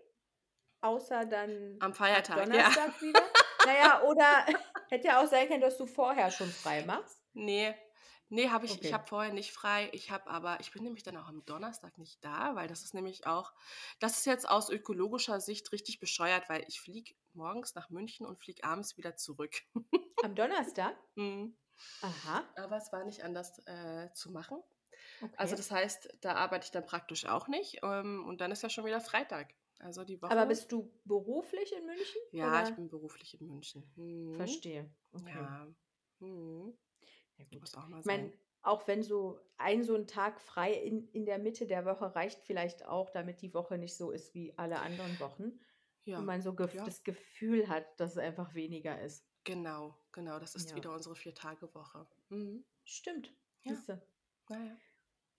Außer 0.82 1.26
dann 1.26 1.82
Am 1.82 1.94
Feiertag, 1.94 2.54
ja. 2.54 2.70
Donnerstag 2.70 3.02
wieder? 3.02 3.22
Naja, 3.64 4.04
oder 4.04 4.46
hätte 4.90 5.08
ja 5.08 5.22
auch 5.24 5.28
sein 5.28 5.48
können, 5.48 5.62
dass 5.62 5.78
du 5.78 5.86
vorher 5.88 6.32
schon 6.32 6.54
frei 6.54 6.84
machst. 6.84 7.20
Nee. 7.34 7.76
Nee, 8.30 8.50
habe 8.50 8.66
ich, 8.66 8.82
ich 8.82 8.92
Okay. 8.92 8.92
habe 8.92 9.08
vorher 9.08 9.32
nicht 9.34 9.54
frei. 9.54 9.90
Ich 9.94 10.12
habe 10.12 10.28
aber, 10.30 10.60
ich 10.60 10.72
bin 10.74 10.84
nämlich 10.84 11.04
dann 11.04 11.16
auch 11.16 11.28
am 11.30 11.46
Donnerstag 11.46 11.98
nicht 11.98 12.24
da, 12.26 12.56
weil 12.56 12.68
das 12.68 12.84
ist 12.84 12.94
nämlich 12.94 13.26
auch, 13.26 13.54
das 14.00 14.18
ist 14.18 14.26
jetzt 14.26 14.50
aus 14.50 14.70
ökologischer 14.70 15.40
Sicht 15.40 15.72
richtig 15.72 16.00
bescheuert, 16.00 16.50
weil 16.50 16.66
ich 16.68 16.82
fliege 16.82 17.14
morgens 17.34 17.74
nach 17.76 17.90
München 17.90 18.26
und 18.26 18.40
fliege 18.40 18.64
abends 18.66 18.98
wieder 18.98 19.16
zurück. 19.16 19.62
Am 20.22 20.36
Donnerstag? 20.36 20.96
Mhm. 21.16 21.58
Aha. 22.02 22.44
Aber 22.56 22.76
es 22.78 22.92
war 22.92 23.06
nicht 23.06 23.24
anders 23.24 23.60
äh, 23.68 24.12
zu 24.14 24.32
machen. 24.32 24.62
Okay. 25.22 25.34
Also 25.38 25.56
das 25.56 25.72
heißt, 25.72 26.18
da 26.22 26.36
arbeite 26.36 26.66
ich 26.66 26.72
dann 26.72 26.86
praktisch 26.86 27.26
auch 27.26 27.48
nicht. 27.48 27.80
Ähm, 27.84 28.26
und 28.28 28.42
dann 28.42 28.52
ist 28.52 28.64
ja 28.64 28.70
schon 28.70 28.86
wieder 28.86 29.02
Freitag. 29.02 29.54
Also 29.80 30.04
die 30.04 30.22
Woche. 30.22 30.32
Aber 30.32 30.46
bist 30.48 30.72
du 30.72 30.92
beruflich 31.06 31.72
in 31.76 31.86
München? 31.86 32.22
ja, 32.32 32.48
oder? 32.50 32.70
ich 32.70 32.76
bin 32.76 32.90
beruflich 32.90 33.40
in 33.40 33.48
München. 33.48 33.84
Mhm. 33.96 34.36
Verstehe. 34.36 34.90
Okay. 35.12 35.30
Ja. 35.36 35.68
Mhm. 36.20 36.74
Ja, 37.38 37.46
gut. 37.46 37.60
Muss 37.62 37.76
auch 37.76 37.88
mal 37.88 38.00
Ich 38.00 38.06
meine, 38.06 38.30
sein. 38.30 38.40
auch 38.64 38.88
wenn 38.88 39.04
so 39.04 39.40
ein 39.58 39.84
so 39.84 39.96
ein 39.96 40.08
Tag 40.08 40.42
frei 40.42 40.74
in, 40.74 41.08
in 41.12 41.26
der 41.26 41.38
Mitte 41.38 41.68
der 41.68 41.86
Woche 41.86 42.16
reicht 42.16 42.42
vielleicht 42.44 42.86
auch, 42.86 43.10
damit 43.12 43.42
die 43.42 43.54
Woche 43.54 43.78
nicht 43.78 43.96
so 43.96 44.12
ist 44.12 44.34
wie 44.34 44.54
alle 44.58 44.80
anderen 44.80 45.20
Wochen. 45.20 45.60
Ja, 46.06 46.20
Und 46.20 46.26
man 46.26 46.42
so 46.42 46.54
gef 46.56 46.74
ja. 46.74 46.84
das 46.86 47.04
Gefühl 47.04 47.68
hat, 47.68 47.86
dass 48.00 48.12
es 48.14 48.18
einfach 48.18 48.54
weniger 48.56 49.00
ist. 49.02 49.26
Genau, 49.44 49.96
genau. 50.12 50.40
Das 50.40 50.56
ist 50.56 50.72
Ja. 50.72 50.76
wieder 50.76 50.92
unsere 50.94 51.16
Vier-Tage-Woche. 51.16 52.08
Mhm. 52.30 52.66
Stimmt. 52.86 53.34
Ja. 53.64 53.76
Siehste. 53.76 54.02
Naja. 54.50 54.76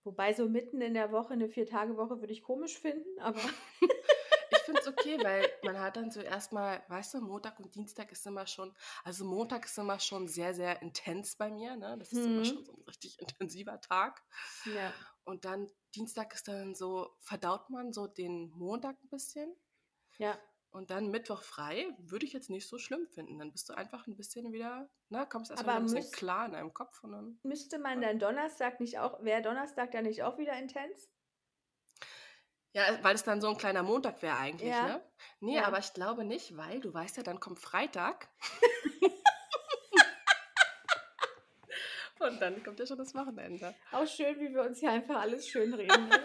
Wobei 0.09 0.33
so 0.33 0.49
mitten 0.49 0.81
in 0.81 0.95
der 0.95 1.13
Woche 1.13 1.35
eine 1.35 1.51
Vier-Tage-Woche 1.51 2.21
würde 2.21 2.33
ich 2.33 2.43
komisch 2.43 2.79
finden, 2.79 3.21
aber 3.21 3.43
Ich 4.51 4.59
finde 4.61 4.81
es 4.81 4.87
okay, 4.89 5.19
weil 5.23 5.47
man 5.63 5.79
hat 5.79 5.99
dann 5.99 6.11
so 6.11 6.21
erstmal, 6.21 6.83
weißt 6.89 7.13
du, 7.13 7.21
Montag 7.21 7.61
und 7.61 7.75
Dienstag 7.75 8.11
ist 8.11 8.27
immer 8.27 8.47
schon, 8.47 8.75
also 9.05 9.27
Montag 9.27 9.67
ist 9.67 9.77
immer 9.77 10.01
schon 10.01 10.27
sehr, 10.29 10.55
sehr 10.55 10.81
intens 10.81 11.37
bei 11.37 11.51
mir, 11.51 11.77
ne? 11.77 11.99
Das 11.99 12.11
ist 12.11 12.25
immer 12.25 12.41
Mhm. 12.41 12.45
schon 12.45 12.65
so 12.65 12.73
ein 12.73 12.83
richtig 12.87 13.19
intensiver 13.21 13.79
Tag. 13.83 14.23
ja. 14.65 14.95
Und 15.25 15.45
dann 15.45 15.71
Dienstag 15.95 16.33
ist 16.33 16.49
dann 16.49 16.75
so, 16.75 17.11
verdaut 17.21 17.69
man 17.69 17.93
so 17.93 18.07
den 18.07 18.49
Montag 18.55 18.97
ein 19.05 19.09
bisschen. 19.11 19.55
Ja. 20.17 20.39
Und 20.71 20.91
dann 20.91 21.09
Mittwoch 21.11 21.43
frei, 21.43 21.87
würde 21.99 22.27
ich 22.27 22.33
jetzt 22.35 22.51
nicht 22.51 22.69
so 22.69 22.77
schlimm 22.79 23.07
finden. 23.09 23.39
Dann 23.39 23.53
bist 23.53 23.69
du 23.71 23.75
einfach 23.75 24.07
ein 24.07 24.17
bisschen 24.17 24.53
wieder, 24.53 24.89
na, 25.09 25.25
kommst 25.25 25.51
erstmal 25.51 25.77
ein 25.77 25.85
bisschen 25.85 25.99
müsst- 26.01 26.15
klar 26.17 26.45
in 26.47 26.53
deinem 26.53 26.75
Kopf 26.75 27.03
und 27.03 27.13
dann. 27.13 27.39
Müsste 27.43 27.79
man 27.79 28.01
dann 28.03 28.19
Donnerstag 28.19 28.79
nicht 28.81 28.99
auch, 28.99 29.23
wäre 29.25 29.41
Donnerstag 29.43 29.91
dann 29.93 30.05
nicht 30.05 30.23
auch 30.23 30.37
wieder 30.39 30.53
intens? 30.59 31.09
Ja, 32.75 33.03
weil 33.03 33.15
es 33.15 33.25
dann 33.25 33.41
so 33.41 33.49
ein 33.49 33.57
kleiner 33.57 33.83
Montag 33.83 34.21
wäre 34.21 34.37
eigentlich, 34.37 34.69
Ja. 34.69 34.87
ne? 34.87 35.03
Nee, 35.41 35.57
Ja. 35.57 35.65
aber 35.65 35.79
ich 35.79 35.95
glaube 35.95 36.25
nicht, 36.25 36.55
weil 36.57 36.81
du 36.81 36.93
weißt 36.93 37.17
ja, 37.17 37.23
dann 37.23 37.41
kommt 37.41 37.59
Freitag. 37.59 38.29
und 42.21 42.41
dann 42.41 42.63
kommt 42.63 42.79
ja 42.79 42.87
schon 42.87 42.99
das 42.99 43.15
Wochenende. 43.15 43.75
Auch 43.91 44.07
schön, 44.07 44.39
wie 44.39 44.53
wir 44.55 44.63
uns 44.63 44.81
hier 44.81 44.91
einfach 44.93 45.17
alles 45.19 45.49
schön 45.49 45.73
reden. 45.73 45.89
ne? 46.09 46.21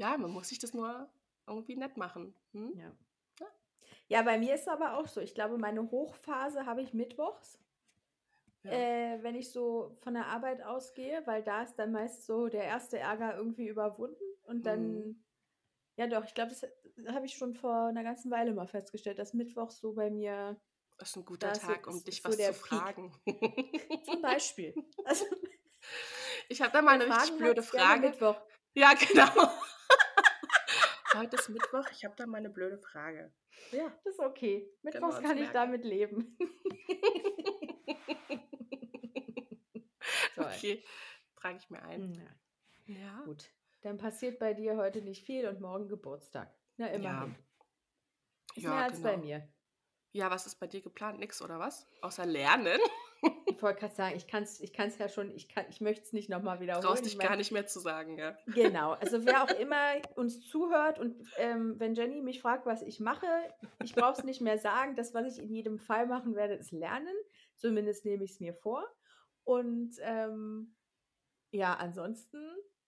Ja, 0.00 0.16
man 0.16 0.30
muss 0.30 0.48
sich 0.48 0.58
das 0.58 0.72
nur 0.72 1.08
irgendwie 1.46 1.76
nett 1.76 1.96
machen. 1.98 2.34
Hm? 2.52 2.72
ja. 2.74 2.90
ja, 4.08 4.22
bei 4.22 4.38
mir 4.38 4.54
ist 4.54 4.62
es 4.62 4.68
aber 4.68 4.96
auch 4.96 5.06
so. 5.06 5.20
Ich 5.20 5.34
glaube, 5.34 5.58
meine 5.58 5.90
Hochphase 5.90 6.64
habe 6.64 6.80
ich 6.80 6.94
mittwochs. 6.94 7.58
Ja. 8.62 8.72
Äh, 8.72 9.22
wenn 9.22 9.34
ich 9.34 9.50
so 9.52 9.94
von 10.02 10.14
der 10.14 10.26
Arbeit 10.26 10.62
ausgehe, 10.62 11.22
weil 11.26 11.42
da 11.42 11.62
ist 11.62 11.76
dann 11.76 11.92
meist 11.92 12.24
so 12.26 12.48
der 12.48 12.64
erste 12.64 12.98
Ärger 12.98 13.36
irgendwie 13.36 13.68
überwunden 13.68 14.22
und 14.44 14.64
dann, 14.64 14.92
Mhm. 15.04 15.24
ja 15.96 16.06
doch, 16.06 16.24
ich 16.24 16.34
glaube, 16.34 16.50
das 16.50 16.66
habe 17.14 17.26
ich 17.26 17.34
schon 17.34 17.54
vor 17.54 17.86
einer 17.88 18.02
ganzen 18.02 18.30
Weile 18.30 18.52
mal 18.54 18.66
festgestellt, 18.66 19.18
dass 19.18 19.34
Mittwoch 19.34 19.70
so 19.70 19.92
bei 19.94 20.10
mir 20.10 20.58
Das 20.98 21.10
ist 21.10 21.16
ein 21.16 21.24
guter 21.26 21.54
so- 21.54 21.66
Tag, 21.66 21.86
um 21.86 22.02
dich 22.04 22.22
so 22.22 22.28
was 22.30 22.36
zu 22.38 22.54
fragen. 22.54 23.12
zum 24.04 24.22
Beispiel. 24.22 24.74
Also, 25.04 25.24
Ich 26.48 26.60
habe 26.62 26.72
da 26.72 26.80
mal 26.82 26.92
eine 26.94 27.04
richtig 27.06 27.22
Fragen 27.22 27.36
blöde 27.38 27.60
hat's 27.62 27.70
gerne 27.70 27.86
Frage. 27.86 28.08
Mittwoch. 28.08 28.40
Ja, 28.74 28.92
genau. 29.08 29.50
Heute 31.14 31.36
ist 31.36 31.48
Mittwoch, 31.48 31.84
ich 31.92 32.04
habe 32.04 32.14
da 32.16 32.26
mal 32.26 32.38
eine 32.38 32.50
blöde 32.50 32.78
Frage. 32.78 33.32
Ja. 33.72 33.88
Das 34.04 34.14
ist 34.14 34.20
okay. 34.20 34.70
Mittwochs 34.82 35.16
uns 35.16 35.22
kann 35.26 35.36
ich 35.36 35.52
merken. 35.52 35.54
damit 35.54 35.84
leben. 35.84 36.38
Toll. 40.34 40.44
Okay, 40.56 40.84
trage 41.36 41.58
ich 41.58 41.68
mir 41.70 41.82
ein. 41.82 42.14
Ja, 42.86 42.94
Ja. 42.94 43.22
gut. 43.24 43.50
Dann 43.82 43.96
passiert 43.96 44.38
bei 44.38 44.52
dir 44.54 44.76
heute 44.76 45.00
nicht 45.02 45.24
viel 45.24 45.48
und 45.48 45.60
morgen 45.60 45.88
Geburtstag. 45.88 46.54
Na, 46.76 46.86
immerhin. 46.88 47.34
Ist 48.54 48.62
Ja, 48.64 48.70
mehr 48.74 48.84
als 48.84 49.00
bei 49.02 49.12
genau. 49.14 49.24
mir. 49.24 49.48
Ja, 50.12 50.30
was 50.30 50.46
ist 50.46 50.56
bei 50.56 50.66
dir 50.66 50.82
geplant? 50.82 51.18
Nix 51.18 51.40
oder 51.40 51.58
was? 51.58 51.86
Außer 52.02 52.26
lernen? 52.26 52.78
Ich 53.46 53.62
wollte 53.62 53.80
gerade 53.80 53.94
sagen, 53.94 54.16
ich 54.16 54.26
kann 54.26 54.44
es 54.44 54.60
ich 54.60 54.72
kann's 54.72 54.96
ja 54.96 55.08
schon, 55.08 55.30
ich, 55.32 55.48
kann, 55.48 55.66
ich 55.68 55.82
möchte 55.82 56.02
es 56.02 56.14
nicht 56.14 56.30
nochmal 56.30 56.60
wiederholen. 56.60 56.94
Ich 56.94 57.02
dich 57.02 57.16
mein, 57.18 57.26
gar 57.26 57.36
nicht 57.36 57.52
mehr 57.52 57.66
zu 57.66 57.78
sagen, 57.78 58.16
ja. 58.16 58.34
Genau, 58.46 58.92
also 58.92 59.26
wer 59.26 59.44
auch 59.44 59.50
immer 59.60 59.96
uns 60.16 60.48
zuhört 60.48 60.98
und 60.98 61.14
ähm, 61.36 61.78
wenn 61.78 61.94
Jenny 61.94 62.22
mich 62.22 62.40
fragt, 62.40 62.64
was 62.64 62.80
ich 62.80 63.00
mache, 63.00 63.26
ich 63.82 63.94
brauche 63.94 64.18
es 64.18 64.24
nicht 64.24 64.40
mehr 64.40 64.56
sagen. 64.56 64.94
Das, 64.96 65.12
was 65.12 65.36
ich 65.36 65.42
in 65.42 65.52
jedem 65.52 65.78
Fall 65.78 66.06
machen 66.06 66.34
werde, 66.36 66.54
ist 66.54 66.72
lernen. 66.72 67.14
Zumindest 67.54 68.06
nehme 68.06 68.24
ich 68.24 68.30
es 68.30 68.40
mir 68.40 68.54
vor. 68.54 68.82
Und 69.44 69.96
ähm, 70.00 70.74
ja, 71.50 71.74
ansonsten 71.74 72.38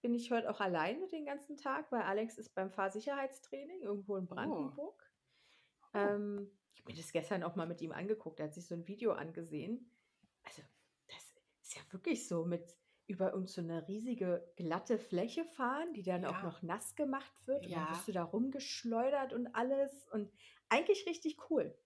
bin 0.00 0.14
ich 0.14 0.30
heute 0.30 0.50
auch 0.50 0.60
alleine 0.60 1.06
den 1.08 1.24
ganzen 1.24 1.56
Tag, 1.56 1.90
weil 1.92 2.02
Alex 2.02 2.38
ist 2.38 2.54
beim 2.54 2.70
Fahrsicherheitstraining 2.70 3.82
irgendwo 3.82 4.16
in 4.16 4.26
Brandenburg. 4.26 5.10
Oh. 5.94 5.98
Ähm, 5.98 6.50
ich 6.74 6.80
habe 6.80 6.92
mir 6.92 6.96
das 6.96 7.12
gestern 7.12 7.42
auch 7.42 7.56
mal 7.56 7.66
mit 7.66 7.80
ihm 7.80 7.92
angeguckt. 7.92 8.40
Er 8.40 8.46
hat 8.46 8.54
sich 8.54 8.66
so 8.66 8.74
ein 8.74 8.88
Video 8.88 9.12
angesehen. 9.12 9.91
Ist 11.92 11.94
wirklich 11.94 12.26
so 12.26 12.44
mit 12.46 12.78
über 13.06 13.34
uns 13.34 13.52
so 13.52 13.60
eine 13.60 13.86
riesige 13.86 14.50
glatte 14.56 14.98
Fläche 14.98 15.44
fahren, 15.44 15.92
die 15.92 16.02
dann 16.02 16.24
auch 16.24 16.32
Ja. 16.32 16.42
noch 16.42 16.62
nass 16.62 16.94
gemacht 16.94 17.34
wird. 17.46 17.66
Und 17.66 17.70
Ja. 17.70 17.76
dann 17.76 17.90
wirst 17.90 18.08
du 18.08 18.12
da 18.12 18.22
rumgeschleudert 18.24 19.34
und 19.34 19.48
alles. 19.54 20.08
Und 20.08 20.32
eigentlich 20.70 21.04
richtig 21.06 21.50
cool. 21.50 21.76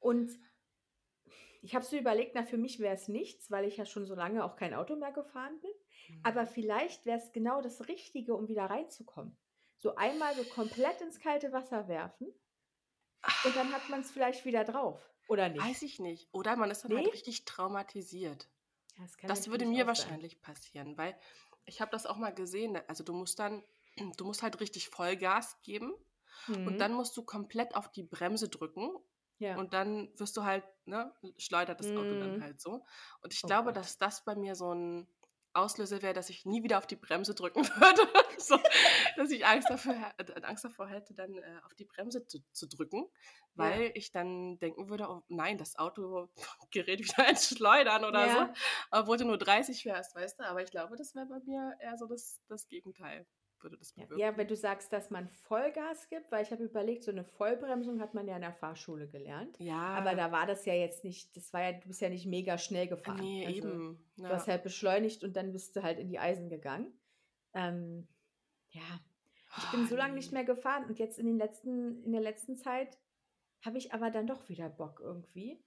Und 0.00 0.38
ich 1.62 1.74
habe 1.74 1.84
so 1.84 1.96
überlegt, 1.96 2.32
na, 2.34 2.42
für 2.44 2.56
mich 2.58 2.78
wäre 2.80 2.94
es 2.94 3.08
nichts, 3.08 3.50
weil 3.50 3.64
ich 3.64 3.76
ja 3.76 3.84
schon 3.86 4.06
so 4.06 4.14
lange 4.14 4.44
auch 4.44 4.56
kein 4.56 4.74
Auto 4.74 4.96
mehr 4.96 5.12
gefahren 5.12 5.60
bin. 5.60 5.70
Aber 6.22 6.46
vielleicht 6.46 7.06
wäre 7.06 7.18
es 7.18 7.32
genau 7.32 7.60
das 7.60 7.88
Richtige, 7.88 8.34
um 8.34 8.48
wieder 8.48 8.64
reinzukommen. 8.66 9.36
So 9.76 9.94
einmal 9.96 10.34
so 10.36 10.44
komplett 10.44 11.00
ins 11.00 11.20
kalte 11.20 11.52
Wasser 11.52 11.88
werfen 11.88 12.34
und 13.42 13.56
dann 13.56 13.72
hat 13.72 13.88
man 13.88 14.00
es 14.00 14.10
vielleicht 14.12 14.44
wieder 14.44 14.62
drauf. 14.64 15.12
Oder 15.28 15.48
nicht? 15.48 15.68
Weiß 15.68 15.82
ich 15.82 16.00
nicht. 16.00 16.28
Oder 16.32 16.56
man 16.56 16.70
ist 16.70 16.82
dann 16.84 16.94
Nee? 16.94 16.96
halt 16.96 17.12
richtig 17.12 17.44
traumatisiert. 17.44 18.50
Ja, 19.22 19.32
das 19.32 19.46
Das 19.46 19.48
würde 19.48 19.66
mir 19.66 19.86
auch 19.86 19.90
sein. 19.90 20.18
wahrscheinlich 20.18 20.40
passieren, 20.42 20.96
weil 20.98 21.18
ich 21.66 21.80
habe 21.80 21.90
das 21.90 22.06
auch 22.06 22.16
mal 22.16 22.34
gesehen. 22.34 22.72
ne, 22.72 22.88
Also 22.88 23.04
du 23.04 23.12
musst 23.12 23.38
dann, 23.38 23.64
du 24.16 24.24
musst 24.24 24.42
halt 24.42 24.60
richtig 24.60 24.88
Vollgas 24.88 25.60
geben 25.62 25.92
und 26.64 26.80
Mhm. 26.80 26.82
dann 26.82 26.94
musst 26.94 27.16
du 27.16 27.24
komplett 27.24 27.74
auf 27.76 27.90
die 27.92 28.02
Bremse 28.04 28.48
drücken 28.48 28.90
ja. 29.38 29.58
und 29.58 29.74
dann 29.74 30.12
wirst 30.18 30.36
du 30.36 30.44
halt, 30.44 30.64
ne, 30.86 31.14
schleudert 31.38 31.80
das 31.80 31.96
Auto 31.96 32.14
dann 32.16 32.34
Mhm. 32.34 32.40
halt 32.40 32.60
so. 32.60 32.84
Und 33.22 33.32
ich 33.34 33.44
Oh 33.44 33.48
glaube, 33.48 33.72
Gott. 33.72 33.74
dass 33.74 33.98
das 33.98 34.24
bei 34.24 34.34
mir 34.36 34.54
so 34.56 34.72
ein 34.74 35.08
Auslöser 35.58 36.02
wäre, 36.02 36.14
dass 36.14 36.30
ich 36.30 36.44
nie 36.46 36.62
wieder 36.62 36.78
auf 36.78 36.86
die 36.86 36.96
Bremse 36.96 37.34
drücken 37.34 37.62
würde. 37.80 38.02
so, 38.38 38.58
dass 39.16 39.30
ich 39.30 39.44
Angst, 39.46 39.68
dafür, 39.70 39.94
Angst 40.42 40.64
davor 40.64 40.88
hätte, 40.88 41.14
dann 41.14 41.36
äh, 41.36 41.60
auf 41.64 41.74
die 41.74 41.84
Bremse 41.84 42.26
zu, 42.26 42.38
zu 42.52 42.66
drücken, 42.68 43.06
weil 43.54 43.90
ich 43.94 44.12
dann 44.12 44.58
denken 44.58 44.88
würde, 44.88 45.08
oh 45.08 45.22
nein, 45.28 45.58
das 45.58 45.76
Auto 45.78 46.28
gerät 46.70 47.00
wieder 47.00 47.28
ins 47.28 47.48
Schleudern 47.48 48.04
oder 48.04 48.26
Ja. 48.26 48.46
so, 48.46 48.98
obwohl 48.98 49.16
du 49.16 49.24
nur 49.24 49.38
30 49.38 49.82
fährst, 49.82 50.14
weißt 50.14 50.38
du. 50.40 50.44
Aber 50.44 50.62
ich 50.62 50.70
glaube, 50.70 50.96
das 50.96 51.14
wäre 51.14 51.26
bei 51.26 51.40
mir 51.44 51.76
eher 51.80 51.96
so 51.98 52.06
das, 52.06 52.40
das 52.48 52.68
Gegenteil, 52.68 53.26
würde 53.62 53.76
das 53.78 53.94
Ja, 53.96 54.04
bewirken. 54.04 54.20
ja, 54.20 54.36
wenn 54.36 54.48
du 54.48 54.56
sagst, 54.56 54.92
dass 54.92 55.10
man 55.10 55.28
Vollgas 55.28 56.08
gibt, 56.08 56.30
weil 56.30 56.42
ich 56.44 56.50
habe 56.52 56.64
überlegt, 56.64 57.04
so 57.04 57.10
eine 57.10 57.24
Vollbremsung 57.24 58.00
hat 58.00 58.14
man 58.14 58.26
ja 58.28 58.36
in 58.36 58.42
der 58.42 58.52
Fahrschule 58.52 59.08
gelernt. 59.08 59.58
Ja, 59.58 59.78
Aber 59.78 60.14
da 60.14 60.32
war 60.32 60.46
das 60.46 60.64
ja 60.64 60.74
jetzt 60.74 61.04
nicht, 61.04 61.36
das 61.36 61.52
war 61.52 61.62
ja, 61.62 61.72
du 61.72 61.88
bist 61.88 62.00
ja 62.00 62.08
nicht 62.08 62.26
mega 62.26 62.58
schnell 62.58 62.86
gefahren. 62.86 63.16
nee, 63.20 63.46
Also, 63.46 63.68
eben. 63.68 64.04
Du 64.16 64.22
Ja. 64.24 64.30
hast 64.30 64.48
halt 64.48 64.62
beschleunigt 64.62 65.22
und 65.24 65.36
dann 65.36 65.52
bist 65.52 65.76
du 65.76 65.82
halt 65.82 65.98
in 65.98 66.08
die 66.08 66.18
Eisen 66.18 66.48
gegangen. 66.48 66.92
Ähm, 67.54 68.08
ja, 68.70 68.82
ich 69.56 69.70
bin 69.70 69.86
so 69.86 69.96
lange 69.96 70.14
nicht 70.14 70.32
mehr 70.32 70.44
gefahren 70.44 70.84
und 70.84 70.98
jetzt 70.98 71.18
in, 71.18 71.26
den 71.26 71.38
letzten, 71.38 72.04
in 72.04 72.12
der 72.12 72.20
letzten 72.20 72.56
Zeit 72.56 72.98
habe 73.64 73.78
ich 73.78 73.92
aber 73.92 74.10
dann 74.10 74.26
doch 74.26 74.48
wieder 74.48 74.68
Bock 74.68 75.00
irgendwie. 75.00 75.62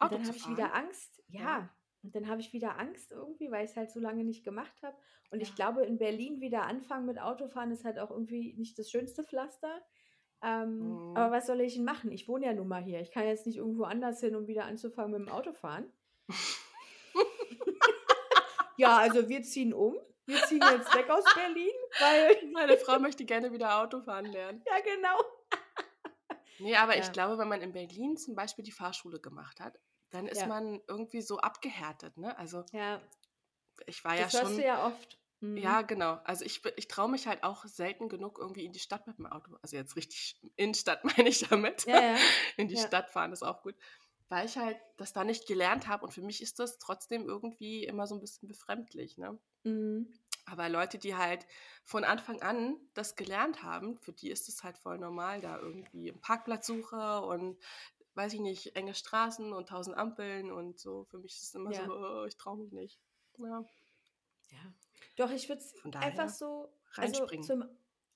Und 0.00 0.06
Auto 0.06 0.14
dann 0.16 0.24
zu 0.24 0.28
habe 0.28 0.38
ich 0.38 0.48
wieder? 0.48 0.74
Angst. 0.74 1.22
Ja. 1.28 1.40
Ja. 1.40 1.74
Und 2.02 2.14
dann 2.16 2.28
habe 2.28 2.40
ich 2.40 2.52
wieder 2.52 2.78
Angst 2.78 3.12
irgendwie, 3.12 3.50
weil 3.50 3.64
ich 3.64 3.70
es 3.70 3.76
halt 3.76 3.90
so 3.90 4.00
lange 4.00 4.24
nicht 4.24 4.44
gemacht 4.44 4.74
habe. 4.82 4.96
Und 5.30 5.40
ich 5.40 5.48
Ja. 5.50 5.54
glaube, 5.54 5.84
in 5.84 5.98
Berlin 5.98 6.40
wieder 6.40 6.64
anfangen 6.64 7.06
mit 7.06 7.20
Autofahren 7.20 7.70
ist 7.70 7.84
halt 7.84 7.98
auch 7.98 8.10
irgendwie 8.10 8.54
nicht 8.54 8.78
das 8.78 8.90
schönste 8.90 9.22
Pflaster. 9.24 9.80
Ähm, 10.42 11.10
Mhm. 11.10 11.16
Aber 11.16 11.36
was 11.36 11.46
soll 11.46 11.60
ich 11.60 11.74
denn 11.74 11.84
machen? 11.84 12.10
Ich 12.10 12.26
wohne 12.28 12.46
ja 12.46 12.52
nun 12.52 12.66
mal 12.68 12.82
hier. 12.82 13.00
Ich 13.00 13.12
kann 13.12 13.24
jetzt 13.26 13.46
nicht 13.46 13.58
irgendwo 13.58 13.84
anders 13.84 14.20
hin, 14.20 14.34
um 14.34 14.46
wieder 14.48 14.64
anzufangen 14.64 15.12
mit 15.12 15.28
dem 15.28 15.32
Autofahren. 15.32 15.90
ja, 18.76 18.98
also 18.98 19.28
wir 19.28 19.42
ziehen 19.42 19.72
um. 19.72 19.96
Wir 20.26 20.38
ziehen 20.44 20.62
jetzt 20.72 20.94
weg 20.94 21.10
aus 21.10 21.24
Berlin, 21.34 21.70
weil. 22.00 22.36
Meine 22.52 22.76
Frau 22.76 22.98
möchte 22.98 23.24
gerne 23.24 23.52
wieder 23.52 23.80
Autofahren 23.82 24.26
lernen. 24.26 24.62
Ja, 24.66 24.80
genau. 24.80 25.22
Nee, 26.58 26.76
aber 26.76 26.96
Ja. 26.96 27.02
ich 27.02 27.12
glaube, 27.12 27.38
wenn 27.38 27.48
man 27.48 27.60
in 27.60 27.72
Berlin 27.72 28.16
zum 28.16 28.34
Beispiel 28.34 28.64
die 28.64 28.72
Fahrschule 28.72 29.20
gemacht 29.20 29.60
hat, 29.60 29.78
dann 30.12 30.28
ist 30.28 30.42
Ja. 30.42 30.46
man 30.46 30.80
irgendwie 30.86 31.22
so 31.22 31.38
abgehärtet, 31.38 32.16
ne? 32.16 32.36
Also 32.38 32.64
Ja, 32.72 33.00
ich 33.86 34.04
war 34.04 34.16
das 34.16 34.32
ja 34.32 34.40
schon. 34.40 34.56
du 34.56 34.64
ja 34.64 34.86
oft. 34.86 35.18
Mhm. 35.40 35.56
Ja, 35.56 35.82
genau. 35.82 36.20
Also 36.24 36.44
ich, 36.44 36.62
ich 36.76 36.86
traue 36.86 37.10
mich 37.10 37.26
halt 37.26 37.42
auch 37.42 37.64
selten 37.64 38.08
genug 38.08 38.38
irgendwie 38.38 38.64
in 38.64 38.72
die 38.72 38.78
Stadt 38.78 39.06
mit 39.08 39.18
dem 39.18 39.26
Auto. 39.26 39.56
Also 39.62 39.76
jetzt 39.76 39.96
richtig 39.96 40.40
Innenstadt 40.56 41.02
meine 41.16 41.28
ich 41.28 41.40
damit. 41.48 41.84
Ja. 41.86 42.16
In 42.56 42.68
die. 42.68 42.76
Stadt 42.76 43.10
fahren 43.10 43.32
ist 43.32 43.42
auch 43.42 43.62
gut. 43.62 43.74
Weil 44.28 44.46
ich 44.46 44.56
halt 44.56 44.78
das 44.98 45.12
da 45.12 45.24
nicht 45.24 45.46
gelernt 45.46 45.88
habe 45.88 46.04
und 46.04 46.12
für 46.12 46.22
mich 46.22 46.42
ist 46.42 46.58
das 46.58 46.78
trotzdem 46.78 47.26
irgendwie 47.26 47.84
immer 47.84 48.06
so 48.06 48.14
ein 48.14 48.20
bisschen 48.20 48.48
befremdlich, 48.48 49.18
ne? 49.18 49.38
Mhm. 49.64 50.12
Aber 50.46 50.68
Leute, 50.68 50.98
die 50.98 51.14
halt 51.16 51.46
von 51.84 52.04
Anfang 52.04 52.42
an 52.42 52.76
das 52.94 53.14
gelernt 53.16 53.62
haben, 53.62 53.98
für 53.98 54.12
die 54.12 54.30
ist 54.30 54.48
es 54.48 54.64
halt 54.64 54.78
voll 54.78 54.98
normal, 54.98 55.40
da 55.40 55.58
irgendwie 55.58 56.10
eine 56.10 56.18
Parkplatzsuche 56.18 57.20
und 57.22 57.58
weiß 58.14 58.34
ich 58.34 58.40
nicht, 58.40 58.76
enge 58.76 58.94
Straßen 58.94 59.52
und 59.52 59.68
tausend 59.68 59.96
Ampeln 59.96 60.50
und 60.52 60.78
so. 60.78 61.04
Für 61.04 61.18
mich 61.18 61.32
ist 61.32 61.42
es 61.44 61.54
immer 61.54 61.72
Ja. 61.72 61.86
so, 61.86 61.92
oh, 61.92 62.24
ich 62.26 62.36
traue 62.36 62.58
mich 62.58 62.72
nicht. 62.72 63.00
Ja, 63.38 63.64
Ja. 64.50 64.74
Doch, 65.16 65.30
ich 65.30 65.48
würde 65.48 65.60
es 65.62 65.74
einfach 65.96 66.28
so 66.28 66.68
also 66.96 67.18
reinspringen. 67.24 67.44
zum, 67.44 67.64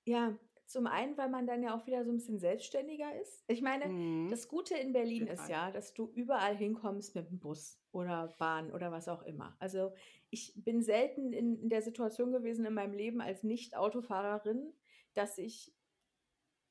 ja, 0.04 0.38
zum 0.66 0.86
einen, 0.86 1.16
weil 1.16 1.28
man 1.28 1.46
dann 1.46 1.62
ja 1.62 1.74
auch 1.76 1.86
wieder 1.86 2.04
so 2.04 2.10
ein 2.10 2.16
bisschen 2.16 2.38
selbstständiger 2.40 3.14
ist. 3.20 3.44
Ich 3.48 3.62
meine, 3.62 3.86
Mhm. 3.86 4.30
das 4.30 4.48
Gute 4.48 4.74
in 4.74 4.92
Berlin 4.92 5.22
jeden 5.22 5.28
ist 5.28 5.48
ja, 5.48 5.70
dass 5.70 5.94
du 5.94 6.10
überall 6.14 6.56
hinkommst 6.56 7.14
mit 7.14 7.28
dem 7.30 7.38
Bus 7.38 7.78
oder 7.92 8.34
Bahn 8.38 8.72
oder 8.72 8.90
was 8.90 9.08
auch 9.08 9.22
immer. 9.22 9.56
Also 9.60 9.94
ich 10.30 10.52
bin 10.56 10.82
selten 10.82 11.32
in, 11.32 11.58
in 11.60 11.68
der 11.68 11.82
Situation 11.82 12.32
gewesen 12.32 12.64
in 12.66 12.74
meinem 12.74 12.94
Leben 12.94 13.20
als 13.20 13.42
Nicht-Autofahrerin, 13.44 14.74
dass 15.14 15.38
ich 15.38 15.72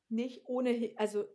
nicht 0.10 0.46
ohne, 0.46 0.94
also 0.98 1.26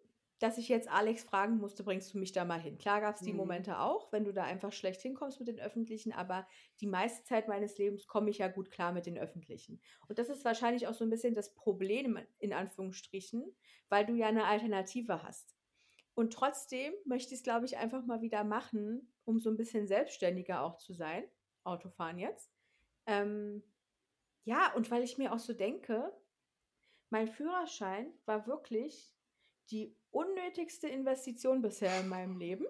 dass 0.41 0.59
ich 0.59 0.69
jetzt 0.69 0.89
Alex 0.91 1.23
fragen 1.23 1.59
musste, 1.59 1.85
bringst 1.85 2.13
du 2.13 2.19
mich 2.19 2.33
da 2.33 2.45
mal 2.45 2.61
hin? 2.61 2.79
Klar 2.79 3.01
gab 3.01 3.17
es 3.17 3.23
die 3.23 3.33
Mhm. 3.33 3.39
Momente 3.39 3.79
auch, 3.79 4.11
wenn 4.11 4.25
du 4.25 4.33
da 4.33 4.43
einfach 4.45 4.73
schlecht 4.73 5.01
hinkommst 5.03 5.39
mit 5.39 5.49
den 5.49 5.61
Öffentlichen, 5.61 6.13
aber 6.13 6.49
die 6.81 6.87
meiste 6.87 7.25
Zeit 7.25 7.47
meines 7.47 7.79
Lebens 7.79 8.07
komme 8.07 8.31
ich 8.31 8.39
ja 8.39 8.49
gut 8.49 8.71
klar 8.71 8.93
mit 8.93 9.07
den 9.07 9.19
Öffentlichen. 9.19 9.81
Und 10.09 10.19
das 10.19 10.29
ist 10.29 10.45
wahrscheinlich 10.45 10.89
auch 10.89 10.95
so 10.95 11.05
ein 11.05 11.11
bisschen 11.11 11.35
das 11.35 11.55
Problem 11.55 12.19
in 12.39 12.53
Anführungsstrichen, 12.53 13.55
weil 13.89 14.07
du 14.07 14.15
ja 14.15 14.29
eine 14.29 14.47
Alternative 14.47 15.23
hast. 15.23 15.55
Und 16.15 16.33
trotzdem 16.33 16.93
möchte 17.05 17.35
ich 17.35 17.41
es, 17.41 17.45
glaube 17.45 17.67
ich, 17.67 17.77
einfach 17.77 18.05
mal 18.05 18.21
wieder 18.23 18.43
machen, 18.43 19.13
um 19.25 19.39
so 19.39 19.51
ein 19.51 19.57
bisschen 19.57 19.87
selbstständiger 19.87 20.63
auch 20.63 20.77
zu 20.77 20.93
sein. 20.95 21.25
Autofahren 21.65 22.19
jetzt. 22.19 22.51
Ähm, 23.07 23.63
ja, 24.45 24.73
und 24.75 24.91
weil 24.91 25.03
ich 25.03 25.19
mir 25.19 25.33
auch 25.33 25.39
so 25.39 25.53
denke, 25.53 26.13
mein 27.11 27.29
Führerschein 27.29 28.13
war 28.25 28.47
wirklich 28.47 29.15
die 29.71 29.97
unnötigste 30.11 30.89
Investition 30.89 31.63
bisher 31.63 32.01
in 32.01 32.09
meinem 32.09 32.39
Leben. 32.39 32.67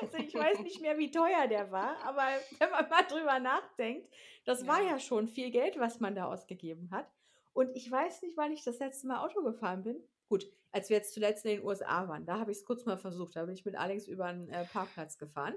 Also 0.00 0.16
ich 0.18 0.34
weiß 0.34 0.60
nicht 0.60 0.80
mehr, 0.80 0.96
wie 0.98 1.10
teuer 1.10 1.46
der 1.48 1.70
war, 1.70 1.96
aber 2.04 2.26
wenn 2.58 2.70
man 2.70 2.88
mal 2.88 3.02
drüber 3.02 3.38
nachdenkt, 3.38 4.08
das 4.44 4.66
war 4.66 4.80
Ja. 4.82 4.92
ja 4.92 4.98
schon 4.98 5.28
viel 5.28 5.50
Geld, 5.50 5.78
was 5.78 6.00
man 6.00 6.14
da 6.14 6.24
ausgegeben 6.26 6.88
hat. 6.90 7.06
Und 7.52 7.74
ich 7.76 7.90
weiß 7.90 8.22
nicht, 8.22 8.36
wann 8.36 8.52
ich 8.52 8.64
das 8.64 8.78
letzte 8.78 9.08
Mal 9.08 9.18
Auto 9.24 9.42
gefahren 9.42 9.82
bin. 9.82 10.02
Gut, 10.28 10.46
als 10.72 10.88
wir 10.88 10.96
jetzt 10.98 11.12
zuletzt 11.12 11.44
in 11.44 11.56
den 11.56 11.64
USA 11.66 12.08
waren, 12.08 12.24
da 12.24 12.38
habe 12.38 12.50
ich 12.52 12.58
es 12.58 12.64
kurz 12.64 12.86
mal 12.86 12.96
versucht. 12.96 13.36
Da 13.36 13.44
bin 13.44 13.54
ich 13.54 13.64
mit 13.64 13.76
Alex 13.76 14.06
über 14.06 14.26
einen 14.26 14.48
äh, 14.48 14.64
Parkplatz 14.64 15.18
gefahren. 15.18 15.54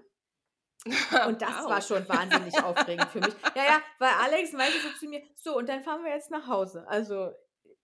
Und 1.28 1.41
das 1.41 1.49
war 1.66 1.78
Wow. 1.78 1.86
schon 1.88 2.10
wahnsinnig 2.10 2.62
aufregend 2.62 3.08
für 3.10 3.22
mich. 3.22 3.34
Ja, 3.56 3.64
ja, 3.64 3.82
weil 3.99 4.10
Alex 4.22 4.51
meinte 4.51 4.78
so 4.80 4.89
zu 4.99 5.06
mir, 5.08 5.22
so, 5.36 5.56
und 5.56 5.70
dann 5.70 5.82
fahren 5.82 6.04
wir 6.04 6.12
jetzt 6.12 6.32
nach 6.32 6.47
Hause. 6.47 6.86
Also 6.88 7.32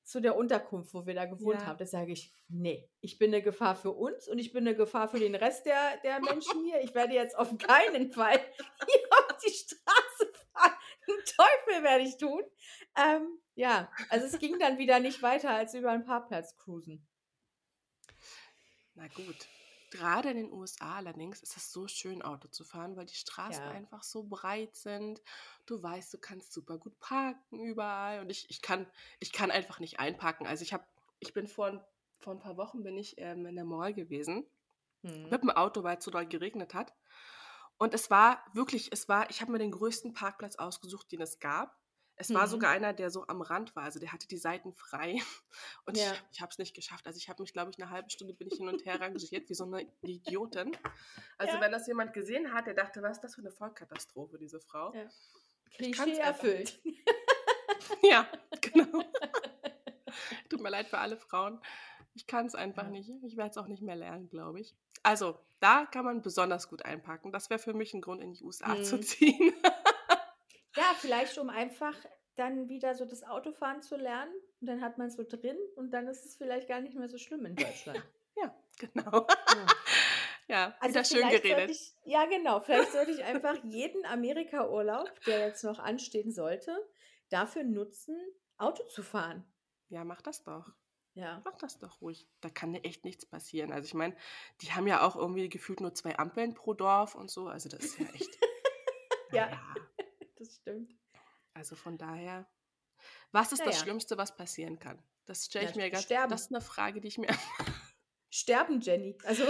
zu 0.09 0.21
der 0.21 0.35
Unterkunft, 0.35 0.93
wo 0.95 1.05
wir 1.05 1.13
da 1.13 1.25
gewohnt 1.25 1.61
Ja. 1.61 1.67
haben. 1.67 1.77
Da 1.77 1.85
sage 1.85 2.11
ich, 2.11 2.33
nee, 2.47 2.89
ich 2.99 3.19
bin 3.19 3.31
eine 3.31 3.43
Gefahr 3.43 3.75
für 3.75 3.91
uns 3.91 4.27
und 4.27 4.39
ich 4.39 4.51
bin 4.51 4.67
eine 4.67 4.75
Gefahr 4.75 5.07
für 5.07 5.19
den 5.19 5.35
Rest 5.35 5.65
der, 5.67 5.97
der 6.03 6.19
Menschen 6.19 6.63
hier. 6.65 6.81
Ich 6.81 6.95
werde 6.95 7.13
jetzt 7.13 7.37
auf 7.37 7.55
keinen 7.59 8.11
Fall 8.11 8.39
hier 8.39 9.07
auf 9.11 9.37
die 9.45 9.51
Straße 9.53 10.33
fahren. 10.51 10.73
Einen 11.07 11.25
Teufel 11.25 11.83
werde 11.83 12.03
ich 12.03 12.17
tun. 12.17 12.43
Ähm, 12.97 13.39
ja, 13.53 13.91
also 14.09 14.25
es 14.25 14.39
ging 14.39 14.57
dann 14.57 14.79
wieder 14.79 14.99
nicht 14.99 15.21
weiter 15.21 15.51
als 15.51 15.75
über 15.75 15.91
einen 15.91 16.05
Parkplatz 16.05 16.55
cruisen. 16.57 17.07
Na 18.95 19.07
gut. 19.09 19.47
Gerade 19.91 20.29
in 20.31 20.37
den 20.37 20.51
USA 20.51 20.97
allerdings 20.97 21.41
ist 21.41 21.57
es 21.57 21.71
so 21.71 21.87
schön, 21.87 22.21
Auto 22.21 22.47
zu 22.47 22.63
fahren, 22.63 22.95
weil 22.95 23.05
die 23.05 23.15
Straßen 23.15 23.63
Ja. 23.63 23.71
einfach 23.71 24.03
so 24.03 24.23
breit 24.23 24.75
sind. 24.75 25.21
Du 25.65 25.81
weißt, 25.81 26.13
du 26.13 26.17
kannst 26.19 26.53
super 26.53 26.77
gut 26.77 26.99
parken 26.99 27.59
überall. 27.59 28.19
Und 28.21 28.29
ich, 28.29 28.49
ich, 28.49 28.61
kann, 28.61 28.85
ich 29.19 29.31
kann 29.31 29.49
einfach 29.51 29.79
nicht 29.79 29.99
einparken. 29.99 30.45
Also 30.47 30.61
ich 30.63 30.73
habe, 30.73 30.83
ich 31.19 31.33
bin 31.33 31.47
vor, 31.47 31.67
ein- 31.67 31.83
vor 32.19 32.33
ein 32.33 32.39
paar 32.39 32.57
Wochen 32.57 32.83
bin 32.83 32.97
ich 32.97 33.15
ähm, 33.17 33.45
in 33.45 33.55
der 33.55 33.65
Mall 33.65 33.93
gewesen 33.93 34.45
Hm. 35.03 35.29
mit 35.29 35.41
dem 35.41 35.49
Auto, 35.49 35.81
weil 35.83 35.97
es 35.97 36.03
so 36.03 36.11
doll 36.11 36.25
geregnet 36.27 36.73
hat. 36.73 36.93
Und 37.77 37.93
es 37.93 38.09
war 38.11 38.43
wirklich, 38.53 38.91
es 38.91 39.07
war, 39.07 39.29
ich 39.29 39.39
habe 39.41 39.51
mir 39.53 39.59
den 39.59 39.71
größten 39.71 40.13
Parkplatz 40.13 40.57
ausgesucht, 40.57 41.11
den 41.13 41.21
es 41.21 41.39
gab. 41.39 41.77
Es 42.21 42.33
war 42.33 42.45
Mhm. 42.45 42.51
sogar 42.51 42.71
einer, 42.71 42.91
der 42.93 43.09
so 43.11 43.25
am 43.27 43.41
Rand 43.41 43.75
war, 43.77 43.83
also 43.83 43.97
der 43.99 44.11
hatte 44.11 44.27
die 44.27 44.37
Seiten 44.37 44.73
frei. 44.73 45.15
Und 45.85 45.97
Ja. 45.97 46.11
ich, 46.11 46.21
ich 46.33 46.41
habe 46.41 46.51
es 46.51 46.57
nicht 46.57 46.75
geschafft. 46.75 47.07
Also 47.07 47.17
ich 47.17 47.29
habe 47.29 47.41
mich, 47.41 47.53
glaube 47.53 47.71
ich, 47.71 47.81
eine 47.81 47.89
halbe 47.89 48.09
Stunde 48.09 48.33
bin 48.33 48.47
ich 48.51 48.57
hin 48.57 48.67
und 48.67 48.85
her 48.85 48.99
rangiert, 48.99 49.49
wie 49.49 49.53
so 49.53 49.63
eine 49.63 49.87
Idiotin. 50.01 50.75
Also 51.37 51.55
Ja. 51.55 51.61
wenn 51.61 51.71
das 51.71 51.87
jemand 51.87 52.13
gesehen 52.13 52.53
hat, 52.53 52.67
der 52.67 52.73
dachte, 52.73 53.01
was 53.01 53.13
ist 53.17 53.23
das 53.23 53.35
für 53.35 53.41
eine 53.41 53.51
Vollkatastrophe, 53.51 54.37
diese 54.37 54.59
Frau. 54.59 54.93
Ja. 54.93 55.09
Klischee 55.71 56.17
erfüllt. 56.17 56.79
Ja, 58.03 58.27
genau. 58.61 59.03
Tut 60.49 60.61
mir 60.61 60.69
leid 60.69 60.87
für 60.87 60.97
alle 60.99 61.17
Frauen. 61.17 61.59
Ich 62.15 62.27
kann 62.27 62.45
es 62.45 62.53
einfach 62.55 62.83
Ja. 62.83 62.89
nicht. 62.89 63.09
Ich 63.23 63.35
werde 63.37 63.51
es 63.51 63.57
auch 63.57 63.67
nicht 63.67 63.81
mehr 63.81 63.95
lernen, 63.95 64.29
glaube 64.29 64.59
ich. 64.59 64.75
Also, 65.03 65.39
da 65.59 65.85
kann 65.85 66.05
man 66.05 66.21
besonders 66.21 66.67
gut 66.69 66.83
einpacken. 66.85 67.31
Das 67.31 67.49
wäre 67.49 67.59
für 67.59 67.73
mich 67.73 67.93
ein 67.93 68.01
Grund, 68.01 68.21
in 68.21 68.33
die 68.33 68.43
USA 68.43 68.81
zu 68.83 68.97
Mhm. 68.97 69.01
ziehen. 69.03 69.53
Ja, 70.79 70.95
vielleicht 70.97 71.37
um 71.37 71.49
einfach 71.49 71.95
dann 72.35 72.69
wieder 72.69 72.95
so 72.95 73.03
das 73.03 73.23
Autofahren 73.23 73.81
zu 73.81 73.97
lernen 73.97 74.33
und 74.61 74.67
dann 74.67 74.81
hat 74.81 74.97
man 74.97 75.07
es 75.07 75.15
so 75.15 75.23
drin 75.27 75.57
und 75.75 75.91
dann 75.91 76.07
ist 76.07 76.25
es 76.25 76.37
vielleicht 76.37 76.69
gar 76.69 76.79
nicht 76.79 76.95
mehr 76.95 77.09
so 77.09 77.17
schlimm 77.17 77.45
in 77.45 77.55
Deutschland. 77.55 78.01
ja, 78.37 78.55
genau. 78.77 79.27
Ja. 79.27 79.65
Ja, 80.51 80.75
Also 80.79 81.03
schön 81.03 81.29
geredet. 81.29 81.69
ich, 81.69 81.93
ja 82.05 82.25
genau, 82.25 82.59
vielleicht 82.59 82.91
sollte 82.91 83.11
ich 83.11 83.23
einfach 83.23 83.63
jeden 83.65 84.03
Amerika-Urlaub, 84.03 85.07
der 85.27 85.45
jetzt 85.45 85.63
noch 85.63 85.77
anstehen 85.77 86.31
sollte, 86.31 86.75
dafür 87.29 87.63
nutzen, 87.63 88.17
Auto 88.57 88.83
zu 88.87 89.03
fahren. 89.03 89.45
Ja, 89.89 90.03
mach 90.03 90.23
das 90.23 90.43
doch. 90.43 90.65
Ja. 91.13 91.43
Mach 91.45 91.55
das 91.57 91.77
doch 91.77 92.01
ruhig. 92.01 92.27
Da 92.41 92.49
kann 92.49 92.73
dir 92.73 92.83
echt 92.83 93.05
nichts 93.05 93.27
passieren. 93.27 93.71
Also 93.71 93.85
ich 93.85 93.93
meine, 93.93 94.15
die 94.61 94.71
haben 94.71 94.87
ja 94.87 95.05
auch 95.05 95.15
irgendwie 95.15 95.49
gefühlt 95.49 95.81
nur 95.81 95.93
zwei 95.93 96.17
Ampeln 96.17 96.55
pro 96.55 96.73
Dorf 96.73 97.13
und 97.13 97.29
so. 97.29 97.47
Also 97.47 97.69
das 97.69 97.85
ist 97.85 97.99
ja 97.99 98.07
echt. 98.07 98.39
Ja. 99.31 99.45
naja, 99.45 99.61
Das 100.39 100.55
stimmt. 100.55 100.95
Also 101.53 101.75
von 101.75 101.97
daher, 101.97 102.47
was 103.31 103.51
ist 103.51 103.59
das 103.59 103.67
Naja. 103.67 103.79
Schlimmste, 103.79 104.17
was 104.17 104.35
passieren 104.35 104.79
kann? 104.79 105.03
Das 105.25 105.45
stelle 105.45 105.65
Ja, 105.65 105.71
ich 105.71 105.75
mir 105.75 105.89
ganz. 105.91 106.03
sterben. 106.05 106.29
Das 106.31 106.41
ist 106.41 106.51
eine 106.51 106.61
Frage, 106.61 107.01
die 107.01 107.09
ich 107.09 107.17
mir. 107.17 107.27
Sterben, 108.31 108.79
Jenny. 108.79 109.17
Also, 109.25 109.43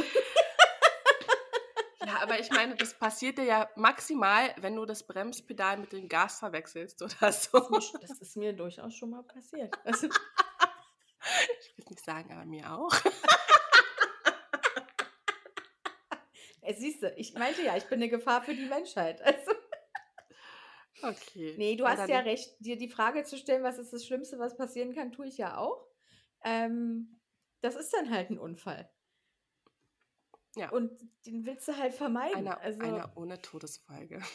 Ja, 2.05 2.21
aber 2.21 2.39
ich 2.39 2.49
meine, 2.49 2.75
das 2.75 2.97
passiert 2.97 3.37
dir 3.37 3.43
ja 3.43 3.69
maximal, 3.75 4.55
wenn 4.57 4.75
du 4.75 4.85
das 4.85 5.05
Bremspedal 5.05 5.77
mit 5.77 5.91
dem 5.91 6.09
Gas 6.09 6.39
verwechselst 6.39 7.01
oder 7.03 7.31
so. 7.31 7.59
das 8.01 8.19
ist 8.19 8.35
mir 8.35 8.53
durchaus 8.53 8.95
schon 8.95 9.11
mal 9.11 9.23
passiert. 9.23 9.77
Also, 9.85 10.07
Ich 11.61 11.77
will 11.77 11.83
es 11.83 11.89
nicht 11.91 12.03
sagen, 12.03 12.31
aber 12.31 12.45
mir 12.45 12.71
auch. 12.73 12.89
siehst 16.77 17.03
du, 17.03 17.13
ich 17.15 17.33
meinte 17.33 17.61
ja, 17.63 17.75
ich 17.77 17.85
bin 17.85 17.99
eine 17.99 18.09
Gefahr 18.09 18.41
für 18.41 18.55
die 18.55 18.65
Menschheit. 18.65 19.21
Also, 19.21 19.51
Okay. 21.01 21.55
Nee, 21.57 21.75
du 21.75 21.87
hast 21.87 22.09
ja 22.09 22.19
recht. 22.19 22.55
Dir 22.59 22.77
die 22.77 22.89
Frage 22.89 23.23
zu 23.23 23.37
stellen, 23.37 23.63
was 23.63 23.77
ist 23.77 23.93
das 23.93 24.05
Schlimmste, 24.05 24.39
was 24.39 24.57
passieren 24.57 24.93
kann, 24.93 25.11
tue 25.11 25.27
ich 25.27 25.37
ja 25.37 25.57
auch. 25.57 25.87
Ähm, 26.43 27.19
das 27.61 27.75
ist 27.75 27.93
dann 27.93 28.09
halt 28.09 28.29
ein 28.29 28.39
Unfall. 28.39 28.89
Ja. 30.55 30.69
Und 30.71 30.91
den 31.25 31.45
willst 31.45 31.67
du 31.67 31.77
halt 31.77 31.93
vermeiden. 31.93 32.37
Einer, 32.37 32.59
also, 32.59 32.81
einer 32.81 33.15
ohne 33.15 33.41
Todesfolge. 33.41 34.21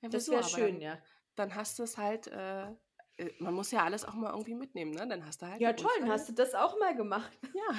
Ja, 0.00 0.08
das 0.08 0.30
wäre 0.30 0.44
schön, 0.44 0.74
dann, 0.74 0.80
ja. 0.80 0.98
Dann 1.34 1.56
hast 1.56 1.80
du 1.80 1.82
es 1.82 1.98
halt. 1.98 2.28
Äh, 2.28 2.68
äh, 3.16 3.32
man 3.40 3.52
muss 3.52 3.72
ja 3.72 3.82
alles 3.82 4.04
auch 4.04 4.14
mal 4.14 4.30
irgendwie 4.30 4.54
mitnehmen, 4.54 4.92
ne? 4.92 5.08
Dann 5.08 5.26
hast 5.26 5.42
du 5.42 5.46
halt. 5.46 5.60
Ja, 5.60 5.72
toll, 5.72 5.90
dann 5.98 6.08
hast 6.08 6.28
du 6.28 6.34
das 6.34 6.54
auch 6.54 6.78
mal 6.78 6.94
gemacht. 6.94 7.36
Ja. 7.52 7.74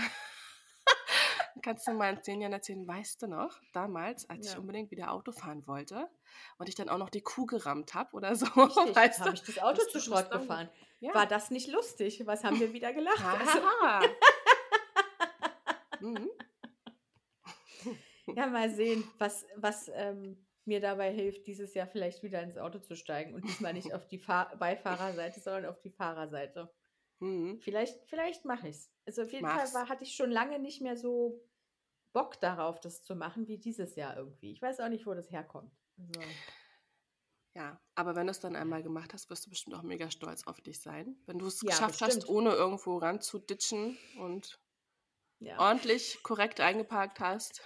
Kannst 1.61 1.87
du 1.87 1.91
mal 1.93 2.13
in 2.15 2.23
zehn 2.23 2.41
Jahren 2.41 2.53
erzählen, 2.53 2.87
weißt 2.87 3.21
du 3.21 3.27
noch, 3.27 3.59
damals, 3.73 4.29
als 4.29 4.47
ich 4.47 4.53
Ja. 4.53 4.59
unbedingt 4.59 4.91
wieder 4.91 5.11
Auto 5.11 5.31
fahren 5.31 5.65
wollte 5.67 6.09
und 6.57 6.69
ich 6.69 6.75
dann 6.75 6.89
auch 6.89 6.97
noch 6.97 7.09
die 7.09 7.21
Kuh 7.21 7.45
gerammt 7.45 7.93
habe 7.93 8.15
oder 8.15 8.35
so, 8.35 8.45
Richtig, 8.45 8.55
weißt 8.95 9.19
habe 9.19 9.29
du? 9.29 9.35
ich 9.35 9.43
das 9.43 9.59
Auto 9.59 9.81
zu 9.85 9.99
Schrott 9.99 10.31
gefahren. 10.31 10.69
Ja. 10.99 11.13
War 11.13 11.25
das 11.25 11.49
nicht 11.51 11.67
lustig? 11.67 12.21
Was 12.25 12.43
haben 12.43 12.59
wir 12.59 12.73
wieder 12.73 12.93
gelacht? 12.93 13.23
Also, 13.23 13.59
mhm. 16.01 16.29
ja, 18.35 18.47
mal 18.47 18.69
sehen, 18.69 19.03
was, 19.17 19.45
was 19.55 19.89
ähm, 19.93 20.45
mir 20.65 20.79
dabei 20.79 21.11
hilft, 21.11 21.47
dieses 21.47 21.73
Jahr 21.73 21.87
vielleicht 21.87 22.21
wieder 22.23 22.41
ins 22.43 22.57
Auto 22.57 22.79
zu 22.79 22.95
steigen 22.95 23.33
und 23.33 23.43
diesmal 23.45 23.73
nicht 23.73 23.93
auf 23.93 24.07
die 24.07 24.19
Fahr 24.19 24.55
Beifahrerseite, 24.57 25.39
sondern 25.39 25.65
auf 25.65 25.79
die 25.81 25.89
Fahrerseite. 25.89 26.69
Mhm. 27.19 27.59
Vielleicht, 27.61 28.05
vielleicht 28.05 28.45
mache 28.45 28.69
ich 28.69 28.75
es. 28.75 28.91
Also 29.05 29.23
auf 29.23 29.31
jeden 29.31 29.45
Mach's. 29.45 29.71
Fall 29.71 29.81
war, 29.81 29.89
hatte 29.89 30.03
ich 30.03 30.15
schon 30.15 30.31
lange 30.31 30.59
nicht 30.59 30.81
mehr 30.81 30.95
so 30.95 31.41
Bock 32.13 32.39
darauf, 32.39 32.79
das 32.79 33.03
zu 33.03 33.15
machen, 33.15 33.47
wie 33.47 33.57
dieses 33.59 33.95
Jahr 33.95 34.17
irgendwie. 34.17 34.51
Ich 34.51 34.61
weiß 34.61 34.79
auch 34.81 34.89
nicht, 34.89 35.05
wo 35.07 35.13
das 35.13 35.31
herkommt. 35.31 35.73
Also, 35.97 36.37
Ja, 37.55 37.79
aber 37.95 38.15
wenn 38.15 38.25
du 38.27 38.31
es 38.31 38.39
dann 38.39 38.55
einmal 38.55 38.81
gemacht 38.83 39.13
hast, 39.13 39.29
wirst 39.29 39.45
du 39.45 39.49
bestimmt 39.51 39.75
auch 39.75 39.81
mega 39.83 40.09
stolz 40.11 40.45
auf 40.47 40.61
dich 40.61 40.79
sein. 40.81 41.21
Wenn 41.27 41.37
du 41.39 41.45
es 41.47 41.63
Ja, 41.63 41.81
geschafft 41.83 41.83
bestimmt. 41.83 42.01
hast, 42.01 42.27
ohne 42.27 42.51
irgendwo 42.53 42.97
ranzuditschen 42.97 43.97
und 44.17 44.59
ja. 45.39 45.65
ordentlich 45.65 46.23
korrekt 46.23 46.59
eingeparkt 46.59 47.19
hast, 47.19 47.61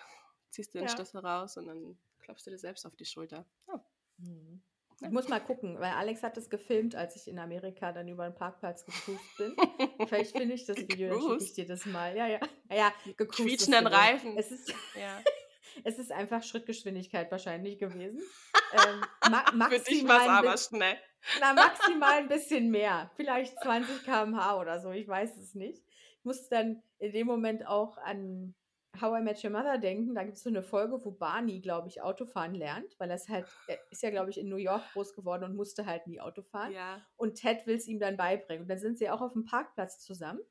ziehst 0.49 0.73
du 0.75 0.79
den 0.79 0.87
Ja. 0.87 0.89
Schlüssel 0.89 1.19
raus 1.21 1.57
und 1.57 1.67
dann 1.67 1.99
klopfst 2.19 2.45
du 2.45 2.51
dir 2.51 2.57
selbst 2.59 2.85
auf 2.85 2.95
die 2.97 3.05
Schulter. 3.05 3.45
Ja. 3.67 3.85
Mhm. 4.17 4.63
Ich 5.03 5.09
muss 5.11 5.27
mal 5.27 5.39
gucken, 5.39 5.79
weil 5.79 5.91
Alex 5.91 6.23
hat 6.23 6.37
das 6.37 6.49
gefilmt, 6.49 6.95
als 6.95 7.15
ich 7.15 7.27
in 7.27 7.37
Amerika 7.37 7.91
dann 7.91 8.07
über 8.07 8.23
den 8.27 8.35
Parkplatz 8.35 8.85
gecruised 8.85 9.37
bin. 9.37 9.55
Vielleicht 10.07 10.35
finde 10.35 10.55
ich 10.55 10.65
das 10.65 10.77
Video, 10.77 11.09
dann 11.09 11.21
schicke 11.21 11.43
ich 11.43 11.53
dir 11.53 11.67
das 11.67 11.85
mal. 11.85 12.15
Ja, 12.15 12.27
ja. 12.27 12.39
Ja, 12.71 12.93
gecruised. 13.17 13.19
ist 13.19 13.35
quietschenden 13.35 13.85
gewohnt. 13.85 14.01
Reifen. 14.01 14.37
Es 14.37 14.51
ist, 14.51 14.69
Ja. 14.95 15.21
es 15.83 15.99
ist 15.99 16.11
einfach 16.11 16.41
Schrittgeschwindigkeit 16.43 17.29
wahrscheinlich 17.31 17.79
gewesen. 17.79 18.21
ähm, 18.73 19.01
ma 19.29 19.69
Für 19.69 19.79
dich 19.79 20.07
war 20.07 20.21
es 20.21 20.27
maximal 20.27 20.29
ein 20.29 20.29
aber 20.29 20.57
schnell. 20.57 20.97
Na, 21.39 21.53
maximal 21.53 22.13
ein 22.13 22.27
bisschen 22.27 22.69
mehr. 22.69 23.11
Vielleicht 23.15 23.59
20 23.61 24.03
km/h 24.03 24.59
oder 24.59 24.79
so, 24.79 24.91
ich 24.91 25.07
weiß 25.07 25.37
es 25.37 25.53
nicht. 25.53 25.83
Ich 26.19 26.25
musste 26.25 26.47
dann 26.49 26.83
in 26.99 27.11
dem 27.11 27.27
Moment 27.27 27.67
auch 27.67 27.97
an 27.97 28.55
How 28.99 29.19
I 29.19 29.21
Met 29.23 29.43
Your 29.43 29.51
Mother 29.51 29.77
denken. 29.77 30.13
Da 30.13 30.23
gibt 30.23 30.37
es 30.37 30.43
so 30.43 30.49
eine 30.49 30.61
Folge, 30.61 31.03
wo 31.03 31.11
Barney, 31.11 31.59
glaube 31.61 31.87
ich, 31.87 32.01
Autofahren 32.01 32.53
lernt, 32.53 32.99
weil 32.99 33.09
er 33.09 33.15
ist 33.15 33.29
halt, 33.29 33.47
er 33.67 33.79
ist 33.89 34.03
ja, 34.03 34.11
glaube 34.11 34.29
ich, 34.29 34.39
in 34.39 34.49
New 34.49 34.57
York 34.57 34.83
groß 34.93 35.15
geworden 35.15 35.43
und 35.43 35.55
musste 35.55 35.85
halt 35.85 36.07
nie 36.07 36.21
Auto 36.21 36.43
fahren. 36.43 36.71
Ja. 36.71 37.01
Und 37.15 37.35
Ted 37.35 37.65
will 37.65 37.75
es 37.75 37.87
ihm 37.87 37.99
dann 37.99 38.17
beibringen. 38.17 38.63
Und 38.63 38.69
dann 38.69 38.79
sind 38.79 38.97
sie 38.97 39.09
auch 39.09 39.21
auf 39.21 39.33
dem 39.33 39.45
Parkplatz 39.45 39.99
zusammen. 39.99 40.41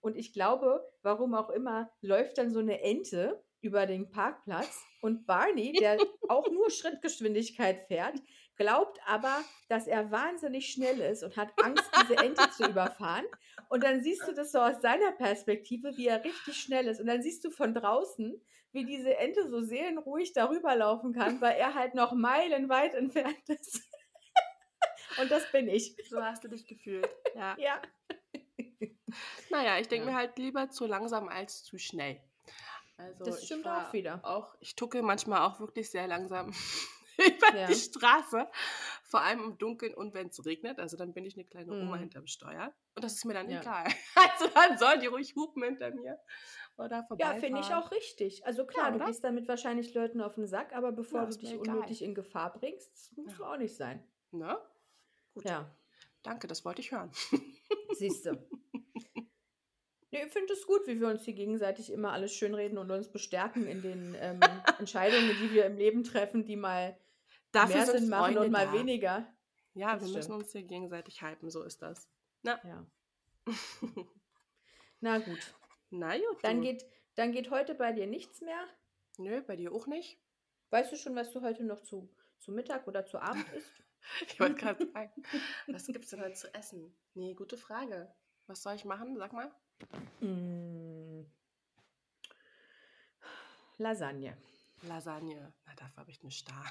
Und 0.00 0.16
ich 0.16 0.32
glaube, 0.32 0.84
warum 1.02 1.34
auch 1.34 1.48
immer, 1.50 1.90
läuft 2.00 2.38
dann 2.38 2.50
so 2.50 2.58
eine 2.58 2.82
Ente 2.82 3.42
über 3.60 3.86
den 3.86 4.10
Parkplatz 4.10 4.84
und 5.00 5.24
Barney, 5.26 5.72
der 5.72 5.96
auch 6.28 6.50
nur 6.50 6.70
Schrittgeschwindigkeit 6.70 7.86
fährt, 7.86 8.20
glaubt 8.56 8.98
aber, 9.06 9.42
dass 9.68 9.86
er 9.86 10.10
wahnsinnig 10.10 10.70
schnell 10.72 11.00
ist 11.00 11.22
und 11.22 11.36
hat 11.36 11.50
Angst, 11.62 11.90
diese 12.02 12.16
Ente 12.16 12.48
zu 12.50 12.68
überfahren. 12.68 13.24
Und 13.68 13.82
dann 13.84 14.02
siehst 14.02 14.26
du 14.28 14.32
das 14.32 14.52
so 14.52 14.58
aus 14.60 14.80
seiner 14.82 15.12
Perspektive, 15.12 15.96
wie 15.96 16.06
er 16.08 16.22
richtig 16.24 16.56
schnell 16.56 16.86
ist. 16.88 17.00
Und 17.00 17.06
dann 17.06 17.22
siehst 17.22 17.44
du 17.44 17.50
von 17.50 17.74
draußen, 17.74 18.40
wie 18.72 18.84
diese 18.84 19.16
Ente 19.16 19.48
so 19.48 19.60
seelenruhig 19.62 20.32
darüber 20.32 20.74
laufen 20.76 21.12
kann, 21.12 21.40
weil 21.40 21.56
er 21.56 21.74
halt 21.74 21.94
noch 21.94 22.12
meilenweit 22.12 22.94
entfernt 22.94 23.48
ist. 23.48 23.80
Und 25.20 25.30
das 25.30 25.50
bin 25.52 25.68
ich. 25.68 25.94
So 26.08 26.22
hast 26.22 26.42
du 26.44 26.48
dich 26.48 26.66
gefühlt. 26.66 27.08
Ja. 27.34 27.56
Ja. 27.58 27.80
Naja, 29.50 29.78
ich 29.78 29.88
denke 29.88 30.06
Ja. 30.06 30.12
mir 30.12 30.18
halt 30.18 30.38
lieber 30.38 30.70
zu 30.70 30.86
langsam 30.86 31.28
als 31.28 31.64
zu 31.64 31.76
schnell. 31.78 32.18
Also 32.96 33.24
Das 33.24 33.44
stimmt 33.44 33.66
auch 33.66 33.92
wieder. 33.92 34.20
Auch, 34.22 34.54
ich 34.60 34.74
tucke 34.74 35.02
manchmal 35.02 35.42
auch 35.42 35.60
wirklich 35.60 35.90
sehr 35.90 36.06
langsam 36.06 36.52
über 37.26 37.56
Ja. 37.58 37.66
die 37.66 37.74
Straße. 37.74 38.48
Vor 39.04 39.20
allem 39.22 39.40
im 39.44 39.58
Dunkeln 39.58 39.94
und 39.94 40.14
wenn 40.14 40.28
es 40.28 40.44
regnet. 40.44 40.78
Also 40.78 40.96
dann 40.96 41.12
bin 41.12 41.24
ich 41.24 41.34
eine 41.34 41.44
kleine 41.44 41.72
Oma 41.72 41.96
Mhm. 41.96 42.00
hinterm 42.00 42.26
Steuer. 42.26 42.72
Und 42.94 43.04
das 43.04 43.14
ist 43.14 43.24
mir 43.24 43.34
dann 43.34 43.48
Ja. 43.50 43.60
egal. 43.60 43.84
Also 44.42 44.48
dann 44.54 44.78
sollen 44.78 45.00
die 45.00 45.06
ruhig 45.06 45.34
hupen 45.36 45.62
hinter 45.62 45.90
mir. 45.92 46.18
Oder 46.78 47.06
Ja, 47.18 47.34
finde 47.34 47.60
ich 47.60 47.72
auch 47.74 47.90
richtig. 47.90 48.44
Also 48.46 48.64
klar, 48.66 48.90
du 48.90 48.96
oder? 48.96 49.06
gehst 49.06 49.22
damit 49.24 49.46
wahrscheinlich 49.48 49.92
Leuten 49.94 50.20
auf 50.20 50.34
den 50.36 50.46
Sack, 50.46 50.72
aber 50.74 50.92
bevor 50.92 51.20
Ja, 51.20 51.26
du 51.26 51.36
dich 51.36 51.52
egal. 51.52 51.76
unnötig 51.76 52.02
in 52.02 52.14
Gefahr 52.14 52.52
bringst, 52.52 53.16
muss 53.16 53.38
Ja. 53.38 53.52
auch 53.52 53.56
nicht 53.58 53.76
sein. 53.76 54.02
Ne? 54.30 54.58
Gut. 55.34 55.44
Ja, 55.44 55.70
Danke, 56.22 56.46
das 56.46 56.64
wollte 56.64 56.80
ich 56.80 56.92
hören. 56.92 57.10
siehst 57.94 58.26
du. 58.26 58.32
Nee, 60.14 60.24
ich 60.26 60.32
finde 60.32 60.52
es 60.52 60.66
gut, 60.66 60.86
wie 60.86 61.00
wir 61.00 61.08
uns 61.08 61.24
hier 61.24 61.32
gegenseitig 61.32 61.90
immer 61.90 62.12
alles 62.12 62.34
schönreden 62.34 62.76
und 62.76 62.90
uns 62.90 63.10
bestärken 63.10 63.66
in 63.66 63.80
den 63.80 64.14
ähm, 64.20 64.40
Entscheidungen, 64.78 65.30
die 65.40 65.54
wir 65.54 65.64
im 65.64 65.76
Leben 65.78 66.04
treffen, 66.04 66.44
die 66.44 66.56
mal 66.56 66.98
Dafür 67.52 67.76
mehr 67.76 67.86
sind 67.86 67.98
Sinn 68.00 68.08
machen 68.08 68.24
Freunde 68.24 68.40
und 68.40 68.50
mal 68.50 68.66
da. 68.66 68.72
weniger. 68.72 69.26
Ja, 69.74 69.94
Das 69.94 70.02
wir 70.02 70.08
müssen 70.16 70.22
stimmt. 70.32 70.42
uns 70.42 70.52
hier 70.52 70.62
gegenseitig 70.64 71.22
hypen, 71.22 71.50
so 71.50 71.62
ist 71.62 71.80
das. 71.82 72.08
Na, 72.42 72.60
Ja. 72.66 72.86
Na 75.00 75.18
gut. 75.18 75.54
Na 75.90 76.16
gut. 76.16 76.42
Dann 76.42 76.60
geht, 76.62 76.86
dann 77.16 77.32
geht 77.32 77.50
heute 77.50 77.74
bei 77.74 77.92
dir 77.92 78.06
nichts 78.06 78.40
mehr. 78.40 78.64
Nö, 79.18 79.42
bei 79.42 79.56
dir 79.56 79.72
auch 79.72 79.86
nicht. 79.86 80.18
Weißt 80.70 80.92
du 80.92 80.96
schon, 80.96 81.14
was 81.16 81.30
du 81.32 81.42
heute 81.42 81.64
noch 81.64 81.82
zu, 81.82 82.08
zu 82.38 82.52
Mittag 82.52 82.86
oder 82.88 83.04
zu 83.04 83.18
Abend 83.20 83.46
isst? 83.52 83.72
Ich 84.26 84.40
wollte 84.40 84.56
gerade 84.56 84.84
sagen, 84.90 85.12
was 85.68 85.86
gibt's 85.86 86.10
denn 86.10 86.20
heute 86.20 86.34
zu 86.34 86.52
essen? 86.54 86.92
Nee, 87.14 87.34
gute 87.34 87.56
Frage. 87.56 88.12
Was 88.48 88.60
soll 88.64 88.74
ich 88.74 88.84
machen? 88.84 89.16
Sag 89.16 89.32
mal. 89.32 89.48
Mm. 90.20 91.24
Lasagne. 93.78 94.36
Lasagne. 94.82 95.52
Na, 95.66 95.74
dafür 95.74 95.96
habe 95.96 96.10
ich 96.10 96.22
nicht 96.22 96.48
da. 96.48 96.64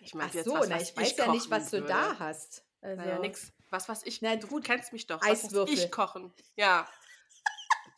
Ich 0.00 0.12
Ach 0.14 0.18
meinte 0.18 0.38
jetzt 0.38 0.46
so, 0.46 0.54
was, 0.54 0.68
na, 0.68 0.76
was 0.76 0.90
ich 0.90 0.96
weiß 0.96 1.16
ja 1.16 1.30
nicht, 1.32 1.50
was 1.50 1.66
du 1.70 1.78
würde. 1.78 1.88
da 1.88 2.18
hast. 2.18 2.64
Also, 2.80 3.02
Naja, 3.02 3.18
nix. 3.18 3.52
Was, 3.70 3.88
was 3.88 4.04
ich. 4.04 4.22
Na, 4.22 4.36
du 4.36 4.60
kennst 4.60 4.92
mich 4.92 5.06
doch. 5.06 5.20
Eiswürfel. 5.22 5.74
ich 5.74 5.90
kochen? 5.90 6.32
Ja. 6.56 6.88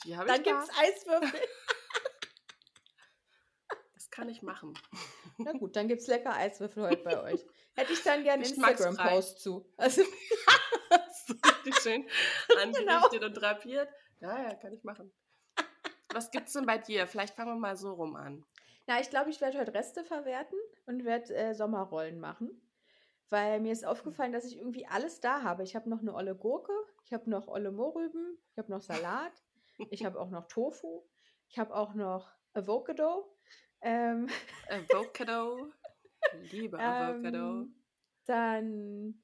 Die 0.05 0.16
habe 0.16 0.26
Dann 0.29 0.41
ich 0.41 0.47
da. 0.47 0.53
gibt 0.53 0.62
es 0.70 0.79
Eiswürfel. 0.79 1.41
Das 3.95 4.11
kann 4.11 4.29
ich 4.31 4.43
machen. 4.43 4.74
Na 5.39 5.53
gut, 5.53 5.76
dann 5.76 5.87
gibt 5.87 6.01
es 6.01 6.07
lecker 6.09 6.35
Eiswürfel 6.35 6.85
heute 6.85 7.03
bei 7.05 7.22
euch. 7.22 7.41
Hätte 7.76 7.93
ich 7.93 8.03
dann 8.03 8.24
gerne 8.24 8.43
einen. 8.45 8.53
Instagram-Post 8.55 9.41
zu. 9.41 9.70
Also, 9.76 10.03
so 11.26 11.35
richtig 11.35 11.76
schön 11.83 12.09
angerichtet 12.61 13.11
Genau. 13.12 13.26
und 13.26 13.35
drapiert. 13.35 13.89
Ja, 14.20 14.43
ja, 14.43 14.55
kann 14.55 14.72
ich 14.72 14.83
machen. 14.83 15.12
Was 16.12 16.31
gibt's 16.33 16.55
denn 16.55 16.66
bei 16.66 16.79
dir? 16.79 17.07
Vielleicht 17.07 17.35
fangen 17.37 17.51
wir 17.55 17.61
mal 17.61 17.76
so 17.76 17.93
rum 17.93 18.16
an. 18.16 18.45
Na, 18.89 19.01
ich 19.01 19.11
glaube, 19.11 19.28
ich 19.28 19.43
werde 19.43 19.59
heute 19.59 19.74
Reste 19.74 20.03
verwerten 20.03 20.59
und 20.86 21.05
werde 21.05 21.34
äh, 21.34 21.55
Sommerrollen 21.55 22.18
machen. 22.18 22.51
Weil 23.28 23.61
mir 23.61 23.70
ist 23.70 23.84
aufgefallen, 23.84 24.32
dass 24.32 24.47
ich 24.47 24.57
irgendwie 24.57 24.86
alles 24.86 25.20
da 25.20 25.43
habe. 25.43 25.62
Ich 25.62 25.76
habe 25.76 25.91
noch 25.91 26.01
eine 26.01 26.14
olle 26.14 26.34
Gurke, 26.34 26.72
ich 27.05 27.12
habe 27.12 27.28
noch 27.28 27.49
olle 27.49 27.70
Mohrrüben, 27.70 28.39
ich 28.51 28.57
habe 28.57 28.70
noch 28.72 28.80
Salat, 28.80 29.32
ich 29.91 30.05
habe 30.07 30.18
auch 30.18 30.30
noch 30.30 30.49
Tofu, 30.49 31.05
ich 31.49 31.59
habe 31.59 31.76
auch 31.76 31.93
noch 31.93 32.32
Avocado. 32.55 33.30
Ähm, 33.82 34.26
Avocado. 34.70 35.70
Liebe 36.51 36.78
Avocado. 36.80 37.36
ähm, 37.36 37.74
dann. 38.24 39.22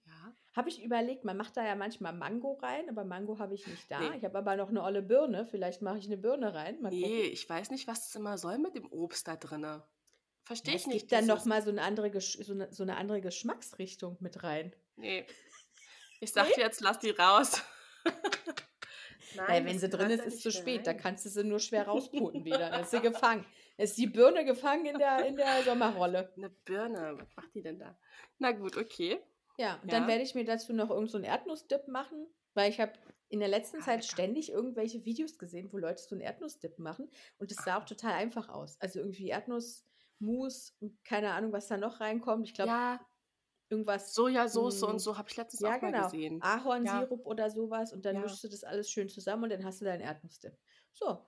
Habe 0.55 0.68
ich 0.68 0.82
überlegt, 0.82 1.24
man 1.24 1.36
macht 1.36 1.57
da 1.57 1.64
ja 1.64 1.74
manchmal 1.74 2.12
Mango 2.12 2.52
rein, 2.62 2.88
aber 2.88 3.05
Mango 3.05 3.38
habe 3.38 3.55
ich 3.55 3.66
nicht 3.66 3.90
da. 3.90 3.98
Nee. 4.00 4.16
Ich 4.18 4.24
habe 4.24 4.38
aber 4.38 4.57
noch 4.57 4.68
eine 4.68 4.82
olle 4.82 5.02
Birne. 5.02 5.46
Vielleicht 5.50 5.82
mache 5.82 5.98
ich 5.98 6.07
eine 6.07 6.16
Birne 6.16 6.55
rein. 6.55 6.80
Mal 6.80 6.90
Nee, 6.90 7.02
gucken. 7.02 7.32
ich 7.32 7.48
weiß 7.48 7.70
nicht, 7.70 7.86
was 7.88 8.09
es 8.09 8.14
immer 8.14 8.38
soll 8.38 8.59
mit 8.59 8.74
dem 8.74 8.90
Obst 8.92 9.26
da 9.26 9.36
drinne. 9.36 9.82
Verstehe 10.44 10.72
Ja, 10.74 10.76
ich 10.76 10.82
es 10.82 10.86
nicht. 10.86 10.98
gibt 11.00 11.12
dann 11.12 11.26
noch 11.26 11.36
dieses- 11.36 11.46
mal 11.48 11.62
so 11.62 11.70
eine 11.70 11.82
andere, 11.82 12.11
Gesch 12.11 12.38
so 12.40 12.52
eine, 12.52 12.72
so 12.72 12.82
eine 12.82 12.96
andere 12.96 13.20
Geschmacksrichtung 13.20 14.16
mit 14.20 14.42
rein. 14.44 14.74
Nee. 14.96 15.24
Ich 16.20 16.32
sag 16.32 16.46
Nee? 16.48 16.55
dir 16.57 16.61
jetzt, 16.62 16.80
lass 16.80 16.98
die 17.00 17.11
raus. 17.11 17.62
Nein, 19.36 19.46
Weil 19.48 19.64
wenn 19.64 19.78
sie 19.78 19.88
drin 19.88 20.11
ist, 20.11 20.20
da 20.20 20.24
ist 20.24 20.34
nicht 20.34 20.42
zu 20.42 20.52
spät. 20.52 20.86
Da 20.86 20.92
rein. 20.92 21.00
kannst 21.00 21.24
du 21.24 21.28
sie 21.30 21.42
nur 21.44 21.59
schwer 21.59 21.86
rausputen 21.88 22.44
wieder. 22.44 22.70
Dann 22.70 22.82
ist 22.82 22.90
sie 22.92 23.00
gefangen. 23.00 23.44
Ist 23.76 23.98
die 23.98 24.07
Birne 24.07 24.44
gefangen 24.44 24.86
in 24.86 24.98
der, 24.98 25.26
in 25.26 25.36
der 25.36 25.62
Sommerrolle. 25.64 26.32
Eine 26.36 26.50
Birne, 26.50 27.16
was 27.18 27.28
macht 27.34 27.52
die 27.55 27.62
denn 27.62 27.80
da? 27.80 27.98
Na 28.38 28.52
gut, 28.52 28.76
okay. 28.76 29.18
Ja, 29.59 29.80
und 29.82 29.92
dann 29.92 30.07
Ja. 30.07 30.09
werde 30.09 30.22
ich 30.22 30.34
mir 30.34 30.44
dazu 30.44 30.72
noch 30.72 30.90
irgendeinen 30.90 31.09
so 31.09 31.16
einen 31.18 31.24
Erdnussdip 31.24 31.86
machen, 31.88 32.26
weil 32.55 32.70
ich 32.70 32.80
habe 32.80 32.92
in 33.28 33.38
der 33.40 33.48
letzten 33.48 33.80
Ah, 33.80 33.82
Zeit 33.82 34.05
lecker. 34.12 34.18
ständig 34.18 34.50
irgendwelche 34.50 35.05
Videos 35.05 35.38
gesehen, 35.38 35.72
wo 35.72 35.78
Leute 35.78 36.02
so 36.02 36.14
einen 36.14 36.22
Erdnussdip 36.22 36.78
machen 36.78 37.11
und 37.38 37.50
es 37.52 37.62
sah 37.64 37.78
auch 37.78 37.84
total 37.84 38.12
einfach 38.12 38.48
aus. 38.48 38.80
Also 38.80 38.98
irgendwie 39.00 39.28
Erdnussmus 39.28 40.76
keine 41.05 41.32
Ahnung, 41.32 41.52
was 41.52 41.68
da 41.68 41.76
noch 41.76 42.00
reinkommt. 42.00 42.48
Ich 42.48 42.55
glaube, 42.55 42.74
Ja, 42.74 43.07
irgendwas, 43.70 44.14
Sojasauce 44.14 44.82
Mm, 44.82 44.84
und 44.84 44.98
so 45.00 45.18
habe 45.18 45.28
ich 45.30 45.36
letztens 45.36 45.62
ja 45.62 45.78
auch 45.78 45.80
mal 45.82 45.92
genau, 45.92 45.94
gesehen. 45.94 46.40
Ahornsirup 46.40 47.26
oder 47.26 47.50
sowas 47.50 47.92
und 47.92 48.05
dann 48.07 48.20
Ja. 48.20 48.20
mischst 48.20 48.44
du 48.44 48.48
das 48.48 48.64
alles 48.64 48.90
schön 48.90 49.09
zusammen 49.09 49.44
und 49.44 49.50
dann 49.52 49.64
hast 49.64 49.80
du 49.80 49.84
deinen 49.86 50.00
Erdnussdip. 50.02 50.59
So, 50.92 51.26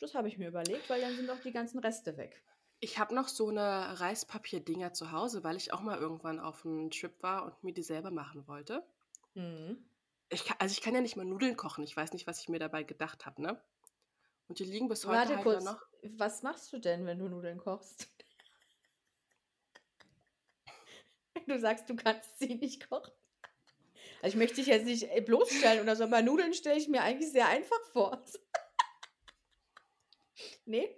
das 0.00 0.14
habe 0.14 0.28
ich 0.28 0.38
mir 0.38 0.48
überlegt, 0.48 0.90
weil 0.90 1.00
dann 1.02 1.16
sind 1.16 1.30
auch 1.30 1.40
die 1.40 1.52
ganzen 1.52 1.80
Reste 1.80 2.16
weg. 2.18 2.44
Ich 2.84 2.98
habe 2.98 3.14
noch 3.14 3.28
so 3.28 3.48
eine 3.48 3.98
Reispapier-Dinger 3.98 4.92
zu 4.92 5.10
Hause, 5.10 5.42
weil 5.42 5.56
ich 5.56 5.72
auch 5.72 5.80
mal 5.80 5.98
irgendwann 5.98 6.38
auf 6.38 6.66
einem 6.66 6.90
Trip 6.90 7.14
war 7.22 7.46
und 7.46 7.64
mir 7.64 7.72
die 7.72 7.82
selber 7.82 8.10
machen 8.10 8.46
wollte. 8.46 8.84
Mhm. 9.32 9.82
Ich 10.28 10.44
kann, 10.44 10.58
also 10.58 10.74
ich 10.74 10.82
kann 10.82 10.94
ja 10.94 11.00
nicht 11.00 11.16
mal 11.16 11.24
Nudeln 11.24 11.56
kochen. 11.56 11.82
Ich 11.82 11.96
weiß 11.96 12.12
nicht, 12.12 12.26
was 12.26 12.40
ich 12.40 12.50
mir 12.50 12.58
dabei 12.58 12.82
gedacht 12.82 13.24
habe, 13.24 13.40
ne? 13.40 13.58
Und 14.48 14.58
die 14.58 14.64
liegen 14.64 14.88
bis 14.88 15.06
heute 15.06 15.16
Warte 15.16 15.36
halt 15.36 15.44
kurz, 15.44 15.64
noch. 15.64 15.80
was 16.02 16.42
machst 16.42 16.74
du 16.74 16.78
denn, 16.78 17.06
wenn 17.06 17.18
du 17.18 17.26
Nudeln 17.26 17.58
kochst? 17.58 18.06
Du 21.46 21.58
sagst, 21.58 21.90
du 21.90 21.96
kannst 21.96 22.38
sie 22.38 22.54
nicht 22.54 22.88
kochen. 22.88 23.12
Also 24.22 24.28
ich 24.28 24.36
möchte 24.36 24.56
dich 24.56 24.66
jetzt 24.66 24.86
nicht 24.86 25.10
äh, 25.10 25.20
bloßstellen 25.20 25.82
oder 25.82 25.94
so, 25.94 26.04
aber 26.04 26.22
Nudeln 26.22 26.54
stelle 26.54 26.78
ich 26.78 26.88
mir 26.88 27.02
eigentlich 27.02 27.32
sehr 27.32 27.48
einfach 27.48 27.80
vor. 27.92 28.22
Nee? 30.66 30.88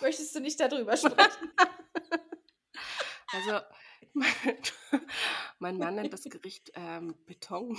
Möchtest 0.00 0.34
du 0.34 0.40
nicht 0.40 0.58
darüber 0.60 0.96
sprechen? 0.96 1.52
Also, 3.32 3.60
mein, 4.12 4.26
mein 5.60 5.78
Mann 5.78 5.94
nennt 5.94 6.12
das 6.12 6.24
Gericht 6.24 6.72
ähm, 6.74 7.14
Beton, 7.26 7.78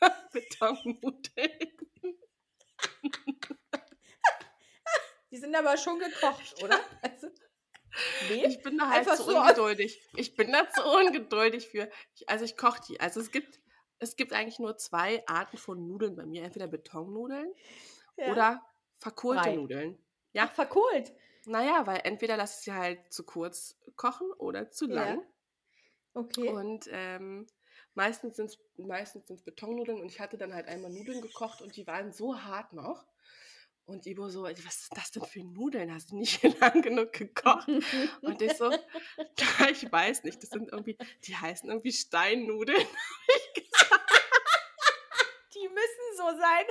Betonnudeln. 0.32 1.76
Die 5.30 5.36
sind 5.36 5.54
aber 5.54 5.76
schon 5.76 5.98
gekocht, 6.00 6.62
oder? 6.62 6.80
Also, 7.02 7.28
nee? 8.28 8.46
Ich 8.46 8.62
bin 8.62 8.78
da 8.78 8.88
halt 8.88 9.00
Einfach 9.00 9.16
zu 9.16 9.30
so 9.30 9.38
ungeduldig. 9.38 10.02
Ich 10.16 10.34
bin 10.34 10.50
da 10.50 10.68
zu 10.68 10.82
ungeduldig 10.84 11.68
für. 11.68 11.88
Ich, 12.16 12.28
also 12.28 12.44
ich 12.44 12.56
koche 12.56 12.80
die. 12.88 12.98
Also 12.98 13.20
es 13.20 13.30
gibt, 13.30 13.60
es 14.00 14.16
gibt 14.16 14.32
eigentlich 14.32 14.58
nur 14.58 14.76
zwei 14.76 15.22
Arten 15.28 15.56
von 15.56 15.86
Nudeln 15.86 16.16
bei 16.16 16.26
mir. 16.26 16.42
Entweder 16.42 16.66
Betonnudeln 16.66 17.54
Ja. 18.16 18.32
oder 18.32 18.66
verkohlte 18.98 19.42
Brei. 19.42 19.54
Nudeln. 19.54 20.03
Ach, 20.36 20.52
verkohlt. 20.52 21.12
Naja, 21.46 21.86
weil 21.86 22.00
entweder 22.04 22.36
lasse 22.36 22.58
ich 22.58 22.64
sie 22.64 22.72
halt 22.72 23.12
zu 23.12 23.24
kurz 23.24 23.76
kochen 23.96 24.30
oder 24.32 24.70
zu 24.70 24.86
Ja. 24.88 24.94
lang. 24.94 25.26
Okay. 26.14 26.48
Und 26.48 26.88
ähm, 26.90 27.46
meistens 27.94 28.36
sind 28.36 28.46
es 28.46 28.58
meistens 28.76 29.26
sind's 29.26 29.42
Betonnudeln 29.42 30.00
und 30.00 30.08
ich 30.08 30.20
hatte 30.20 30.38
dann 30.38 30.54
halt 30.54 30.66
einmal 30.66 30.90
Nudeln 30.90 31.20
gekocht 31.20 31.60
und 31.60 31.76
die 31.76 31.86
waren 31.86 32.12
so 32.12 32.40
hart 32.42 32.72
noch. 32.72 33.04
Und 33.86 34.06
Ibo 34.06 34.30
so, 34.30 34.44
was 34.44 34.54
ist 34.56 34.96
das 34.96 35.10
denn 35.10 35.24
für 35.24 35.44
Nudeln? 35.44 35.92
Hast 35.92 36.10
du 36.10 36.16
nicht 36.16 36.42
lang 36.60 36.80
genug 36.80 37.12
gekocht? 37.12 37.68
Und 38.22 38.40
ich 38.40 38.54
so, 38.56 38.70
ja, 39.38 39.68
ich 39.70 39.90
weiß 39.92 40.24
nicht, 40.24 40.42
das 40.42 40.50
sind 40.50 40.72
irgendwie, 40.72 40.96
die 41.24 41.36
heißen 41.36 41.68
irgendwie 41.68 41.92
Steinnudeln. 41.92 42.86
Die 45.54 45.68
müssen 45.68 46.16
so 46.16 46.24
sein. 46.36 46.66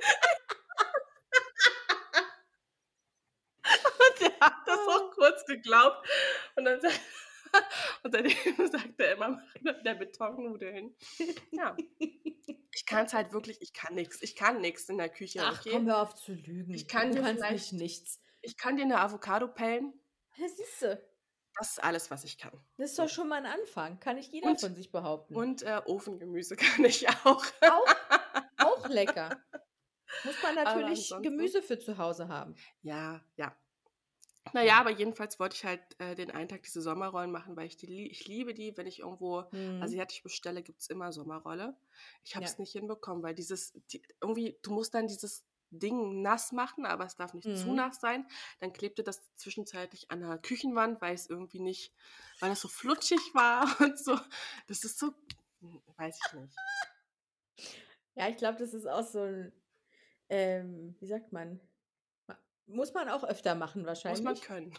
Und 3.64 4.20
der 4.22 4.33
hat 4.46 4.54
das 4.68 4.80
auch 4.88 5.12
kurz 5.12 5.46
geglaubt. 5.46 6.08
Und 6.56 6.66
dann 6.66 6.82
sagt, 6.82 7.00
und 8.04 8.12
seitdem 8.14 8.68
sagt 8.72 9.00
er 9.00 9.14
immer, 9.14 9.42
der 9.86 9.96
Betonnudeln. 9.96 10.96
Ja. 11.52 11.76
Ich 12.76 12.86
kann 12.88 13.06
es 13.06 13.14
halt 13.14 13.32
wirklich, 13.34 13.62
ich 13.62 13.74
kann 13.74 13.94
nichts. 13.96 14.22
Ich 14.22 14.36
kann 14.36 14.60
nichts 14.62 14.90
in 14.90 14.98
der 14.98 15.10
Küche. 15.10 15.42
Ach, 15.44 15.60
okay? 15.60 15.72
komm, 15.74 15.86
hör 15.88 16.02
auf 16.02 16.16
zu 16.16 16.34
lügen. 16.34 16.74
Ich 16.74 16.88
kann 16.88 17.10
du 17.12 17.22
dir 17.22 17.36
kannst 17.38 17.74
nichts. 17.74 18.20
Ich 18.42 18.58
kann 18.58 18.76
dir 18.76 18.84
eine 18.84 19.00
Avocado 19.00 19.48
pellen. 19.48 19.94
Ja, 20.36 20.48
siehste, 20.50 21.08
Das 21.60 21.74
ist 21.74 21.84
alles, 21.84 22.10
was 22.10 22.24
ich 22.24 22.40
kann. 22.40 22.60
das 22.78 22.90
ist 22.90 23.00
doch 23.00 23.08
schon 23.08 23.30
mal 23.30 23.36
ein 23.36 23.46
Anfang. 23.46 24.00
Kann 24.00 24.16
nicht 24.16 24.32
jeder 24.34 24.50
Und- 24.50 24.60
von 24.60 24.74
sich 24.76 24.92
behaupten. 24.92 25.36
Und 25.36 25.62
äh, 25.62 25.80
Ofengemüse 25.86 26.56
kann 26.56 26.84
ich 26.86 27.08
auch. 27.08 27.46
auch, 27.62 27.96
auch 28.58 28.88
lecker. 28.90 29.40
Muss 30.24 30.42
man 30.42 30.56
natürlich 30.56 31.14
Gemüse 31.22 31.62
für 31.62 31.78
zu 31.80 31.98
Hause 32.00 32.28
haben. 32.28 32.56
Ja, 32.82 33.24
ja. 33.36 33.56
Naja, 34.52 34.80
aber 34.80 34.92
jedenfalls 34.92 35.40
wollte 35.40 35.56
ich 35.56 35.64
halt 35.64 35.82
äh, 36.00 36.16
den 36.16 36.30
einen 36.30 36.50
Tag 36.50 36.64
diese 36.64 36.82
Sommerrollen 36.82 37.32
machen, 37.32 37.56
weil 37.56 37.66
ich 37.68 37.78
die 37.78 37.86
lie- 37.88 38.10
ich 38.10 38.28
liebe 38.28 38.54
die, 38.54 38.76
wenn 38.78 38.88
ich 38.88 39.00
irgendwo 39.00 39.44
Mhm. 39.52 39.82
asiatisch 39.82 40.22
bestelle, 40.22 40.62
gibt 40.62 40.82
es 40.82 40.88
immer 40.88 41.12
Sommerrolle. 41.14 41.76
Ich 42.24 42.36
habe 42.36 42.46
es 42.46 42.52
Ja. 42.54 42.60
nicht 42.60 42.74
hinbekommen, 42.74 43.24
weil 43.24 43.34
dieses, 43.34 43.74
die, 43.92 44.02
irgendwie, 44.22 44.60
du 44.62 44.72
musst 44.72 44.94
dann 44.94 45.08
dieses 45.08 45.46
Ding 45.72 46.22
nass 46.22 46.52
machen, 46.52 46.86
aber 46.86 47.06
es 47.06 47.16
darf 47.16 47.34
nicht 47.34 47.56
zu 47.58 47.70
Mhm. 47.70 47.76
nass 47.78 48.00
sein. 48.00 48.28
Dann 48.60 48.74
klebte 48.74 49.02
das 49.04 49.22
zwischenzeitlich 49.38 50.12
an 50.12 50.20
der 50.20 50.38
Küchenwand, 50.38 51.02
weil 51.02 51.16
es 51.16 51.28
irgendwie 51.30 51.60
nicht, 51.62 51.94
weil 52.40 52.52
es 52.52 52.62
so 52.62 52.68
flutschig 52.68 53.34
war 53.34 53.64
und 53.80 53.98
so. 53.98 54.20
Das 54.68 54.84
ist 54.84 55.00
so, 55.00 55.14
hm, 55.62 55.82
weiß 55.98 56.20
ich 56.28 56.34
nicht. 56.34 56.56
Ja, 58.16 58.28
ich 58.30 58.38
glaube, 58.38 58.60
das 58.60 58.74
ist 58.74 58.88
auch 58.88 59.04
so 59.08 59.20
ein, 59.22 59.52
ähm, 60.30 60.96
wie 61.00 61.08
sagt 61.08 61.34
man, 61.34 61.60
Ma- 61.60 61.60
muss 62.68 62.94
man 62.94 63.10
auch 63.10 63.24
öfter 63.24 63.56
machen 63.56 63.82
Muss 63.82 63.88
wahrscheinlich. 63.90 64.24
man 64.24 64.40
können. 64.40 64.74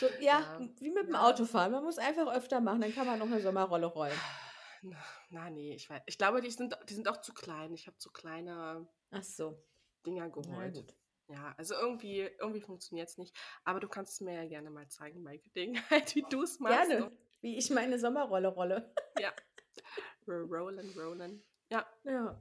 So, 0.00 0.06
ja, 0.20 0.40
Ja. 0.40 0.60
wie 0.78 0.90
mit 0.90 1.06
dem 1.08 1.14
Ja. 1.14 1.26
Autofahren. 1.28 1.72
Man 1.72 1.84
muss 1.84 1.98
einfach 1.98 2.32
öfter 2.34 2.60
machen, 2.60 2.80
dann 2.80 2.94
kann 2.94 3.06
man 3.06 3.18
noch 3.18 3.26
eine 3.26 3.40
Sommerrolle 3.40 3.86
rollen. 3.86 4.12
Na, 4.82 4.96
na, 5.30 5.50
nee, 5.50 5.74
ich 5.74 5.90
weiß. 5.90 6.02
Ich 6.06 6.18
glaube, 6.18 6.40
die 6.40 6.50
sind, 6.52 6.78
die 6.88 6.94
sind 6.94 7.08
auch 7.08 7.20
zu 7.20 7.34
klein. 7.34 7.74
Ich 7.74 7.88
habe 7.88 7.98
zu 7.98 8.12
kleine 8.12 8.88
Ach 9.10 9.22
so. 9.24 9.60
Dinger 10.06 10.30
geholt. 10.30 10.94
Ja, 11.26 11.52
also 11.58 11.74
irgendwie, 11.74 12.20
irgendwie 12.20 12.60
funktioniert 12.60 13.08
es 13.08 13.18
nicht. 13.18 13.36
Aber 13.64 13.80
du 13.80 13.88
kannst 13.88 14.12
es 14.14 14.20
mir 14.20 14.34
ja 14.34 14.46
gerne 14.48 14.70
mal 14.70 14.88
zeigen 14.88 15.24
bei 15.24 15.36
Gelegenheit, 15.38 16.14
wie 16.14 16.24
du 16.30 16.42
es 16.44 16.60
machst. 16.60 16.88
Gerne. 16.88 17.10
Wie 17.40 17.58
ich 17.58 17.70
meine 17.70 17.98
Sommerrolle 17.98 18.48
rolle. 18.48 18.94
Und 20.26 20.34
rollen, 20.50 20.90
rollen. 20.96 21.44
Ja, 21.70 21.84
Ja. 22.04 22.40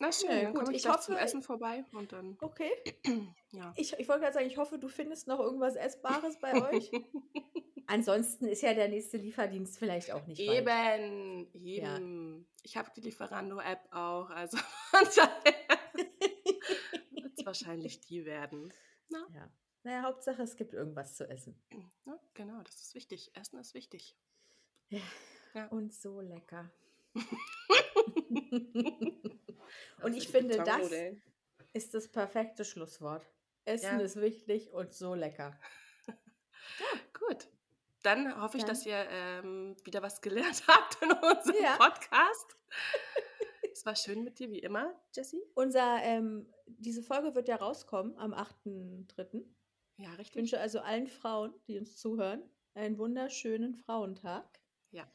Na 0.00 0.10
schön. 0.12 0.28
Ja, 0.30 0.42
dann 0.42 0.52
gut, 0.54 0.62
komme 0.64 0.70
ich, 0.72 0.78
ich 0.78 0.82
gleich 0.84 1.00
zum 1.00 1.14
hoffe- 1.14 1.24
Essen 1.24 1.42
vorbei 1.42 1.84
und 1.92 2.10
dann, 2.12 2.36
Okay. 2.40 2.70
ja. 3.52 3.72
Ich, 3.76 3.92
ich 3.92 4.08
wollte 4.08 4.22
gerade 4.22 4.34
sagen, 4.34 4.46
ich 4.46 4.56
hoffe, 4.56 4.78
du 4.78 4.88
findest 4.88 5.28
noch 5.28 5.38
irgendwas 5.38 5.76
Essbares 5.76 6.38
bei 6.40 6.60
euch. 6.70 6.90
Ansonsten 7.86 8.46
ist 8.46 8.62
ja 8.62 8.72
der 8.72 8.88
nächste 8.88 9.16
Lieferdienst 9.16 9.78
vielleicht 9.78 10.12
auch 10.12 10.24
nicht 10.26 10.40
weit. 10.40 10.60
eben, 10.60 11.52
eben. 11.64 12.46
Ich 12.62 12.76
habe 12.76 12.88
die 12.96 13.00
Lieferando-App 13.00 13.80
auch, 13.92 14.30
also 14.30 14.56
von 14.90 15.08
daher 15.16 15.78
wird 17.10 17.38
es 17.38 17.44
wahrscheinlich 17.46 18.00
die 18.06 18.24
werden. 18.24 18.72
Na, 19.08 19.26
Ja. 19.34 19.50
Naja, 19.82 20.02
Hauptsache, 20.02 20.42
es 20.42 20.56
gibt 20.56 20.74
irgendwas 20.74 21.16
zu 21.16 21.28
essen. 21.28 21.60
ja, 22.06 22.18
genau, 22.34 22.62
das 22.62 22.76
ist 22.82 22.94
wichtig. 22.94 23.30
Essen 23.34 23.58
ist 23.58 23.74
wichtig. 23.74 24.14
Und 25.70 25.92
so 25.94 26.20
lecker. 26.20 26.70
Und 30.02 30.16
ich 30.16 30.28
finde, 30.28 30.56
das 30.58 30.90
ist 31.72 31.94
das 31.94 32.08
perfekte 32.08 32.64
Schlusswort. 32.64 33.26
Essen 33.64 33.98
Ja. 33.98 34.04
ist 34.04 34.16
wichtig 34.20 34.72
und 34.72 34.92
so 34.94 35.14
lecker. 35.14 35.58
Gut. 37.12 37.48
Dann 38.02 38.40
hoffe 38.40 38.56
ich, 38.56 38.64
Dann- 38.64 38.70
dass 38.74 38.86
ihr 38.86 39.06
ähm, 39.10 39.76
wieder 39.84 40.02
was 40.02 40.20
gelernt 40.22 40.62
habt 40.68 41.02
in 41.02 41.12
unserem 41.12 41.62
Ja. 41.62 41.76
Podcast. 41.76 42.56
es 43.72 43.84
war 43.84 43.94
schön 43.94 44.24
mit 44.24 44.38
dir, 44.38 44.50
wie 44.50 44.60
immer, 44.60 44.98
Jessie. 45.14 45.42
Unser, 45.54 45.98
ähm, 46.02 46.50
diese 46.66 47.02
Folge 47.02 47.34
wird 47.34 47.48
ja 47.48 47.56
rauskommen 47.56 48.16
am 48.16 48.32
8.3. 48.32 49.44
Ja, 49.98 50.10
Ich 50.12 50.18
richtig. 50.18 50.36
wünsche 50.36 50.58
also 50.58 50.80
allen 50.80 51.06
Frauen, 51.08 51.52
die 51.68 51.76
uns 51.78 51.96
zuhören, 51.98 52.42
einen 52.74 52.96
wunderschönen 52.96 53.74
Frauentag. 53.74 54.46
Ja. 54.90 55.06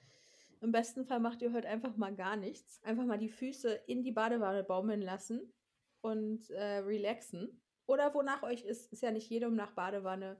Im 0.61 0.71
besten 0.71 1.05
Fall 1.05 1.19
macht 1.19 1.41
ihr 1.41 1.53
heute 1.53 1.67
einfach 1.67 1.95
mal 1.97 2.15
gar 2.15 2.35
nichts. 2.35 2.81
Einfach 2.83 3.05
mal 3.05 3.17
die 3.17 3.29
Füße 3.29 3.73
in 3.87 4.03
die 4.03 4.11
Badewanne 4.11 4.63
baumeln 4.63 5.01
lassen 5.01 5.53
und 6.01 6.49
äh, 6.49 6.77
relaxen. 6.77 7.61
Oder 7.87 8.13
wonach 8.13 8.43
euch 8.43 8.63
ist, 8.63 8.91
ist 8.91 9.01
ja 9.01 9.11
nicht 9.11 9.29
jedem 9.29 9.55
nach 9.55 9.71
Badewanne. 9.71 10.39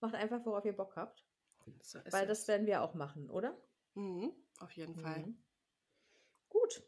Macht 0.00 0.14
einfach, 0.14 0.44
worauf 0.44 0.64
ihr 0.64 0.76
Bock 0.76 0.96
habt. 0.96 1.26
So 1.82 1.98
Weil 2.10 2.26
das 2.26 2.46
werden 2.48 2.66
wir 2.66 2.82
auch 2.82 2.94
machen, 2.94 3.28
oder? 3.30 3.60
Mhm, 3.94 4.32
auf 4.60 4.70
jeden 4.72 4.94
Fall. 4.94 5.26
Mhm. 5.26 5.44
Gut. 6.48 6.82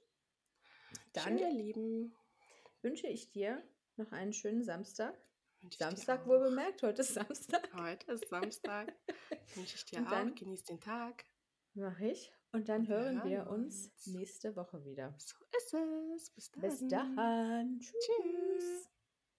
Dann, 1.13 1.37
Dann 1.37 1.39
ihr 1.39 1.51
Lieben. 1.51 2.15
wünsche 2.83 3.07
ich 3.07 3.31
dir 3.33 3.63
noch 3.97 4.13
einen 4.13 4.33
schönen 4.33 4.63
Samstag. 4.63 5.19
Samstag 5.77 6.27
wohl 6.27 6.39
bemerkt, 6.39 6.83
heute 6.83 7.03
ist 7.03 7.15
Samstag. 7.15 7.69
Heute 7.75 8.13
ist 8.13 8.29
Samstag. 8.29 8.95
wünsche 9.57 9.75
ich 9.75 9.85
dir 9.87 9.99
Und 9.99 10.07
auch. 10.07 10.35
Genieß 10.35 10.65
den 10.65 10.81
Tag. 10.81 11.25
Mach 11.75 11.99
ich. 11.99 12.33
Und 12.53 12.69
dann 12.69 12.89
hören 12.89 13.23
wir 13.25 13.49
uns. 13.51 13.91
nächste 14.07 14.57
Woche 14.57 14.85
wieder. 14.85 15.15
So 15.19 15.37
ist 15.57 15.75
es. 16.17 16.31
Bis 16.31 16.51
dann. 16.51 16.61
Bis 16.63 16.89
dann. 16.89 17.79
Tschüss. 17.81 17.95
Tschüss. 18.01 18.89